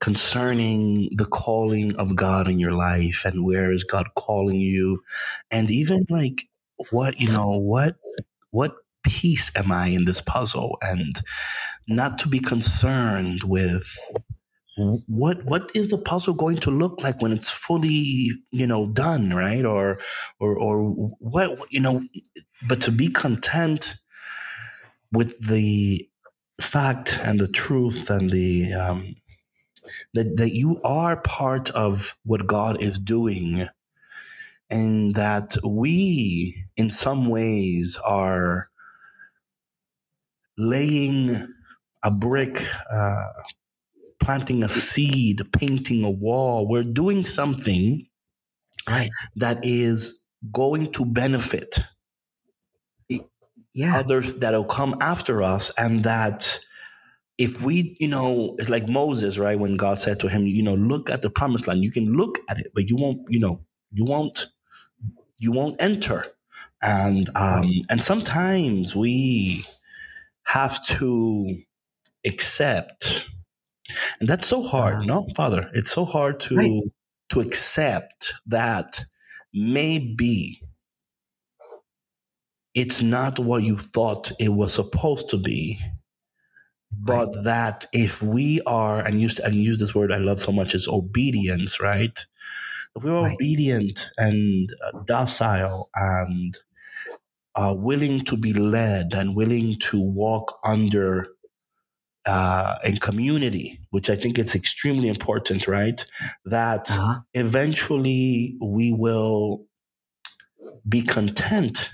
concerning 0.00 1.10
the 1.16 1.26
calling 1.26 1.96
of 1.96 2.16
God 2.16 2.48
in 2.48 2.58
your 2.58 2.72
life 2.72 3.24
and 3.24 3.44
where 3.44 3.72
is 3.72 3.84
God 3.84 4.08
calling 4.14 4.60
you? 4.60 5.02
And 5.50 5.70
even 5.70 6.06
like 6.10 6.44
what 6.90 7.18
you 7.20 7.28
know 7.28 7.50
what 7.58 7.96
what 8.50 8.74
piece 9.04 9.54
am 9.56 9.72
I 9.72 9.88
in 9.88 10.04
this 10.04 10.20
puzzle? 10.20 10.78
And 10.82 11.20
not 11.88 12.18
to 12.20 12.28
be 12.28 12.40
concerned 12.40 13.42
with 13.44 13.96
what 14.76 15.42
what 15.44 15.70
is 15.74 15.88
the 15.88 15.98
puzzle 15.98 16.34
going 16.34 16.56
to 16.56 16.70
look 16.70 17.02
like 17.02 17.22
when 17.22 17.32
it's 17.32 17.50
fully 17.50 18.30
you 18.52 18.66
know 18.66 18.86
done 18.88 19.30
right? 19.30 19.64
Or 19.64 19.98
or 20.38 20.58
or 20.58 20.92
what 21.20 21.60
you 21.70 21.80
know 21.80 22.02
but 22.68 22.82
to 22.82 22.90
be 22.90 23.08
content 23.08 23.94
with 25.12 25.46
the 25.46 26.08
fact 26.60 27.18
and 27.22 27.38
the 27.40 27.48
truth 27.48 28.10
and 28.10 28.30
the 28.30 28.72
um 28.72 29.14
that, 30.14 30.36
that 30.36 30.52
you 30.54 30.80
are 30.84 31.20
part 31.22 31.70
of 31.70 32.16
what 32.24 32.46
God 32.46 32.82
is 32.82 32.98
doing 32.98 33.68
and 34.70 35.14
that 35.14 35.56
we 35.64 36.66
in 36.76 36.90
some 36.90 37.28
ways 37.28 38.00
are 38.04 38.68
laying 40.58 41.48
a 42.02 42.10
brick 42.10 42.62
uh, 42.92 43.26
planting 44.20 44.62
a 44.64 44.68
seed 44.68 45.40
painting 45.52 46.04
a 46.04 46.10
wall 46.10 46.68
we're 46.68 46.82
doing 46.84 47.24
something 47.24 48.06
right. 48.88 49.10
that 49.36 49.60
is 49.64 50.22
going 50.52 50.92
to 50.92 51.04
benefit 51.06 51.78
Yeah. 53.74 53.98
others 53.98 54.34
that'll 54.36 54.64
come 54.64 54.96
after 55.00 55.42
us 55.42 55.72
and 55.78 56.04
that 56.04 56.58
if 57.38 57.62
we, 57.62 57.96
you 58.00 58.08
know, 58.08 58.56
it's 58.58 58.70
like 58.70 58.88
Moses, 58.88 59.38
right? 59.38 59.58
When 59.58 59.76
God 59.76 59.98
said 59.98 60.20
to 60.20 60.28
him, 60.28 60.46
you 60.46 60.62
know, 60.62 60.74
look 60.74 61.10
at 61.10 61.22
the 61.22 61.30
promised 61.30 61.66
land. 61.68 61.84
You 61.84 61.92
can 61.92 62.14
look 62.14 62.38
at 62.48 62.58
it, 62.58 62.72
but 62.74 62.88
you 62.88 62.96
won't, 62.96 63.22
you 63.28 63.40
know, 63.40 63.64
you 63.92 64.04
won't, 64.04 64.46
you 65.38 65.52
won't 65.52 65.76
enter. 65.80 66.26
And 66.82 67.30
um, 67.36 67.70
and 67.90 68.02
sometimes 68.02 68.96
we 68.96 69.64
have 70.44 70.84
to 70.98 71.56
accept, 72.26 73.28
and 74.20 74.28
that's 74.28 74.48
so 74.48 74.62
hard, 74.62 74.94
Uh-huh. 74.94 75.04
no, 75.04 75.26
Father. 75.36 75.70
It's 75.74 75.90
so 75.92 76.04
hard 76.04 76.40
to 76.42 76.56
Right. 76.56 76.82
to 77.30 77.40
accept 77.40 78.34
that 78.46 79.04
maybe 79.54 80.60
it's 82.74 83.02
not 83.02 83.38
what 83.38 83.62
you 83.64 83.78
thought 83.78 84.32
it 84.40 84.50
was 84.50 84.74
supposed 84.74 85.30
to 85.30 85.38
be 85.38 85.80
but 86.98 87.32
that 87.44 87.86
if 87.92 88.22
we 88.22 88.60
are 88.66 89.00
and 89.04 89.20
use 89.20 89.38
and 89.38 89.54
use 89.56 89.78
this 89.78 89.94
word 89.94 90.12
I 90.12 90.18
love 90.18 90.40
so 90.40 90.52
much 90.52 90.74
is 90.74 90.88
obedience, 90.88 91.80
right? 91.80 92.18
If 92.96 93.04
we're 93.04 93.16
Right. 93.20 93.38
obedient 93.38 94.08
and 94.18 94.70
uh, 94.84 94.92
docile 95.06 95.90
and 95.94 96.56
uh, 97.54 97.74
willing 97.76 98.20
to 98.20 98.36
be 98.36 98.52
led 98.52 99.14
and 99.14 99.34
willing 99.34 99.76
to 99.78 100.00
walk 100.00 100.58
under 100.64 101.26
uh, 102.26 102.76
in 102.84 102.96
community, 102.96 103.80
which 103.90 104.10
I 104.10 104.16
think 104.16 104.38
it's 104.38 104.54
extremely 104.54 105.08
important, 105.08 105.68
right? 105.68 106.04
That 106.44 106.88
Uh-huh. 106.88 107.22
eventually 107.34 108.56
we 108.60 108.92
will 108.92 109.66
be 110.88 111.02
content 111.02 111.90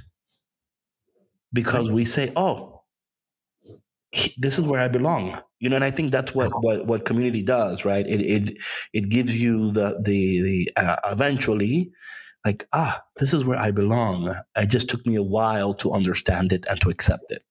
because 1.52 1.90
we 1.92 2.04
say, 2.04 2.32
"Oh, 2.36 2.71
this 4.38 4.58
is 4.58 4.66
where 4.66 4.80
I 4.80 4.88
belong." 4.88 5.40
You 5.60 5.68
know, 5.68 5.76
and 5.76 5.84
I 5.84 5.90
think 5.90 6.10
that's 6.10 6.34
what 6.34 6.50
what, 6.62 6.86
what 6.86 7.04
community 7.04 7.42
does, 7.42 7.84
right? 7.84 8.06
It 8.06 8.20
it 8.20 8.58
it 8.92 9.08
gives 9.08 9.40
you 9.40 9.70
the 9.72 10.00
the 10.02 10.42
the 10.42 10.72
uh, 10.76 10.96
eventually 11.04 11.92
like 12.44 12.66
ah, 12.72 13.02
this 13.16 13.32
is 13.32 13.44
where 13.44 13.58
I 13.58 13.70
belong. 13.70 14.34
It 14.56 14.66
just 14.66 14.88
took 14.90 15.06
me 15.06 15.16
a 15.16 15.22
while 15.22 15.72
to 15.74 15.92
understand 15.92 16.52
it 16.52 16.66
and 16.68 16.80
to 16.80 16.90
accept 16.90 17.30
it. 17.30 17.42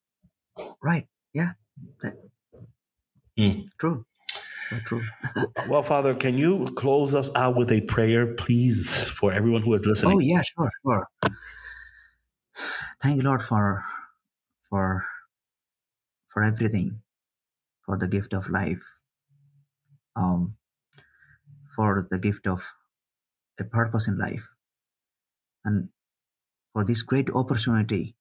Right. 0.84 1.08
Yeah. 1.34 1.54
Mm. 3.40 3.68
True. 3.80 4.06
So 4.70 4.80
true. 4.86 5.04
Well, 5.68 5.84
Father, 5.84 6.14
can 6.16 6.38
you 6.38 6.66
close 6.76 7.14
us 7.16 7.30
out 7.36 7.56
with 7.56 7.72
a 7.72 7.82
prayer, 7.82 8.36
please, 8.36 9.04
for 9.04 9.32
everyone 9.32 9.62
who 9.62 9.74
is 9.74 9.86
listening? 9.86 10.16
Oh 10.16 10.20
yeah, 10.20 10.42
sure, 10.42 10.70
sure. 10.86 11.08
Thank 13.02 13.18
you, 13.18 13.24
Lord, 13.24 13.42
for 13.42 13.84
for 14.70 15.06
for 16.34 16.44
everything, 16.44 17.02
for 17.86 17.98
the 17.98 18.08
gift 18.08 18.34
of 18.34 18.50
life, 18.50 18.84
um, 20.16 20.56
for 21.76 22.08
the 22.10 22.20
gift 22.20 22.48
of 22.48 22.64
a 23.60 23.64
purpose 23.64 24.08
in 24.08 24.18
life, 24.18 24.56
and 25.66 25.90
for 26.74 26.86
this 26.86 27.02
great 27.02 27.30
opportunity 27.30 28.16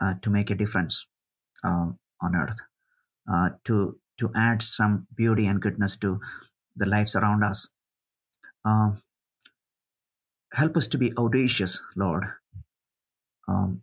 uh, 0.00 0.14
to 0.22 0.30
make 0.30 0.50
a 0.50 0.54
difference 0.54 1.06
um, 1.62 1.98
on 2.20 2.34
earth, 2.36 2.60
uh, 3.30 3.50
to 3.64 3.98
to 4.18 4.30
add 4.36 4.62
some 4.62 5.06
beauty 5.16 5.46
and 5.46 5.60
goodness 5.60 5.96
to 5.96 6.20
the 6.76 6.86
lives 6.86 7.16
around 7.16 7.42
us. 7.42 7.68
Um, 8.64 9.02
help 10.52 10.76
us 10.76 10.86
to 10.88 10.98
be 10.98 11.12
audacious, 11.16 11.80
Lord. 11.96 12.24
Um, 13.48 13.82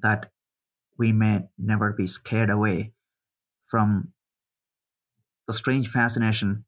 that 0.00 0.30
we 0.98 1.12
may 1.12 1.40
never 1.58 1.92
be 1.92 2.06
scared 2.06 2.50
away 2.50 2.92
from 3.64 4.12
the 5.46 5.52
strange 5.52 5.88
fascination 5.88 6.64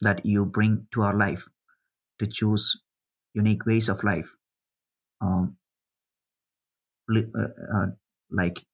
that 0.00 0.26
you 0.26 0.44
bring 0.44 0.86
to 0.92 1.02
our 1.02 1.16
life 1.16 1.48
to 2.18 2.26
choose 2.26 2.80
unique 3.32 3.64
ways 3.66 3.88
of 3.88 4.04
life. 4.04 4.36
Um, 5.20 5.56
uh, 7.10 7.20
uh, 7.72 7.86
like 8.30 8.64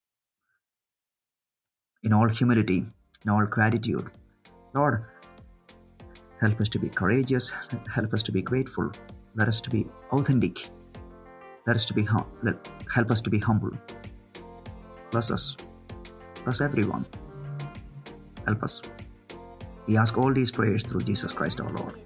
in 2.02 2.12
all 2.12 2.28
humility 2.28 2.86
in 3.24 3.30
all 3.30 3.44
gratitude 3.44 4.08
lord 4.74 5.04
help 6.40 6.60
us 6.60 6.68
to 6.68 6.78
be 6.78 6.88
courageous 6.88 7.52
help 7.92 8.14
us 8.14 8.22
to 8.22 8.30
be 8.30 8.40
grateful 8.40 8.90
let 9.34 9.48
us 9.48 9.60
to 9.60 9.68
be 9.68 9.84
authentic 10.12 10.70
let 11.66 11.74
us 11.74 11.84
to 11.84 11.92
be 11.92 12.04
hum- 12.04 12.26
help 12.94 13.10
us 13.10 13.20
to 13.20 13.30
be 13.30 13.38
humble 13.38 13.72
bless 15.10 15.30
us 15.30 15.56
bless 16.44 16.60
everyone 16.60 17.04
help 18.46 18.62
us 18.62 18.80
we 19.86 19.96
ask 19.96 20.16
all 20.18 20.32
these 20.32 20.50
prayers 20.50 20.82
through 20.84 21.00
jesus 21.02 21.32
christ 21.32 21.60
our 21.60 21.70
lord 21.70 22.00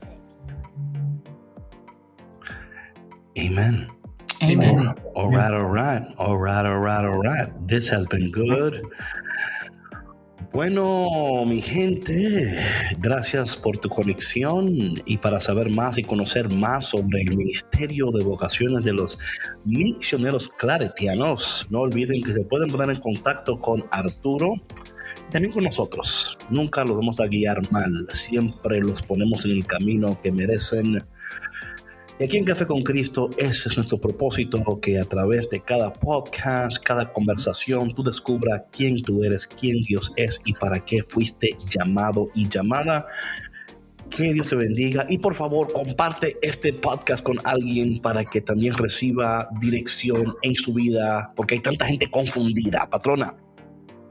Amen. 3.37 3.91
Amen. 4.43 4.95
All 5.15 5.31
right, 5.31 5.53
all 5.53 5.65
right, 5.65 6.03
all 6.19 6.39
right, 6.39 6.65
all 6.67 6.79
right, 6.79 7.05
all 7.05 7.19
right. 7.19 7.69
This 7.69 7.89
has 7.89 8.07
been 8.07 8.31
good. 8.31 8.85
Bueno, 10.55 11.45
mi 11.45 11.61
gente, 11.61 12.57
gracias 13.01 13.57
por 13.57 13.77
tu 13.77 13.89
conexión 13.89 14.73
y 15.05 15.19
para 15.19 15.41
saber 15.41 15.69
más 15.69 15.99
y 15.99 16.05
conocer 16.05 16.49
más 16.49 16.91
sobre 16.91 17.23
el 17.23 17.31
Ministerio 17.31 18.13
de 18.13 18.23
Vocaciones 18.23 18.85
de 18.85 18.93
los 18.93 19.19
Misioneros 19.65 20.49
Claretianos, 20.51 21.67
no 21.71 21.81
olviden 21.81 22.23
que 22.23 22.33
se 22.33 22.45
pueden 22.45 22.71
poner 22.71 22.91
en 22.91 23.03
contacto 23.03 23.59
con 23.59 23.83
Arturo, 23.91 24.55
también 25.33 25.53
con 25.53 25.65
nosotros. 25.65 26.39
Nunca 26.51 26.85
los 26.85 26.99
vamos 26.99 27.19
a 27.19 27.27
guiar 27.27 27.61
mal, 27.73 28.07
siempre 28.13 28.79
los 28.79 29.03
ponemos 29.03 29.45
en 29.47 29.51
el 29.51 29.67
camino 29.67 30.21
que 30.23 30.31
merecen. 30.31 31.05
Y 32.17 32.23
aquí 32.23 32.37
en 32.37 32.45
Café 32.45 32.65
con 32.65 32.83
Cristo, 32.83 33.29
ese 33.39 33.69
es 33.69 33.77
nuestro 33.77 33.99
propósito, 33.99 34.63
que 34.81 35.01
a 35.01 35.05
través 35.05 35.51
de 35.51 35.61
cada 35.61 35.93
podcast, 35.93 36.79
cada 36.81 37.11
conversación, 37.11 37.93
tú 37.93 38.05
descubras 38.05 38.63
quién 38.71 39.03
tú 39.03 39.25
eres, 39.25 39.49
quién 39.49 39.81
Dios 39.81 40.13
es 40.15 40.41
y 40.45 40.53
para 40.53 40.85
qué 40.85 41.03
fuiste 41.03 41.57
llamado 41.69 42.29
y 42.33 42.49
llamada. 42.49 43.09
Que 44.11 44.33
Dios 44.33 44.47
te 44.47 44.55
bendiga 44.55 45.07
y 45.09 45.19
por 45.19 45.35
favor 45.35 45.73
comparte 45.73 46.37
este 46.41 46.73
podcast 46.73 47.25
con 47.25 47.41
alguien 47.43 47.99
para 47.99 48.25
que 48.25 48.41
también 48.41 48.75
reciba 48.75 49.49
dirección 49.61 50.37
en 50.43 50.55
su 50.55 50.73
vida, 50.73 51.33
porque 51.35 51.57
hay 51.57 51.63
tanta 51.63 51.87
gente 51.87 52.09
confundida, 52.09 52.89
patrona. 52.89 53.35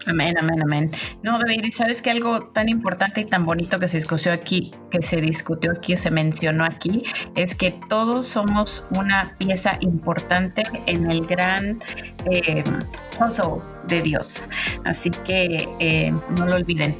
Amén, 0.08 0.36
amén, 0.38 0.62
amén. 0.62 0.92
No, 1.22 1.40
David, 1.40 1.64
¿y 1.64 1.72
sabes 1.72 2.02
que 2.02 2.12
algo 2.12 2.48
tan 2.48 2.70
importante 2.70 3.22
y 3.22 3.26
tan 3.26 3.46
bonito 3.46 3.80
que 3.80 3.88
se 3.88 3.98
discutió 3.98 4.34
aquí, 4.34 4.74
que 4.92 5.02
se 5.02 5.22
discutió 5.22 5.72
aquí 5.72 5.94
o 5.94 5.98
se 5.98 6.12
mencionó 6.12 6.66
aquí, 6.66 7.04
es 7.36 7.56
que 7.56 7.72
todos 7.90 8.28
somos 8.28 8.88
una 8.92 9.36
pieza 9.38 9.78
importante 9.80 10.64
en 10.86 11.10
el 11.10 11.26
gran 11.26 11.82
eh, 12.30 12.64
puzzle 13.18 13.62
de 13.88 14.02
Dios. 14.02 14.50
Así 14.84 15.10
que 15.10 15.68
eh, 15.80 16.14
no 16.38 16.46
lo 16.46 16.56
olviden. 16.56 16.96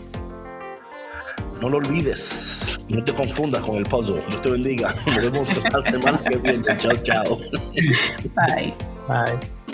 No 1.62 1.70
lo 1.70 1.78
olvides, 1.78 2.78
no 2.90 3.04
te 3.04 3.14
confundas 3.14 3.64
con 3.64 3.78
el 3.78 3.84
puzzle. 3.84 4.22
Dios 4.28 4.42
te 4.42 4.52
bendiga. 4.52 4.94
Nos 5.06 5.32
vemos 5.32 5.64
la 5.72 5.82
semana 5.82 6.22
que 6.28 6.38
viene. 6.38 6.64
Chao, 6.78 6.96
chao. 6.98 7.40
Bye. 8.36 8.74
Bye. 9.08 9.74